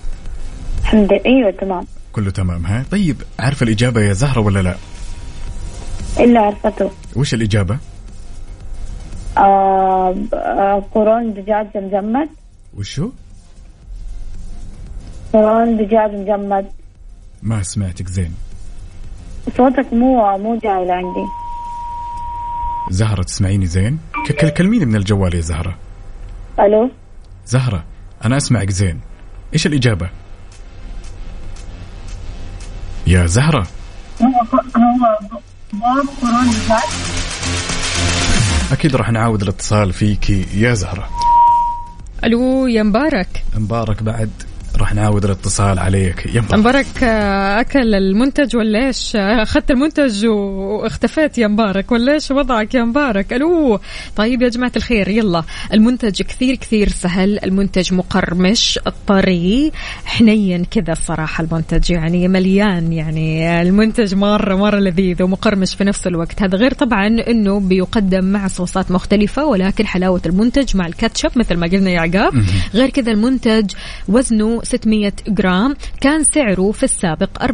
الحمد 0.81 1.13
لله. 1.13 1.21
أيوه 1.27 1.51
تمام. 1.51 1.85
كله 2.13 2.31
تمام 2.31 2.67
ها؟ 2.67 2.85
طيب 2.91 3.17
عارفة 3.39 3.65
الإجابة 3.65 4.01
يا 4.01 4.13
زهرة 4.13 4.41
ولا 4.41 4.63
لا؟ 4.63 4.77
إلا 6.19 6.41
عرفته. 6.41 6.91
وش 7.17 7.35
الإجابة؟ 7.35 7.79
آه 9.39 10.15
آه 10.35 10.83
قرون 10.95 11.35
دجاج 11.35 11.67
مجمد. 11.75 12.29
وشو؟ 12.79 13.11
قرون 15.33 15.77
دجاج 15.77 16.11
مجمد. 16.15 16.67
ما 17.43 17.63
سمعتك 17.63 18.09
زين؟ 18.09 18.35
صوتك 19.57 19.93
مو 19.93 20.39
مو 20.39 20.59
جاي 20.63 20.87
لعندي. 20.87 21.27
زهرة 22.91 23.23
تسمعيني 23.23 23.67
زين؟ 23.67 23.99
كلميني 24.57 24.85
من 24.85 24.97
الجوال 24.97 25.35
يا 25.35 25.41
زهرة. 25.41 25.79
ألو؟ 26.61 26.91
زهرة 27.47 27.85
أنا 28.25 28.37
أسمعك 28.37 28.71
زين. 28.71 29.01
إيش 29.55 29.67
الإجابة؟ 29.67 30.11
يا 33.07 33.27
زهرة. 33.27 33.67
أكيد 38.73 38.97
راح 38.97 39.11
نعاود 39.11 39.43
الاتصال 39.43 39.93
فيكي 39.93 40.47
يا 40.55 40.75
زهرة. 40.75 41.09
ألو 42.25 42.67
يا 42.67 42.83
مبارك. 42.83 43.45
مبارك 43.57 44.03
بعد. 44.03 44.31
راح 44.93 45.01
نعاود 45.03 45.25
الاتصال 45.25 45.79
عليك. 45.79 46.27
يا 46.35 46.45
مبارك 46.53 46.87
آه، 47.05 47.61
أكل 47.61 47.95
المنتج 47.95 48.57
ولا 48.57 48.87
إيش؟ 48.87 49.17
آه، 49.17 49.43
أخذت 49.43 49.71
المنتج 49.71 50.27
و- 50.27 50.33
واختفيت 50.83 51.39
يا 51.39 51.47
مبارك. 51.49 51.93
ولا 51.93 52.13
إيش 52.13 52.31
وضعك 52.31 52.75
يا 52.75 52.85
مبارك؟ 52.85 53.33
ألو. 53.33 53.81
طيب 54.17 54.43
يا 54.43 54.49
جماعة 54.49 54.73
الخير 54.77 55.09
يلا. 55.09 55.43
المنتج 55.73 56.23
كثير 56.23 56.55
كثير 56.55 56.89
سهل 56.89 57.39
المنتج 57.45 57.95
مقرمش 57.95 58.81
طري 59.07 59.73
حنين 60.05 60.65
كذا 60.65 60.93
الصراحة 60.93 61.45
المنتج. 61.45 61.91
يعني 61.91 62.29
مليان 62.29 62.93
يعني 62.93 63.63
المنتج 63.63 64.15
مرة 64.15 64.55
مرة 64.55 64.79
لذيذ 64.79 65.23
ومقرمش 65.23 65.75
في 65.75 65.85
نفس 65.85 66.07
الوقت. 66.07 66.43
هذا 66.43 66.57
غير 66.59 66.75
طبعا 66.75 67.07
إنه 67.07 67.61
بيقدم 67.61 68.25
مع 68.25 68.49
صوصات 68.49 68.91
مختلفة 68.91 69.45
ولكن 69.47 69.87
حلاوة 69.87 70.23
المنتج 70.27 70.77
مع 70.77 70.87
الكاتشب 70.87 71.31
مثل 71.37 71.57
ما 71.57 71.67
قلنا 71.67 71.91
يا 71.91 72.01
عقاب. 72.01 72.33
غير 72.75 72.91
كذا 72.91 73.13
المنتج 73.13 73.71
وزنه 74.09 74.61
600 74.83 75.13
جرام 75.29 75.77
كان 76.01 76.25
سعره 76.25 76.73
في 76.73 76.83
السابق 76.83 77.43
34.28 77.43 77.49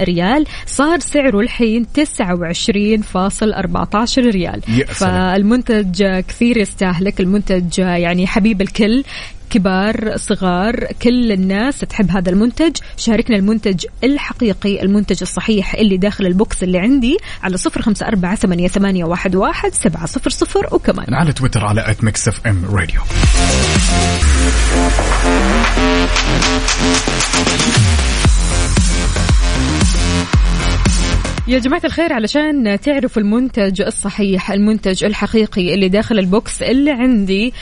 ريال 0.00 0.46
صار 0.66 1.00
سعره 1.00 1.40
الحين 1.40 1.86
29.14 2.00 4.18
ريال. 4.18 4.62
فالمنتج 4.86 6.20
كثير 6.20 6.56
يستهلك 6.56 7.20
المنتج 7.20 7.78
يعني 7.78 8.26
حبيب 8.26 8.62
الكل 8.62 9.04
كبار 9.50 10.16
صغار 10.16 10.84
كل 11.02 11.32
الناس 11.32 11.78
تحب 11.78 12.10
هذا 12.10 12.30
المنتج. 12.30 12.76
شاركنا 12.96 13.36
المنتج 13.36 13.86
الحقيقي 14.04 14.82
المنتج 14.82 15.18
الصحيح 15.22 15.74
اللي 15.74 15.96
داخل 15.96 16.26
ال 16.26 16.35
box 16.35 16.62
اللي 16.62 16.78
عندي 16.78 17.16
على 17.42 17.56
صفر 17.56 17.82
خمسة 17.82 18.08
أربعة 18.08 18.34
ثمانية, 18.34 18.68
ثمانية 18.68 19.04
واحد, 19.04 19.36
واحد 19.36 19.72
سبعة 19.72 20.06
صفر 20.06 20.30
صفر 20.30 20.68
وكمان. 20.72 21.14
على 21.14 21.32
تويتر 21.32 21.64
على 21.64 21.90
at 21.90 22.04
Mix 22.04 22.28
FM 22.28 22.64
Radio 22.64 23.00
يا 31.48 31.58
جماعة 31.58 31.82
الخير 31.84 32.12
علشان 32.12 32.80
تعرفوا 32.80 33.22
المنتج 33.22 33.82
الصحيح 33.82 34.50
المنتج 34.50 35.04
الحقيقي 35.04 35.74
اللي 35.74 35.88
داخل 35.88 36.18
ال 36.18 36.29
box 36.29 36.62
اللي 36.62 36.90
عندي 36.90 37.52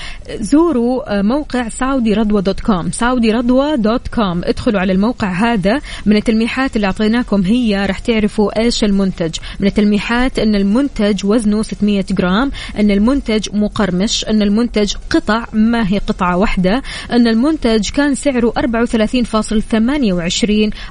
زوروا 0.40 1.22
موقع 1.22 1.68
سعودي 1.68 2.14
رضوى 2.14 2.42
dot 2.42 2.60
com 2.60 2.90
سعودي 2.90 3.32
رضوى 3.32 3.76
dot 3.76 4.08
com. 4.08 4.40
ادخلوا 4.44 4.80
على 4.80 4.92
الموقع 4.92 5.32
هذا. 5.32 5.80
من 6.06 6.16
التلميحات 6.16 6.76
اللي 6.76 6.86
أعطيناكم 6.86 7.42
هي 7.42 7.86
راح 7.86 7.98
تعرفوا 7.98 8.60
إيش 8.60 8.84
المنتج. 8.84 9.34
من 9.60 9.66
التلميحات 9.66 10.38
أن 10.38 10.54
المنتج 10.54 11.26
وزنه 11.26 11.62
600 11.62 12.04
جرام 12.10 12.50
أن 12.78 12.90
المنتج 12.90 13.48
مقرمش 13.52 14.24
أن 14.24 14.42
المنتج 14.42 14.94
قطع 15.10 15.44
ما 15.52 15.88
هي 15.88 15.98
قطعة 15.98 16.36
واحدة. 16.36 16.82
أن 17.12 17.28
المنتج 17.28 17.90
كان 17.90 18.14
سعره 18.14 18.52
34.28 18.58 18.64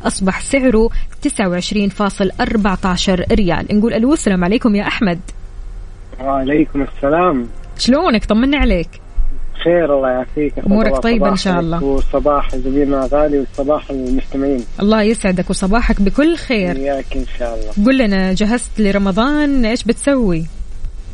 أصبح 0.06 0.41
سعره 0.41 0.89
29.14 1.28 2.85
ريال. 3.32 3.68
نقول 3.72 3.94
ألو 3.94 4.14
السلام 4.14 4.44
عليكم 4.44 4.76
يا 4.76 4.88
أحمد. 4.88 5.20
وعليكم 6.22 6.82
السلام. 6.82 7.48
شلونك؟ 7.78 8.26
طمني 8.26 8.58
عليك. 8.58 8.90
خير 9.64 9.98
الله 9.98 10.10
يعافيك. 10.10 10.54
الله 10.58 11.00
طيبة 11.00 11.30
إن 11.30 11.36
صباحك 11.36 11.56
شاء 11.56 11.60
الله. 11.60 11.84
وصباح 11.84 12.56
زميلنا 12.56 13.10
غالي 13.12 13.40
وصباح 13.40 13.90
المستمعين. 13.90 14.64
الله 14.80 15.02
يسعدك 15.02 15.50
وصباحك 15.50 16.02
بكل 16.02 16.36
خير. 16.36 16.76
إياك 16.76 17.06
إن 17.16 17.26
شاء 17.40 17.56
الله. 17.56 17.86
قل 17.86 17.98
لنا 17.98 18.34
جهزت 18.34 18.80
لرمضان؟ 18.80 19.66
إيش 19.66 19.84
بتسوي؟ 19.84 20.46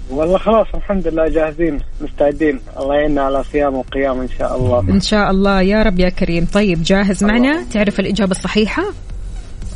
والله 0.09 0.37
خلاص 0.37 0.67
الحمد 0.75 1.07
لله 1.07 1.29
جاهزين 1.29 1.79
مستعدين. 2.01 2.59
الله 2.79 2.95
يعيننا 2.95 3.21
على 3.21 3.43
صيام 3.43 3.75
وقيام 3.75 4.21
إن 4.21 4.29
شاء 4.39 4.57
الله. 4.57 4.79
إن 4.79 4.99
شاء 4.99 5.31
الله. 5.31 5.61
يا 5.61 5.83
رب 5.83 5.99
يا 5.99 6.09
كريم. 6.09 6.47
طيب 6.53 6.83
جاهز 6.83 7.23
معنا؟ 7.23 7.63
تعرف 7.63 7.99
الإجابة 7.99 8.31
الصحيحة؟ 8.31 8.83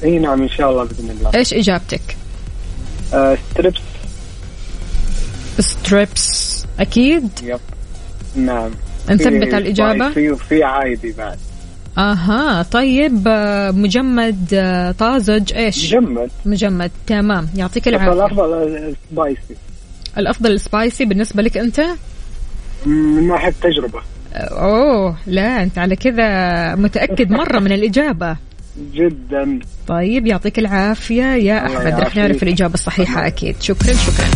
إي 0.06 0.20
نعم 0.20 0.42
إن 0.42 0.50
شاء 0.50 0.72
الله 0.72 0.84
بإذن 0.84 1.10
الله. 1.10 1.32
إيش 1.36 1.54
إجابتك؟ 1.54 2.02
آه 3.14 3.38
strips 3.52 3.82
strips 5.60 6.66
أكيد؟ 6.80 7.30
yep 7.44 7.60
نعم. 8.36 8.72
نثبت 9.10 9.44
في 9.44 9.56
على 9.56 9.58
الإجابة؟ 9.58 10.12
سبايسي 10.12 10.32
وفي 10.32 10.64
عايدي 10.64 11.12
بعد. 11.12 11.38
أها 11.98 12.64
طيب 12.64 13.24
آه، 13.28 13.72
مجمد 13.72 14.50
آه، 14.54 14.92
طازج 14.92 15.54
إيش؟ 15.54 15.94
مجمد. 15.94 16.30
مجمد 16.46 16.92
تمام. 17.08 17.50
يعطيك 17.56 17.88
العافية. 17.88 18.14
الأفضل 18.14 18.96
سبايسي 19.12 19.56
الأفضل 20.18 20.52
السبايسي 20.52 21.06
بالنسبة 21.06 21.44
لك 21.44 21.58
أنت؟ 21.58 21.82
من 22.86 23.28
ناحية 23.28 23.54
تجربه 23.62 24.02
أوه 24.36 25.18
لا 25.28 25.64
أنت 25.64 25.78
على 25.78 25.96
كذا 25.96 26.76
متأكد 26.76 27.32
مرة 27.32 27.60
من 27.60 27.72
الإجابة. 27.72 28.38
جدا. 28.94 29.60
طيب 29.88 30.28
يعطيك 30.28 30.60
العافية 30.60 31.24
يا 31.24 31.68
الله 31.68 31.78
أحمد. 31.78 32.00
رح. 32.00 32.16
نعرف 32.16 32.44
الإجابة 32.44 32.74
الصحيحة 32.74 33.28
أكيد. 33.28 33.56
شكرا 33.62 33.94
شكرا. 33.94 34.28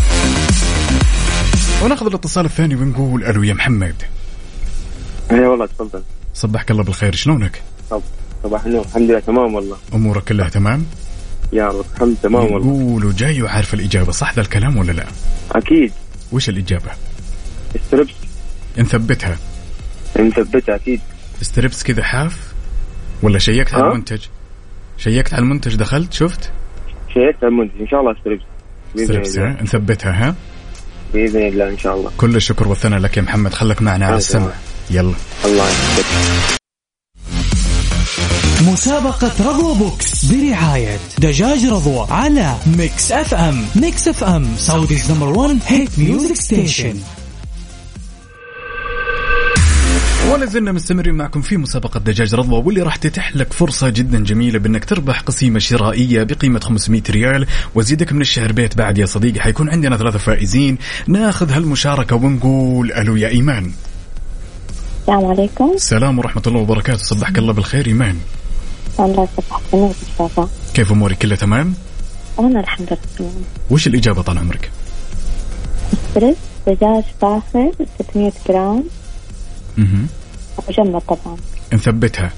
وناخذ 1.84 2.06
الاتصال 2.06 2.46
الثاني 2.46 2.76
ونقول 2.76 3.24
ألو 3.24 3.44
يا 3.44 3.54
محمد. 3.54 3.96
اي 5.32 5.40
والله 5.40 5.66
تفضل. 5.66 6.02
صبحك 6.34 6.72
الله 6.72 6.84
بالخير. 6.84 7.16
شلونك؟ 7.16 7.62
طب 7.90 8.02
صباح 8.44 8.66
النور. 8.66 8.86
الحمد 8.86 9.12
لله 9.12 9.20
تمام 9.20 9.56
والله. 9.56 9.78
أمورك 9.94 10.24
كلها 10.24 10.50
تمام؟ 10.50 10.86
يا 11.54 11.68
رب 11.68 11.86
الحمد 11.96 12.16
تمام 12.24 12.44
والله. 12.44 12.58
نقول 12.58 13.06
وجاي 13.06 13.42
وعارف 13.42 13.74
الإجابة 13.74 14.12
صح 14.12 14.34
ذا 14.34 14.42
الكلام 14.42 14.78
ولا 14.78 14.92
لا؟ 14.92 15.06
أكيد. 15.52 15.92
وش 16.32 16.50
الإجابة؟ 16.50 16.92
strips. 17.88 18.12
نثبتها 18.78 19.38
نثبتها 20.20 20.76
أكيد. 20.76 21.00
strips 21.42 21.84
كذا 21.84 22.04
حاف. 22.04 22.49
ولا 23.24 23.40
شيكت 23.40 23.74
على؟ 23.74 23.88
المنتج؟ 23.88 24.22
شيكت 24.98 25.34
على 25.34 25.42
المنتج 25.42 25.76
دخلت 25.76 26.14
شفت؟ 26.14 26.52
شيكت 27.14 27.44
على 27.44 27.52
المنتج 27.52 27.82
إن 27.82 27.88
شاء 27.88 28.00
الله 28.00 28.16
ستريبس 28.22 28.44
بإذن 28.96 29.06
ستريبس 29.06 29.38
الله 29.38 29.52
ها؟ 29.52 29.64
نثبتها 29.64 30.12
ها؟ 30.12 30.36
بإذن 31.14 31.48
الله 31.48 31.70
إن 31.70 31.78
شاء 31.78 31.96
الله 31.96 32.12
كل 32.18 32.36
الشكر 32.36 32.68
والثناء 32.68 33.00
لك 33.00 33.18
يا 33.18 33.22
محمد 33.22 33.54
خلك 33.54 33.82
معنا 33.82 34.06
على 34.06 34.18
السمع. 34.18 34.52
يلا 34.92 35.14
الله 35.46 35.64
يحفظك 35.70 36.60
مسابقة 38.68 39.50
رضوى 39.50 39.76
box 39.76 40.26
برعاية 40.26 40.98
دجاج 41.20 41.66
رضوى 41.66 42.08
على 42.10 42.56
Mix 42.78 43.12
FM 43.12 43.66
Mix 43.76 44.08
FM 44.08 44.56
Saudi's 44.58 45.12
number 45.12 45.28
1 45.28 45.60
hit 45.66 46.00
music 46.00 46.36
station 46.36 46.96
ولا 50.30 50.46
زلنا 50.46 50.72
مستمرين 50.72 51.16
معكم 51.16 51.42
في 51.42 51.58
مسابقة 51.58 52.00
دجاج 52.00 52.36
رضوى 52.36 52.64
واللي 52.64 52.82
راح 52.82 52.96
تتيح 52.96 53.36
لك 53.36 53.54
فرصة 53.54 53.90
جدا 53.90 54.24
جميلة 54.24 54.60
بإنك 54.60 54.86
تربح 54.86 55.20
قسيمة 55.20 55.60
شرائية 55.60 56.24
بقيمة 56.24 56.60
500 56.60 57.02
ريال 57.10 57.48
وزيدك 57.76 58.14
من 58.14 58.22
الشهر 58.22 58.52
بيت 58.52 58.78
بعد 58.78 58.98
يا 58.98 59.06
صديقي 59.06 59.40
حيكون 59.40 59.70
عندنا 59.70 59.98
ثلاثة 59.98 60.18
فائزين. 60.18 60.78
ناخذ 61.08 61.52
هالمشاركة 61.52 62.16
ونقول 62.16 62.92
ألو 62.92 63.16
يا 63.16 63.28
إيمان. 63.28 63.72
السلام 65.02 65.26
عليكم. 65.26 65.72
السلام 65.76 66.20
ورحمة 66.20 66.44
الله 66.48 66.60
وبركاته 66.60 67.04
صبحك 67.04 67.38
الله 67.38 67.54
بالخير 67.54 67.88
إيمان. 67.88 68.18
الله 69.00 69.28
يصبحك 69.34 69.62
بالنور 69.72 69.90
إن 69.90 70.18
شاء 70.18 70.32
الله. 70.38 70.50
كيف 70.74 70.92
أمورك؟ 70.92 71.18
كلها 71.18 71.38
تمام؟ 71.38 71.74
أنا 72.40 72.60
الحمد 72.60 72.88
لله. 72.88 73.00
تمام 73.18 73.44
وش 73.70 73.88
الإجابة 73.88 74.22
طال 74.22 74.38
عمرك؟ 74.38 74.72
دجاج 76.68 77.04
فاخر 77.22 77.72
600 78.00 78.32
جرام. 78.48 78.84
مجمد 80.70 81.02
طبعا. 81.02 81.38
نثبتها. 81.74 82.32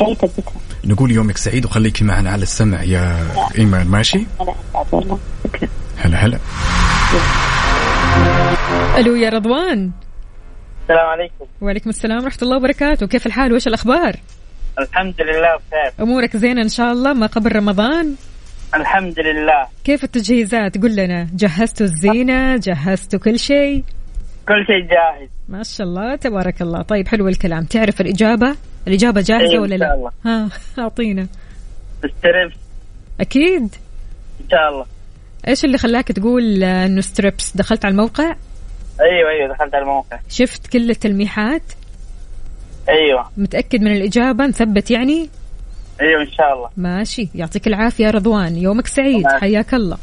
أي 0.00 0.14
ثبتها. 0.14 0.52
نقول 0.84 1.10
يومك 1.10 1.36
سعيد 1.36 1.64
وخليكي 1.64 2.04
معنا 2.04 2.30
على 2.30 2.42
السمع 2.42 2.82
يا 2.82 3.28
إيمان 3.58 3.86
ماشي؟ 3.86 4.18
لا 4.18 4.54
اسعد 4.74 4.86
والله 4.92 5.18
شكرا. 5.44 5.68
هلا 5.98 6.16
هلا. 6.16 6.38
ألو 8.98 9.16
يا 9.16 9.28
رضوان. 9.28 9.90
السلام 10.82 11.06
عليكم. 11.06 11.44
وعليكم 11.60 11.90
السلام 11.90 12.24
ورحمة 12.24 12.38
الله 12.42 12.56
وبركاته. 12.56 13.06
كيف 13.06 13.26
الحال؟ 13.26 13.52
وإيش 13.52 13.66
الأخبار؟ 13.66 14.16
الحمد 14.78 15.14
لله 15.20 15.56
بخير. 15.56 15.92
أمورك 16.00 16.36
زينة 16.36 16.62
إن 16.62 16.68
شاء 16.68 16.92
الله 16.92 17.12
ما 17.12 17.26
قبل 17.26 17.56
رمضان؟ 17.56 18.14
الحمد 18.74 19.14
لله. 19.18 19.66
كيف 19.84 20.04
التجهيزات؟ 20.04 20.78
قل 20.78 20.96
لنا 20.96 21.28
جهزتوا 21.34 21.86
الزينة 21.86 22.56
جهزتوا 22.56 23.18
كل 23.18 23.38
شيء؟ 23.38 23.84
كل 24.48 24.66
شيء 24.66 24.80
جاهز. 24.90 25.28
ما 25.48 25.62
شاء 25.62 25.86
الله 25.86 26.16
تبارك 26.16 26.62
الله. 26.62 26.82
طيب 26.82 27.08
حلو 27.08 27.28
الكلام. 27.28 27.64
تعرف 27.64 28.00
الإجابة؟ 28.00 28.56
الإجابة 28.88 29.20
جاهزة 29.20 29.52
إيه، 29.52 29.58
ولا 29.58 29.74
إن 29.74 29.80
لا 29.80 29.94
الله. 29.94 30.10
ها 30.26 30.48
أعطينا. 30.82 31.26
strips 31.98 32.56
أكيد. 33.20 33.62
إن 34.40 34.50
شاء 34.50 34.68
الله. 34.68 34.86
إيش 35.48 35.64
اللي 35.64 35.78
خلاك 35.78 36.08
تقول 36.08 36.64
إنه 36.64 37.00
strips؟ 37.00 37.56
دخلت 37.56 37.84
على 37.84 37.92
الموقع؟ 37.92 38.36
أيوه 39.00 39.30
أيوه 39.30 39.54
دخلت 39.54 39.74
على 39.74 39.82
الموقع. 39.82 40.18
شفت 40.28 40.66
كل 40.66 40.90
التلميحات؟ 40.90 41.62
أيوه. 42.88 43.30
متأكد 43.36 43.80
من 43.80 43.92
الإجابة؟ 43.92 44.46
نثبت 44.46 44.90
يعني؟ 44.90 45.28
أيوه 46.00 46.22
إن 46.22 46.30
شاء 46.30 46.54
الله. 46.54 46.68
ماشي. 46.76 47.28
يعطيك 47.34 47.66
العافية 47.66 48.04
يا 48.04 48.10
رضوان. 48.10 48.56
يومك 48.56 48.86
سعيد. 48.86 49.26
حياك 49.26 49.74
الله. 49.74 49.98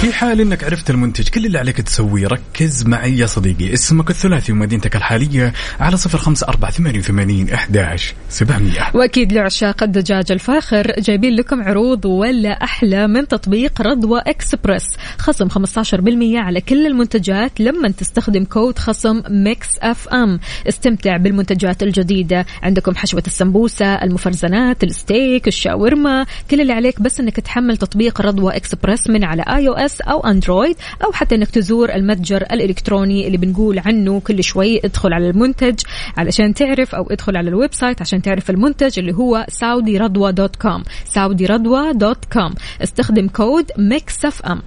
في 0.00 0.12
حال 0.12 0.40
إنك 0.40 0.64
عرفت 0.64 0.90
المنتج 0.90 1.28
كل 1.28 1.46
اللي 1.46 1.58
عليك 1.58 1.80
تسويه 1.80 2.26
ركز 2.26 2.86
معي 2.86 3.18
يا 3.18 3.26
صديقي. 3.26 3.72
اسمك 3.72 4.10
الثلاثي 4.10 4.52
ومدينتك 4.52 4.96
الحالية 4.96 5.52
على 5.80 5.96
صفر 5.96 6.18
خمسة 6.18 6.48
أربعة 6.48 6.70
ثمانية 6.70 6.98
وثمانين 6.98 7.50
أحداش 7.50 8.14
سبعمية 8.28 8.90
وأكيد 8.94 9.32
لعشاق 9.32 9.82
الدجاج 9.82 10.32
الفاخر 10.32 10.92
جايبين 10.98 11.36
لكم 11.36 11.62
عروض 11.62 12.04
ولا 12.04 12.48
أحلى 12.48 13.06
من 13.06 13.28
تطبيق 13.28 13.82
رضوى 13.82 14.20
اكسبرس 14.26 14.84
خصم 15.18 15.48
15% 15.48 16.36
على 16.36 16.60
كل 16.60 16.86
المنتجات 16.86 17.60
لما 17.60 17.88
تستخدم 17.88 18.44
كود 18.44 18.78
خصم 18.78 19.22
Mix 19.30 19.68
FM. 19.82 20.40
استمتع 20.68 21.16
بالمنتجات 21.16 21.82
الجديدة. 21.82 22.46
عندكم 22.62 22.96
حشوة 22.96 23.22
السمبوسة 23.26 23.94
المفرزنات 23.94 24.84
الستيك 24.84 25.48
الشاورما. 25.48 26.26
كل 26.50 26.60
اللي 26.60 26.72
عليك 26.72 27.02
بس 27.02 27.20
إنك 27.20 27.36
تحمل 27.40 27.76
تطبيق 27.76 28.20
رضوى 28.20 28.56
اكسبرس 28.56 29.10
من 29.10 29.24
على 29.24 29.42
iOS 29.42 30.00
أو 30.00 30.20
Android 30.20 30.76
أو 31.04 31.12
حتى 31.12 31.34
إنك 31.34 31.50
تزور 31.50 31.94
المتجر 31.94 32.42
الإلكتروني 32.42 33.26
اللي 33.26 33.36
بنقول 33.36 33.78
عنه 33.78 34.20
كل 34.20 34.44
شوي. 34.44 34.80
ادخل 34.84 35.12
على 35.12 35.30
المنتج 35.30 35.80
علشان 36.16 36.54
تعرف 36.54 36.94
أو 36.94 37.06
ادخل 37.10 37.36
على 37.36 37.48
ال 37.48 37.74
website 37.74 38.00
عشان 38.00 38.22
تعرف 38.22 38.50
المنتج 38.50 38.98
اللي 38.98 39.14
هو 39.14 39.46
Saudi 39.48 39.98
Radwa 39.98 40.32
dot 40.32 40.56
com 40.56 40.82
Saudi 41.04 41.46
Radwa 41.46 41.92
dot 41.92 42.24
com. 42.32 42.54
استخدم 42.82 43.28
كود 43.28 43.70
Mix 43.78 44.24
FM. 44.24 44.62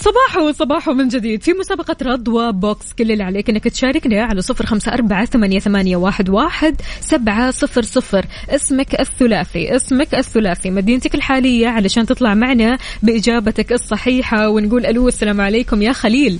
صباحو 0.00 0.52
صباحو 0.52 0.92
من 0.92 1.08
جديد. 1.08 1.42
في 1.42 1.52
مسابقة 1.52 1.96
رضوى 2.02 2.52
box 2.52 2.92
كل 2.92 3.12
اللي 3.12 3.24
عليك 3.24 3.50
إنك 3.50 3.64
تشاركنا 3.64 4.24
على 4.24 4.42
صفر 4.42 4.66
خمسة 4.66 4.92
أربعة 4.92 5.24
ثمانية, 5.24 5.58
ثمانية 5.58 5.96
واحد, 5.96 6.30
واحد 6.30 6.80
سبعة 7.00 7.50
صفر 7.50 7.82
صفر. 7.82 8.26
اسمك 8.48 9.00
الثلاثي 9.00 9.76
اسمك 9.76 10.14
الثلاثي 10.14 10.70
مدينتك 10.70 11.14
الحالية 11.14 11.68
علشان 11.68 12.06
تطلع 12.06 12.34
معنا 12.34 12.78
بإجابتك 13.02 13.72
الصحيحة 13.72 14.48
ونقول 14.48 14.86
ألو 14.86 15.08
السلام 15.08 15.40
عليكم 15.40 15.82
يا 15.82 15.92
خليل. 15.92 16.38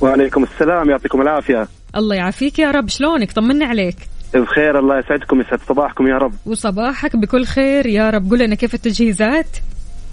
وعليكم 0.00 0.42
السلام 0.42 0.90
يعطيكم 0.90 1.20
العافية. 1.20 1.68
الله 1.96 2.16
يعافيك 2.16 2.58
يا 2.58 2.70
رب 2.70 2.88
شلونك؟ 2.88 3.32
طمنا 3.32 3.66
عليك. 3.66 3.96
بخير 4.34 4.78
الله 4.78 4.98
يسعدكم 4.98 5.40
يسعد 5.40 5.60
صباحكم 5.68 6.06
يا 6.06 6.18
رب. 6.18 6.32
وصباحك 6.46 7.16
بكل 7.16 7.44
خير 7.44 7.86
يا 7.86 8.10
رب. 8.10 8.30
قول 8.30 8.38
لنا 8.38 8.54
كيف 8.54 8.74
التجهيزات؟ 8.74 9.46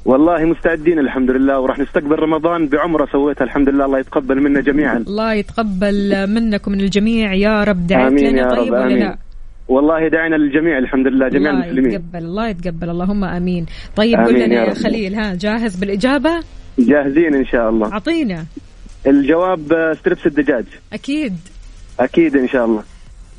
والله 0.08 0.46
مستعدين 0.46 1.00
الحمد 1.00 1.32
لله 1.32 1.60
وراح 1.60 1.80
نستقبل 1.80 2.16
رمضان 2.20 2.68
بعمرة 2.68 3.06
سويتها 3.12 3.44
الحمد 3.46 3.70
لله 3.70 3.86
الله 3.86 4.00
يتقبل 4.00 4.42
منا 4.44 4.62
جميعا. 4.62 4.98
الله 4.98 5.34
يتقبل 5.34 6.28
منك 6.30 6.68
ومن 6.68 6.82
الجميع. 6.82 7.34
يا 7.34 7.64
رب 7.64 7.88
دعيت 7.88 8.08
آمين 8.12 8.32
لنا 8.32 8.42
يا 8.42 8.50
طيب 8.50 8.60
رب 8.60 8.72
ولا 8.72 8.86
آمين. 8.86 9.00
لا؟ 9.00 9.18
والله 9.68 10.08
دعينا 10.08 10.36
للجميع 10.36 10.78
الحمد 10.78 11.08
لله 11.08 11.28
جميع 11.30 11.52
الله 11.52 11.66
المسلمين. 11.66 11.92
يتقبل 11.92 12.24
الله 12.26 12.48
يتقبل. 12.50 12.90
اللهم 12.90 13.24
آمين. 13.24 13.66
طيب 13.96 14.20
قول 14.20 14.34
لنا 14.34 14.56
يا. 14.56 14.74
خليل 14.74 15.16
ها 15.16 15.36
جاهز 15.36 15.76
بالإجابة؟ 15.76 16.32
جاهزين 16.80 17.36
إن 17.36 17.46
شاء 17.46 17.70
الله. 17.70 17.94
أعطينا. 17.94 18.46
الجواب 19.08 19.74
آه، 19.74 19.94
ستريبس 19.94 20.26
الدجاج. 20.28 20.66
أكيد. 20.94 21.34
أكيد 22.00 22.36
إن 22.36 22.48
شاء 22.48 22.66
الله. 22.66 22.84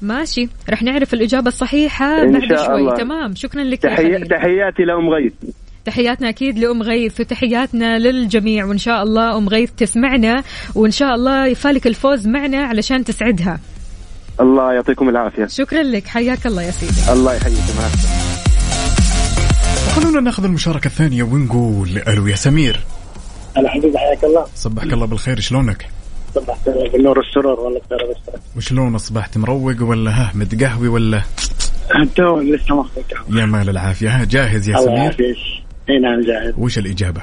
ماشي. 0.03 0.49
رح 0.71 0.83
نعرف 0.83 1.15
الإجابة 1.15 1.49
الصحيحة 1.49 2.23
إن 2.23 2.33
بعد 2.33 2.49
شاء 2.49 2.67
شوي. 2.67 2.75
الله. 2.75 2.95
تمام. 2.95 3.35
شكرا 3.35 3.63
لك 3.65 3.87
خليل. 3.97 4.27
تحياتي 4.27 4.83
لأم 4.83 5.09
غيث. 5.09 5.33
تحياتنا 5.85 6.29
أكيد 6.29 6.59
لأم 6.59 6.83
غيث 6.83 7.21
وتحياتنا 7.21 7.99
للجميع 7.99 8.65
وإن 8.65 8.79
شاء 8.79 9.03
الله 9.03 9.37
أم 9.39 9.49
غيث 9.49 9.71
تسمعنا 9.77 10.43
وإن 10.75 10.91
شاء 10.91 11.15
الله 11.15 11.47
يفالك 11.47 11.87
الفوز 11.87 12.27
معنا 12.27 12.59
علشان 12.59 13.05
تسعدها. 13.05 13.61
الله 14.41 14.73
يعطيكم 14.73 15.09
العافية. 15.09 15.47
شكرا 15.47 15.83
لك. 15.83 16.07
حياك 16.07 16.47
الله 16.47 16.63
يا 16.63 16.71
سيدي. 16.71 17.13
الله 17.13 17.37
السلامة. 17.37 17.89
خلونا 19.97 20.21
ناخذ 20.21 20.45
المشاركة 20.45 20.87
الثانية 20.87 21.23
ونقول 21.23 21.89
ألو 22.09 22.27
يا 22.27 22.37
سمير. 22.37 22.81
هلا 23.57 23.71
حبيبي 23.71 23.99
حياك 23.99 24.25
الله. 24.25 24.47
صبحك 24.55 24.93
الله 24.93 25.07
بالخير. 25.07 25.41
شلونك؟ 25.41 25.87
صبحت 26.35 26.69
بالنور 26.93 27.19
والسرور 27.19 27.61
والله 27.61 27.81
بخير 27.81 27.99
بس. 28.11 28.41
وشلون 28.57 28.95
أصبحت؟ 28.95 29.39
مروق 29.39 29.83
ولا 29.83 30.11
ها؟ 30.11 30.33
متقهوي 30.35 30.89
ولا؟ 30.89 31.23
تو 32.17 32.41
لسه 32.41 32.75
ما 32.75 32.81
اخذت 32.81 33.13
يا 33.31 33.47
مال 33.47 33.69
العافية. 33.69 34.09
ها 34.09 34.25
جاهز 34.25 34.69
يا 34.69 34.75
الله 34.75 34.87
سمير؟ 34.87 34.99
يعافيك. 34.99 35.37
إي 35.91 35.99
نعم 35.99 36.21
جاهز. 36.21 36.55
وش 36.57 36.79
الإجابة؟ 36.79 37.23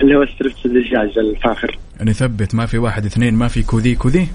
اللي 0.00 0.16
هو 0.16 0.26
strips 0.34 0.66
الدجاج 0.66 1.18
الفاخر. 1.18 1.78
نثبت 2.02 2.54
ما 2.54 2.66
في 2.66 2.78
واحد 2.78 3.06
اثنين 3.06 3.34
ما 3.34 3.48
في 3.48 3.62
كوذي 3.62 3.94
كوذي؟ 3.94 4.28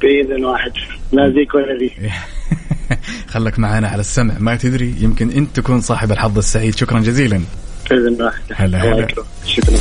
بإذن 0.00 0.44
واحد. 0.44 0.72
لا 1.12 1.28
ذيك 1.28 1.54
ولا 1.54 1.78
ذي 1.78 1.92
خلك 3.32 3.58
معنا 3.58 3.88
على 3.88 4.00
السمع. 4.00 4.34
ما 4.38 4.56
تدري 4.56 4.94
يمكن 5.00 5.30
أنت 5.30 5.56
تكون 5.56 5.80
صاحب 5.80 6.12
الحظ 6.12 6.38
السعيد. 6.38 6.76
شكرا 6.76 7.00
جزيلا. 7.00 7.40
بإذن 7.90 8.22
واحد. 8.22 8.42
هلا 8.52 8.78
هلا. 8.82 9.06
شكرا. 9.46 9.76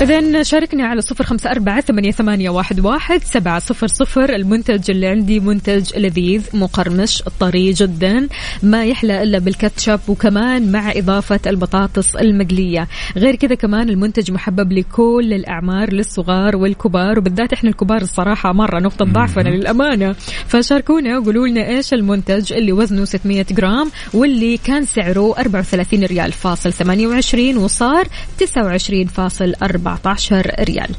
إذا 0.00 0.42
شاركنا 0.42 0.86
على 0.86 1.00
صفر 1.00 1.24
خمسة 1.24 1.50
أربعة 1.50 1.80
ثمانية, 1.80 2.10
ثمانية 2.10 2.50
واحد, 2.50 2.80
واحد 2.80 3.22
سبعة 3.24 3.58
صفر 3.58 3.86
صفر 3.86 4.34
المنتج 4.34 4.90
اللي 4.90 5.06
عندي 5.06 5.40
منتج 5.40 5.98
لذيذ 5.98 6.42
مقرمش 6.54 7.22
طري 7.40 7.72
جدا 7.72 8.28
ما 8.62 8.84
يحلى 8.84 9.22
إلا 9.22 9.38
بالكاتشب 9.38 10.00
وكمان 10.08 10.72
مع 10.72 10.92
إضافة 10.96 11.40
البطاطس 11.46 12.16
المقلية. 12.16 12.88
غير 13.16 13.34
كذا 13.36 13.54
كمان 13.54 13.88
المنتج 13.88 14.30
محبب 14.30 14.72
لكل 14.72 15.32
الأعمار 15.32 15.92
للصغار 15.92 16.56
والكبار 16.56 17.18
وبالذات 17.18 17.52
إحنا 17.52 17.70
الكبار 17.70 18.02
الصراحة 18.02 18.52
مرة 18.52 18.80
نقطة 18.80 19.04
ضعفنا 19.04 19.48
للأمانة. 19.48 20.12
فشاركونا 20.46 21.18
وقولوا 21.18 21.46
لنا 21.46 21.68
إيش 21.68 21.94
المنتج 21.94 22.52
اللي 22.52 22.72
وزنه 22.72 23.04
600 23.04 23.46
جرام 23.50 23.90
واللي 24.14 24.56
كان 24.56 24.84
سعره 24.84 25.34
34 25.38 26.04
ريال 26.04 26.32
فاصل 26.32 26.72
28 26.72 27.56
وصار 27.56 28.08
29 28.38 29.04
فاصل 29.04 29.54
14 29.90 30.54
ريال. 30.60 30.94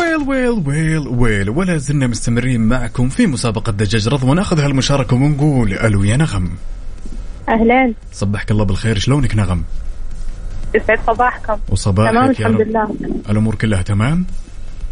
ويل 0.00 0.28
ويل 0.28 0.62
ويل 0.66 1.08
ويل 1.08 1.50
ولا 1.50 1.76
زلنا 1.76 2.06
مستمرين 2.06 2.60
معكم 2.60 3.08
في 3.08 3.26
مسابقة 3.26 3.72
دجاج 3.72 4.08
رضوى. 4.08 4.34
ناخذ 4.34 4.60
هالمشاركة 4.60 5.16
ونقول 5.16 5.72
ألو 5.72 6.04
يا 6.04 6.16
نغم. 6.16 6.50
أهلا. 7.48 7.94
صبحك 8.12 8.50
الله 8.50 8.64
بالخير 8.64 8.98
شلونك 8.98 9.36
نغم؟ 9.36 9.64
يسعد 10.74 10.98
صباحكم. 11.06 11.56
وصباحك 11.68 12.12
تمام 12.12 12.30
الحمد 12.30 12.60
رب. 12.60 12.68
لله. 12.68 12.94
الأمور 13.30 13.54
كلها 13.54 13.82
تمام؟ 13.82 14.26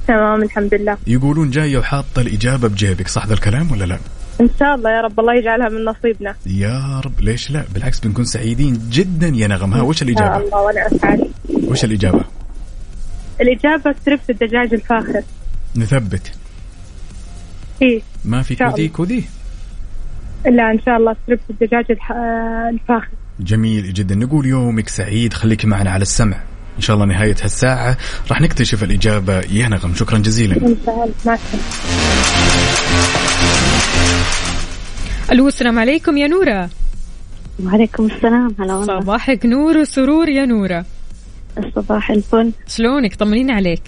تمام 0.09 0.43
الحمد 0.43 0.75
لله. 0.75 0.97
يقولون 1.07 1.51
جاية 1.51 1.79
وحاطة 1.79 2.21
الإجابة 2.21 2.69
بجيبك 2.69 3.09
صح 3.09 3.27
ذا 3.27 3.35
الكلام 3.35 3.73
ولا 3.73 3.85
لا؟ 3.85 3.99
إن 4.43 4.51
شاء 4.59 4.75
الله 4.75 4.91
يا 4.91 5.01
رب 5.01 5.21
الله 5.21 5.35
يجعلها 5.35 5.69
من 5.69 5.85
نصيبنا. 5.85 6.35
يا 6.47 7.01
رب. 7.05 7.21
ليش 7.21 7.51
لا؟ 7.51 7.65
بالعكس 7.75 8.01
بنكون 8.01 8.25
سعيدين 8.25 8.81
جدا 8.91 9.27
يا 9.29 9.49
نغم 9.49 9.75
ها 9.75 9.83
وش 9.83 10.03
ان 10.03 10.09
الإجابة؟ 10.09 10.37
الله 10.37 10.63
وأنا 10.63 10.87
أسعد. 10.87 11.21
وش 11.49 11.85
الإجابة؟ 11.85 12.25
الإجابة 13.41 13.95
strips 14.03 14.31
الدجاج 14.31 14.75
الفاخر. 14.75 15.23
نثبت. 15.77 16.33
إيه 17.83 18.01
ما 18.25 18.43
في 18.43 18.65
الله. 18.65 18.87
كوذي؟ 18.89 19.25
لا 20.47 20.71
إن 20.71 20.81
شاء 20.87 20.97
الله 20.97 21.17
strips 21.23 21.43
الدجاج 21.51 21.85
آه، 21.91 22.71
الفاخر. 22.73 23.09
جميل 23.41 23.93
جدا. 23.93 24.15
نقول 24.15 24.47
يومك 24.47 24.89
سعيد. 24.89 25.35
خليك 25.35 25.65
معنا 25.65 25.91
على 25.91 26.03
السمع. 26.03 26.37
إن 26.77 26.83
شاء 26.83 26.97
الله 26.97 27.07
نهاية 27.07 27.37
هالساعة 27.43 27.97
راح 28.31 28.41
نكتشف 28.41 28.83
الإجابة. 28.83 29.41
يا 29.41 29.69
نغم 29.69 29.95
شكرا 29.95 30.19
جزيلا. 30.19 30.57
إن 30.57 30.77
شاء 30.87 31.11
الله. 31.27 31.39
ألو 35.33 35.49
السلام 35.49 35.79
عليكم 35.79 36.17
يا 36.17 36.27
نورة. 36.29 36.71
وعليكم 37.65 38.07
السلام 38.07 38.55
هلا 38.61 38.75
والله. 38.75 39.01
صباحك 39.01 39.47
نور 39.47 39.79
وسرور 39.79 40.29
يا 40.29 40.47
نورة. 40.47 40.85
الصباح 41.59 42.11
الفل. 42.11 42.53
شلونك؟ 42.69 43.15
طمنينا 43.15 43.55
عليك. 43.55 43.83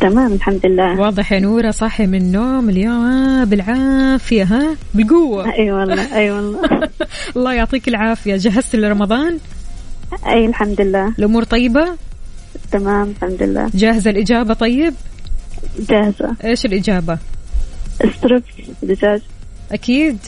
تمام 0.00 0.32
الحمد 0.32 0.66
لله. 0.66 1.00
واضح 1.00 1.32
يا 1.32 1.40
نورة 1.40 1.70
صاحي 1.70 2.06
من 2.06 2.14
النوم 2.14 2.68
اليوم. 2.68 3.44
بالعافية 3.44 4.44
ها؟ 4.44 4.76
بالقوة. 4.94 5.54
أي 5.54 5.72
والله 5.72 6.16
أي 6.16 6.30
والله. 6.30 6.60
الله 7.36 7.52
يعطيك 7.52 7.88
العافية. 7.88 8.36
جهزت 8.36 8.76
لرمضان؟ 8.76 9.38
أي 10.26 10.46
الحمد 10.46 10.80
لله. 10.80 11.14
الأمور 11.18 11.44
طيبة؟ 11.44 11.88
تمام 12.72 13.10
الحمد 13.16 13.42
لله. 13.42 13.70
جاهزة 13.74 14.10
الإجابة 14.10 14.54
طيب؟ 14.54 14.94
جاهزة. 15.78 16.36
إيش 16.44 16.66
الإجابة؟ 16.66 17.18
ستريبس 18.18 18.44
دجاج. 18.82 19.20
أكيد. 19.72 20.18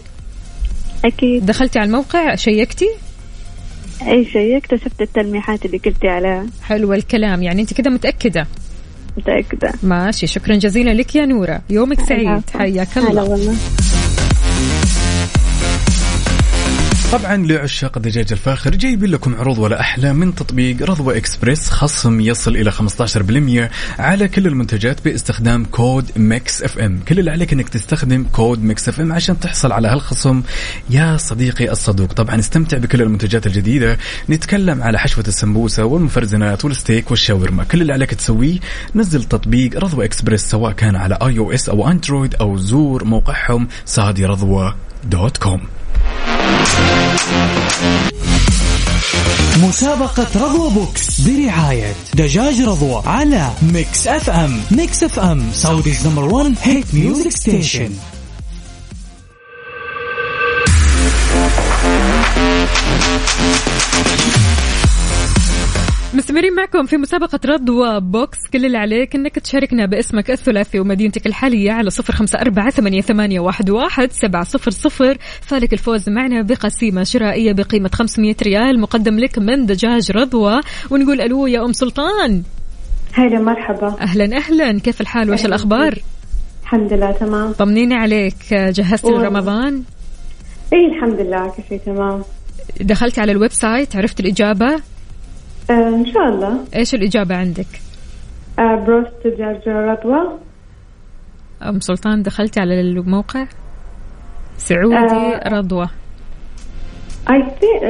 أكيد. 1.04 1.46
دخلتي 1.46 1.78
على 1.78 1.86
الموقع 1.86 2.34
شيكتي؟ 2.34 2.88
أي 4.02 4.24
شيء 4.24 4.56
اكتشفت 4.56 5.00
التلميحات 5.00 5.64
اللي 5.64 5.78
قلتي 5.78 6.08
عليها. 6.08 6.46
حلو 6.62 6.94
الكلام. 6.94 7.42
يعني 7.42 7.62
أنت 7.62 7.74
كده 7.74 7.90
متأكدة؟ 7.90 8.46
متأكدة. 9.16 9.72
ماشي. 9.82 10.26
شكرا 10.26 10.56
جزيلا 10.56 10.90
لك 10.90 11.16
يا 11.16 11.26
نورة. 11.26 11.60
يومك 11.70 12.00
سعيد. 12.00 12.42
حياك 12.54 12.98
الله. 12.98 13.24
والله. 13.24 13.54
طبعا 17.12 17.36
لعشاق 17.36 17.96
الدجاج 17.96 18.32
الفاخر 18.32 18.70
جايبين 18.74 19.10
لكم 19.10 19.34
عروض 19.34 19.58
ولا 19.58 19.80
أحلى 19.80 20.12
من 20.12 20.34
تطبيق 20.34 20.82
رضوى 20.82 21.16
إكسبريس 21.16 21.70
خصم 21.70 22.20
يصل 22.20 22.56
إلى 22.56 22.72
15% 22.72 23.70
على 23.98 24.28
كل 24.28 24.46
المنتجات 24.46 25.04
باستخدام 25.04 25.64
كود 25.64 26.10
Mix 26.16 26.62
FM. 26.62 27.00
كل 27.08 27.18
اللي 27.18 27.30
عليك 27.30 27.52
إنك 27.52 27.68
تستخدم 27.68 28.24
كود 28.32 28.62
Mix 28.62 28.88
FM 28.88 29.12
عشان 29.12 29.40
تحصل 29.40 29.72
على 29.72 29.88
هالخصم. 29.88 30.42
يا 30.90 31.16
صديقي 31.16 31.70
الصدوق 31.72 32.12
طبعا 32.12 32.38
استمتع 32.38 32.78
بكل 32.78 33.02
المنتجات 33.02 33.46
الجديدة. 33.46 33.98
نتكلم 34.30 34.82
على 34.82 34.98
حشوة 34.98 35.24
السمبوسة 35.28 35.84
والمفرزنات 35.84 36.64
والستيك 36.64 37.10
والشاورما. 37.10 37.64
كل 37.64 37.82
اللي 37.82 37.92
عليك 37.92 38.14
تسويه 38.14 38.58
نزل 38.94 39.24
تطبيق 39.24 39.78
رضوى 39.78 40.04
إكسبريس 40.04 40.50
سواء 40.50 40.72
كان 40.72 40.96
على 40.96 41.18
iOS 41.22 41.68
أو 41.68 41.90
Android 41.90 42.34
أو 42.34 42.56
زور 42.56 43.04
موقعهم 43.04 43.68
Saudi 43.84 44.26
Radwa. 44.26 44.87
dot 45.04 45.36
com. 45.36 45.60
مسابقة 49.62 50.26
رضوى 50.36 50.70
box 50.70 51.20
برعاية 51.20 51.94
دجاج 52.14 52.60
رضوى 52.60 53.02
على 53.06 53.50
Mix 53.62 54.06
FM. 54.06 54.60
Mix 54.70 55.02
FM 55.02 55.50
Saudi's 55.52 56.06
number 56.06 56.24
1 56.24 56.54
hit 56.62 56.94
music 56.94 57.30
station. 57.30 57.90
مستمرين 66.14 66.54
معكم 66.54 66.86
في 66.86 66.96
مسابقة 66.96 67.40
رضوى 67.46 68.00
box 68.00 68.38
كل 68.52 68.66
اللي 68.66 68.78
عليك 68.78 69.14
إنك 69.14 69.38
تشاركنا 69.38 69.86
باسمك 69.86 70.30
الثلاثي 70.30 70.80
ومدينتك 70.80 71.26
الحالية 71.26 71.72
على 71.72 71.90
صفر 71.90 72.12
خمسة 72.12 72.40
أربعة 72.40 72.70
ثمانية, 72.70 73.40
واحد, 73.40 73.70
واحد 73.70 74.12
سبعة 74.12 74.44
صفر 74.44 74.70
صفر. 74.70 75.18
فالك 75.40 75.72
الفوز 75.72 76.08
معنا 76.08 76.42
بقسيمة 76.42 77.04
شرائية 77.04 77.52
بقيمة 77.52 77.90
500 77.94 78.36
ريال 78.42 78.80
مقدم 78.80 79.18
لك 79.18 79.38
من 79.38 79.66
دجاج 79.66 80.10
رضوى 80.12 80.60
ونقول 80.90 81.20
ألو 81.20 81.46
يا 81.46 81.64
أم 81.64 81.72
سلطان. 81.72 82.42
هلا 83.12 83.40
مرحبا. 83.40 83.96
أهلا 84.00 84.36
أهلا. 84.36 84.80
كيف 84.80 85.00
الحال؟ 85.00 85.30
وش 85.30 85.44
الأخبار؟ 85.46 85.98
الحمد 86.62 86.92
لله 86.92 87.12
تمام. 87.12 87.52
طمنيني 87.52 87.94
عليك. 87.94 88.34
جهزت 88.52 89.04
والله. 89.04 89.22
لرمضان؟ 89.22 89.82
اي 90.72 90.86
الحمد 90.86 91.20
لله 91.20 91.48
كل 91.48 91.62
شيء 91.68 91.80
تمام. 91.86 92.22
دخلتي 92.80 93.20
على 93.20 93.32
ال 93.32 93.52
website 93.52 93.96
عرفت 93.96 94.20
الإجابة؟ 94.20 94.80
إن 95.70 96.06
شاء 96.14 96.28
الله. 96.28 96.64
إيش 96.74 96.94
الإجابة 96.94 97.36
عندك؟ 97.36 97.66
آه 98.58 98.84
بروست 98.86 99.12
دجاج 99.24 99.68
رضوى 99.68 100.38
أم 101.62 101.80
سلطان 101.80 102.22
دخلتي 102.22 102.60
على 102.60 102.80
الموقع؟ 102.80 103.46
سعودي 104.56 104.96
آه. 104.96 105.48
رضوى 105.48 105.88
اي 107.30 107.42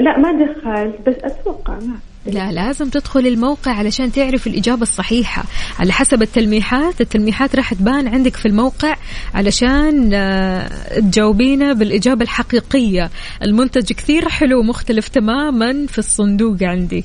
لا 0.03 0.19
ما 0.19 0.33
دخلت 0.33 1.09
بس 1.09 1.17
أتوقع 1.25 1.75
ما 1.75 1.99
لا 2.27 2.53
لازم 2.53 2.91
تدخل 2.91 3.27
الموقع 3.27 3.73
علشان 3.73 4.13
تعرف 4.13 4.47
الإجابة 4.47 4.83
الصحيحة. 4.83 5.45
على 5.79 5.93
حسب 5.93 6.23
التلميحات 6.23 7.01
التلميحات 7.01 7.57
راح 7.57 7.75
تبان 7.75 8.09
عندك 8.09 8.37
في 8.37 8.47
الموقع 8.47 8.97
علشان 9.35 10.11
آه، 10.15 10.69
تجاوبينا 11.01 11.73
بالإجابة 11.73 12.23
الحقيقية. 12.23 13.11
المنتج 13.43 13.93
كثير 13.93 14.29
حلو 14.29 14.63
مختلف 14.63 15.09
تماما 15.09 15.87
في 15.87 15.99
الصندوق 15.99 16.63
عندي. 16.63 17.05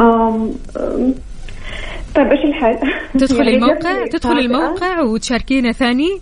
أم... 0.00 0.54
أم... 0.76 1.14
طيب 2.14 2.26
إيش 2.26 2.44
الحل؟ 2.44 2.78
تدخل 3.18 3.48
الموقع 3.54 4.06
تدخل 4.06 4.28
فاجأة؟ 4.28 4.40
الموقع 4.40 5.00
وتشاركينا 5.00 5.72
ثاني. 5.72 6.20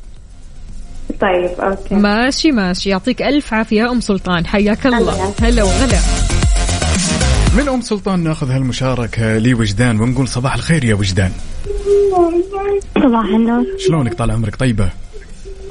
طيب 1.20 1.50
أوكي. 1.60 1.94
ماشي 1.94 2.52
ماشي. 2.52 2.90
يعطيك 2.90 3.22
ألف 3.22 3.54
عافية 3.54 3.90
أم 3.90 4.00
سلطان. 4.00 4.46
حياك 4.46 4.86
الله. 4.86 5.34
هلا 5.42 5.62
وغلا. 5.62 5.98
من 7.56 7.68
أم 7.68 7.80
سلطان 7.80 8.24
ناخذ 8.24 8.50
هالمشاركة 8.50 9.38
لوجدان 9.38 10.00
ونقول 10.00 10.28
صباح 10.28 10.54
الخير 10.54 10.84
يا 10.84 10.94
وجدان. 10.94 11.32
صباح 13.02 13.24
النور. 13.24 13.64
شلونك؟ 13.78 14.14
طال 14.14 14.30
عمرك 14.30 14.56
طيبة؟ 14.56 14.90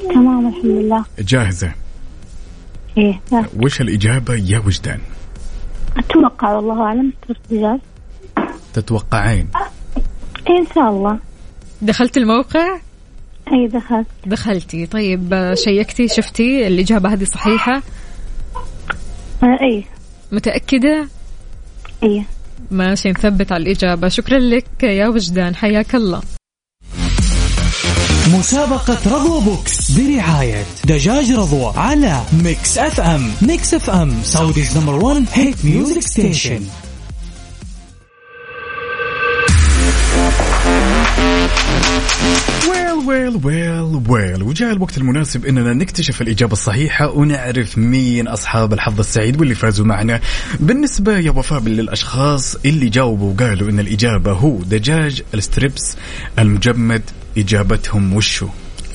تمام 0.09 0.47
الحمد 0.47 0.65
لله. 0.65 1.05
جاهزة؟ 1.19 1.71
إيه. 2.97 3.21
وش 3.63 3.81
الإجابة 3.81 4.33
يا 4.33 4.61
وجدان؟ 4.65 4.99
أتوقع 5.97 6.51
والله 6.53 6.81
أعلم 6.81 7.13
تتوقعين؟ 8.73 9.47
إن 10.49 10.65
شاء 10.75 10.89
الله. 10.89 11.19
دخلت 11.81 12.17
الموقع؟ 12.17 12.79
أي 13.53 13.67
دخلت. 13.67 14.07
دخلتي. 14.25 14.85
طيب 14.85 15.53
شيكتي 15.53 16.07
شفتي؟ 16.07 16.67
الإجابة 16.67 17.13
هذه 17.13 17.23
صحيحة؟ 17.23 17.81
آه 19.43 19.57
إيه 19.61 19.83
متأكدة؟ 20.31 21.07
إيه 22.03 22.23
ماشي 22.71 23.09
نثبت 23.09 23.51
على 23.51 23.63
الإجابة. 23.63 24.07
شكرا 24.07 24.39
لك 24.39 24.83
يا 24.83 25.07
وجدان. 25.07 25.55
حياك 25.55 25.95
الله. 25.95 26.21
مسابقة 28.33 28.97
رضوى 29.15 29.41
بوكس 29.41 29.91
برعاية 29.91 30.65
دجاج 30.85 31.31
رضوى 31.31 31.73
على 31.77 32.21
ميكس 32.43 32.77
أف 32.77 32.99
أم. 32.99 33.31
Mix 33.41 33.73
FM 33.73 34.23
Saudi's 34.23 34.77
number 34.77 34.95
1 35.05 35.25
hit 35.33 35.65
music 35.65 36.01
station 36.01 36.61
ويل 43.07 43.39
ويل 43.43 44.01
ويل. 44.09 44.43
وجاء 44.43 44.71
الوقت 44.71 44.97
المناسب 44.97 45.45
إننا 45.45 45.73
نكتشف 45.73 46.21
الإجابة 46.21 46.53
الصحيحة 46.53 47.09
ونعرف 47.09 47.77
مين 47.77 48.27
أصحاب 48.27 48.73
الحظ 48.73 48.99
السعيد 48.99 49.39
واللي 49.39 49.55
فازوا 49.55 49.85
معنا. 49.85 50.21
بالنسبة 50.59 51.17
يا 51.17 51.31
وفاء 51.31 51.59
للأشخاص 51.59 52.55
اللي 52.65 52.89
جاوبوا 52.89 53.33
وقالوا 53.33 53.69
إن 53.69 53.79
الإجابة 53.79 54.31
هو 54.31 54.57
دجاج 54.57 55.21
الستريبس 55.33 55.97
المجمد. 56.39 57.01
إجابتهم 57.37 58.13
وشو؟ 58.13 58.47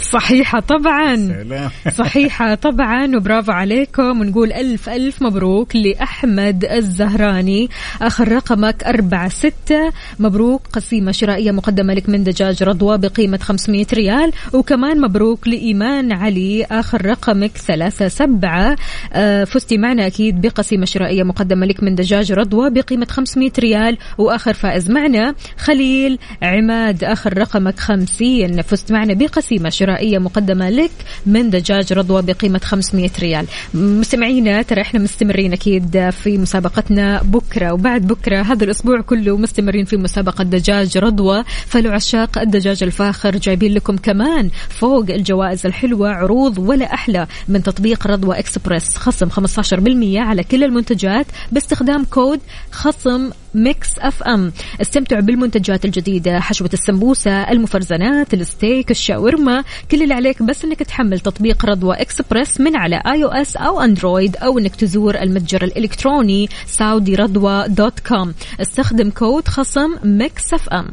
صحيحة 0.03 0.61
طبعا. 0.61 1.17
سلام. 1.17 1.71
صحيحة 2.05 2.55
طبعا 2.55 3.17
وبرافو 3.17 3.53
عليكم. 3.53 4.21
ونقول 4.21 4.53
ألف 4.53 4.89
ألف 4.89 5.23
مبروك 5.23 5.77
لأحمد 5.77 6.65
الزهراني. 6.65 7.69
آخر 8.03 8.33
رقمك 8.33 8.85
أربعة 8.85 9.29
ستة. 9.29 9.93
مبروك 10.19 10.63
قسيمة 10.73 11.13
شرائية 11.13 11.51
مقدمة 11.51 11.95
لك 11.95 12.09
من 12.09 12.25
دجاج 12.25 12.63
رضوى 12.63 12.99
بقيمة 12.99 13.39
500 13.39 13.87
ريال. 13.95 14.33
وكمان 14.53 15.01
مبروك 15.01 15.49
لإيمان 15.49 16.13
علي. 16.13 16.65
آخر 16.65 17.07
رقمك 17.07 17.57
ثلاثة 17.57 18.09
سبعة. 18.09 18.77
آه، 19.13 19.45
فزتي 19.45 19.79
معنا 19.79 20.07
أكيد 20.07 20.41
بقسيمة 20.41 20.85
شرائية 20.85 21.23
مقدمة 21.23 21.67
لك 21.67 21.83
من 21.83 21.95
دجاج 21.95 22.33
رضوى 22.33 22.71
بقيمة 22.71 23.07
500 23.11 23.53
ريال. 23.59 23.99
وآخر 24.19 24.53
فائز 24.53 24.91
معنا 24.91 25.35
خليل 25.59 26.19
عماد. 26.43 27.05
آخر 27.05 27.39
رقمك 27.39 27.79
50 27.79 28.63
فزت 28.63 28.93
معنا 28.93 29.15
بقسيمة 29.15 29.69
شرائية 29.69 29.92
مقدمة 30.01 30.71
لك 30.71 30.91
من 31.27 31.51
دجاج 31.51 31.93
رضوى 31.93 32.23
بقيمة 32.23 32.61
500 32.65 33.11
ريال. 33.21 33.47
مستمعينا 33.75 34.63
ترى 34.63 34.81
إحنا 34.81 35.01
مستمرين 35.01 35.53
أكيد 35.53 36.11
في 36.11 36.39
مسابقتنا 36.39 37.23
بكرة 37.23 37.73
وبعد 37.73 38.07
بكرة 38.07 38.43
هذا 38.43 38.65
الأسبوع 38.65 39.01
كله 39.01 39.37
مستمرين 39.37 39.85
في 39.85 39.97
مسابقة 39.97 40.45
دجاج 40.45 40.99
رضوى. 40.99 41.45
فلو 41.67 41.91
عشاق 41.91 42.39
الدجاج 42.39 42.83
الفاخر 42.83 43.37
جايبين 43.37 43.75
لكم 43.75 43.97
كمان 43.97 44.51
فوق 44.69 45.11
الجوائز 45.11 45.67
الحلوة 45.67 46.11
عروض 46.11 46.59
ولا 46.59 46.95
أحلى 46.95 47.27
من 47.49 47.63
تطبيق 47.63 48.07
رضوى 48.07 48.39
إكسبرس 48.39 48.97
خصم 48.97 49.29
15% 49.29 50.19
على 50.19 50.45
كل 50.45 50.65
المنتجات 50.65 51.27
باستخدام 51.53 52.05
كود 52.05 52.41
خصم 52.73 53.31
ميكس 53.55 53.99
أف 53.99 54.23
أم. 54.23 54.53
استمتعوا 54.81 55.23
بالمنتجات 55.23 55.85
الجديدة 55.85 56.41
حشوة 56.41 56.71
السمبوسة 56.73 57.51
المفرزنات 57.51 58.35
الستيك 58.35 58.91
الشاورما. 58.91 59.65
كل 59.91 60.03
اللي 60.03 60.15
عليك 60.15 60.43
بس 60.43 60.65
إنك 60.65 60.79
تحمل 60.79 61.21
تطبيق 61.21 61.67
رضوى 61.67 61.97
اكسبرس 61.97 62.61
من 62.61 62.77
على 62.77 63.03
iOS 63.07 63.57
أو 63.57 63.81
أندرويد 63.81 64.37
أو 64.37 64.59
إنك 64.59 64.77
تزور 64.77 65.15
المتجر 65.15 65.65
الإلكتروني 65.65 66.49
سعودي 66.67 67.15
رضوى 67.15 67.65
dot 67.69 68.01
com. 68.01 68.35
استخدم 68.61 69.11
كود 69.11 69.49
خصم 69.49 69.97
ميكس 70.05 70.55
إف 70.55 70.69
إم. 70.69 70.89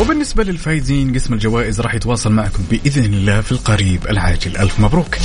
وبالنسبة 0.00 0.44
للفايزين 0.44 1.14
قسم 1.14 1.34
الجوائز 1.34 1.80
راح 1.80 1.94
يتواصل 1.94 2.32
معكم 2.32 2.62
بإذن 2.70 3.04
الله 3.04 3.40
في 3.40 3.52
القريب 3.52 4.06
العاجل. 4.06 4.56
ألف 4.56 4.80
مبروك. 4.80 5.16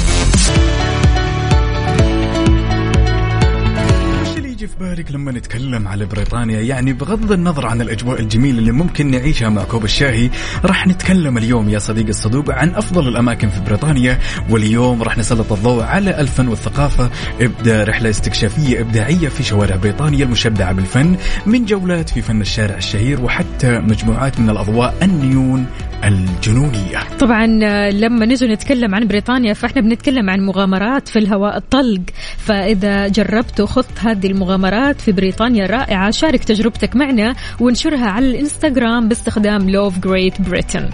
يجي 4.66 4.74
في 4.74 4.80
بالك 4.80 5.12
لما 5.12 5.32
نتكلم 5.32 5.88
على 5.88 6.06
بريطانيا؟ 6.06 6.60
يعني 6.60 6.94
بغض 6.94 7.32
النظر 7.32 7.68
عن 7.68 7.82
الأجواء 7.82 8.20
الجميلة 8.20 8.60
اللي 8.60 8.72
ممكن 8.72 9.12
نعيشها 9.12 9.50
مع 9.50 9.64
كوب 9.64 9.84
الشاهي 9.84 10.30
راح 10.66 10.88
نتكلم 10.88 11.38
اليوم 11.38 11.70
يا 11.70 11.80
صديقي 11.80 12.10
الصدوق 12.10 12.52
عن 12.52 12.76
أفضل 12.76 13.08
الأماكن 13.08 13.50
في 13.50 13.60
بريطانيا 13.60 14.20
واليوم 14.50 15.04
راح 15.04 15.18
نسلط 15.18 15.54
الضوء 15.54 15.84
على 15.84 16.22
الفن 16.22 16.48
والثقافة 16.48 17.10
ابدأ 17.42 17.84
رحلة 17.84 18.10
استكشافية 18.10 18.82
إبداعية 18.82 19.30
في 19.30 19.44
شوارع 19.44 19.76
بريطانيا 19.76 20.26
المشبعة 20.26 20.74
بالفن 20.74 21.16
من 21.46 21.66
جولات 21.66 22.10
في 22.10 22.22
فن 22.22 22.42
الشارع 22.42 22.78
الشهير 22.78 23.22
وحتى 23.22 23.80
مجموعات 23.80 24.40
من 24.40 24.50
الأضواء 24.50 24.96
النيون 25.02 25.66
الجنونية 26.06 27.18
طبعا 27.20 27.60
آه، 27.64 27.90
لما 27.90 28.26
نجي 28.26 28.48
نتكلم 28.48 28.96
عن 28.96 29.08
بريطانيا 29.08 29.54
فإحنا 29.54 29.82
بنتكلم 29.82 30.30
عن 30.30 30.40
مغامرات 30.40 31.08
في 31.08 31.20
الهواء 31.20 31.58
الطلق. 31.58 32.02
فإذا 32.38 33.08
جربت 33.08 33.62
وخضت 33.62 34.00
هذه 34.00 34.28
المغامرات 34.28 35.02
في 35.02 35.12
بريطانيا 35.12 35.66
رائعة 35.66 36.12
شارك 36.12 36.44
تجربتك 36.44 36.96
معنا 36.96 37.36
وانشرها 37.60 38.08
على 38.08 38.26
الإنستغرام 38.26 39.08
باستخدام 39.08 39.70
لوف 39.70 40.00
جريت 40.00 40.42
بريتن 40.42 40.90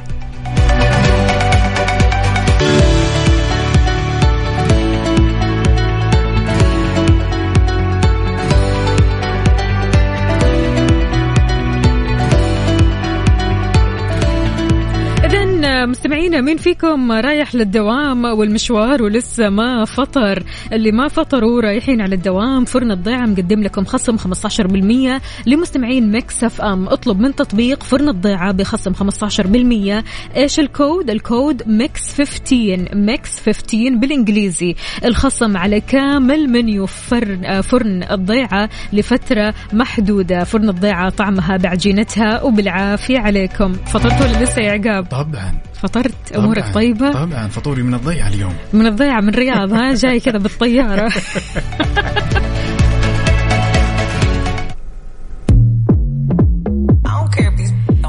مستمعينا 15.92 16.42
مين 16.42 16.58
فيكم 16.58 17.12
رايح 17.12 17.56
للدوام 17.56 18.26
والمشوار 18.26 19.04
ولسه 19.04 19.50
ما 19.50 19.86
فطر؟ 19.86 20.44
اللي 20.74 20.92
ما 20.92 21.08
فطروا 21.08 21.62
رايحين 21.62 22.02
على 22.02 22.16
الدوام 22.16 22.66
فرن 22.66 22.92
الضيعة 22.92 23.26
مقدم 23.26 23.64
لكم 23.64 23.86
خصم 23.86 24.18
15% 24.18 25.22
لمستمعين 25.46 26.12
ميكس 26.12 26.44
اف 26.44 26.62
ام 26.62 26.88
اطلب 26.88 27.20
من 27.20 27.36
تطبيق 27.36 27.84
فرن 27.84 28.10
الضيعة 28.10 28.52
بخصم 28.52 28.94
15% 28.94 30.04
إيش 30.38 30.60
الكود؟ 30.60 31.10
الكود 31.10 31.64
ميكس 31.68 32.22
15 32.22 32.96
ميكس 32.96 33.40
15 33.40 33.96
بالإنجليزي. 33.96 34.76
الخصم 35.06 35.58
على 35.58 35.82
كامل 35.82 36.48
منيو 36.50 36.86
فرن 36.86 37.62
فرن 37.62 38.04
الضيعة 38.12 38.70
لفترة 38.94 39.54
محدودة. 39.74 40.44
فرن 40.44 40.70
الضيعة 40.70 41.10
طعمها 41.10 41.58
بعجينتها 41.58 42.42
وبالعافية 42.44 43.20
عليكم. 43.20 43.74
فطرتوا 43.74 44.44
لسه 44.44 44.62
يا 44.62 44.72
عقاب؟ 44.72 45.06
طبعا. 45.06 45.54
فطرت 45.82 46.32
أمورك 46.36 46.60
طبعاً. 46.60 46.74
طيبة؟ 46.74 47.12
طبعا 47.12 47.48
فطوري 47.48 47.84
من 47.84 47.94
الضيعة 47.94 48.28
اليوم. 48.28 48.54
من 48.74 48.88
الضيعة 48.88 49.22
من 49.22 49.30
الرياض 49.30 49.74
ها؟ 49.74 49.94
جاي 49.94 50.20
كذا 50.20 50.38
بالطيارة. 50.38 51.12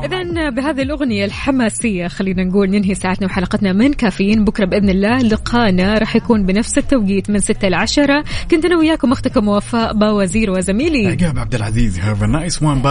إذا 0.05 0.51
بهذه 0.51 0.83
الأغنية 0.83 1.25
الحماسية 1.25 2.09
خلينا 2.09 2.45
نقول 2.45 2.71
ننهي 2.71 2.95
ساعتنا 2.95 3.27
وحلقتنا 3.27 3.73
من 3.73 3.93
كافيين. 3.93 4.45
بكرة 4.45 4.65
بإذن 4.65 4.91
الله 4.91 5.19
لقانا 5.19 5.99
راح 5.99 6.17
يكون 6.17 6.47
بنفس 6.47 6.79
التوقيت 6.79 7.31
من 7.31 7.39
6 7.39 7.69
ل 7.69 7.75
10 7.75 8.25
كنت 8.51 8.65
أنا 8.65 8.77
وياكم 8.77 9.13
أختكم 9.13 9.49
وفاء 9.49 9.95
باوزير 9.95 10.51
وزميلي. 10.51 11.07
عقاب 11.07 11.39
عبد 11.39 11.55
العزيز 11.55 11.99
have 11.99 12.23
a 12.23 12.27
nice 12.27 12.57
one 12.59 12.83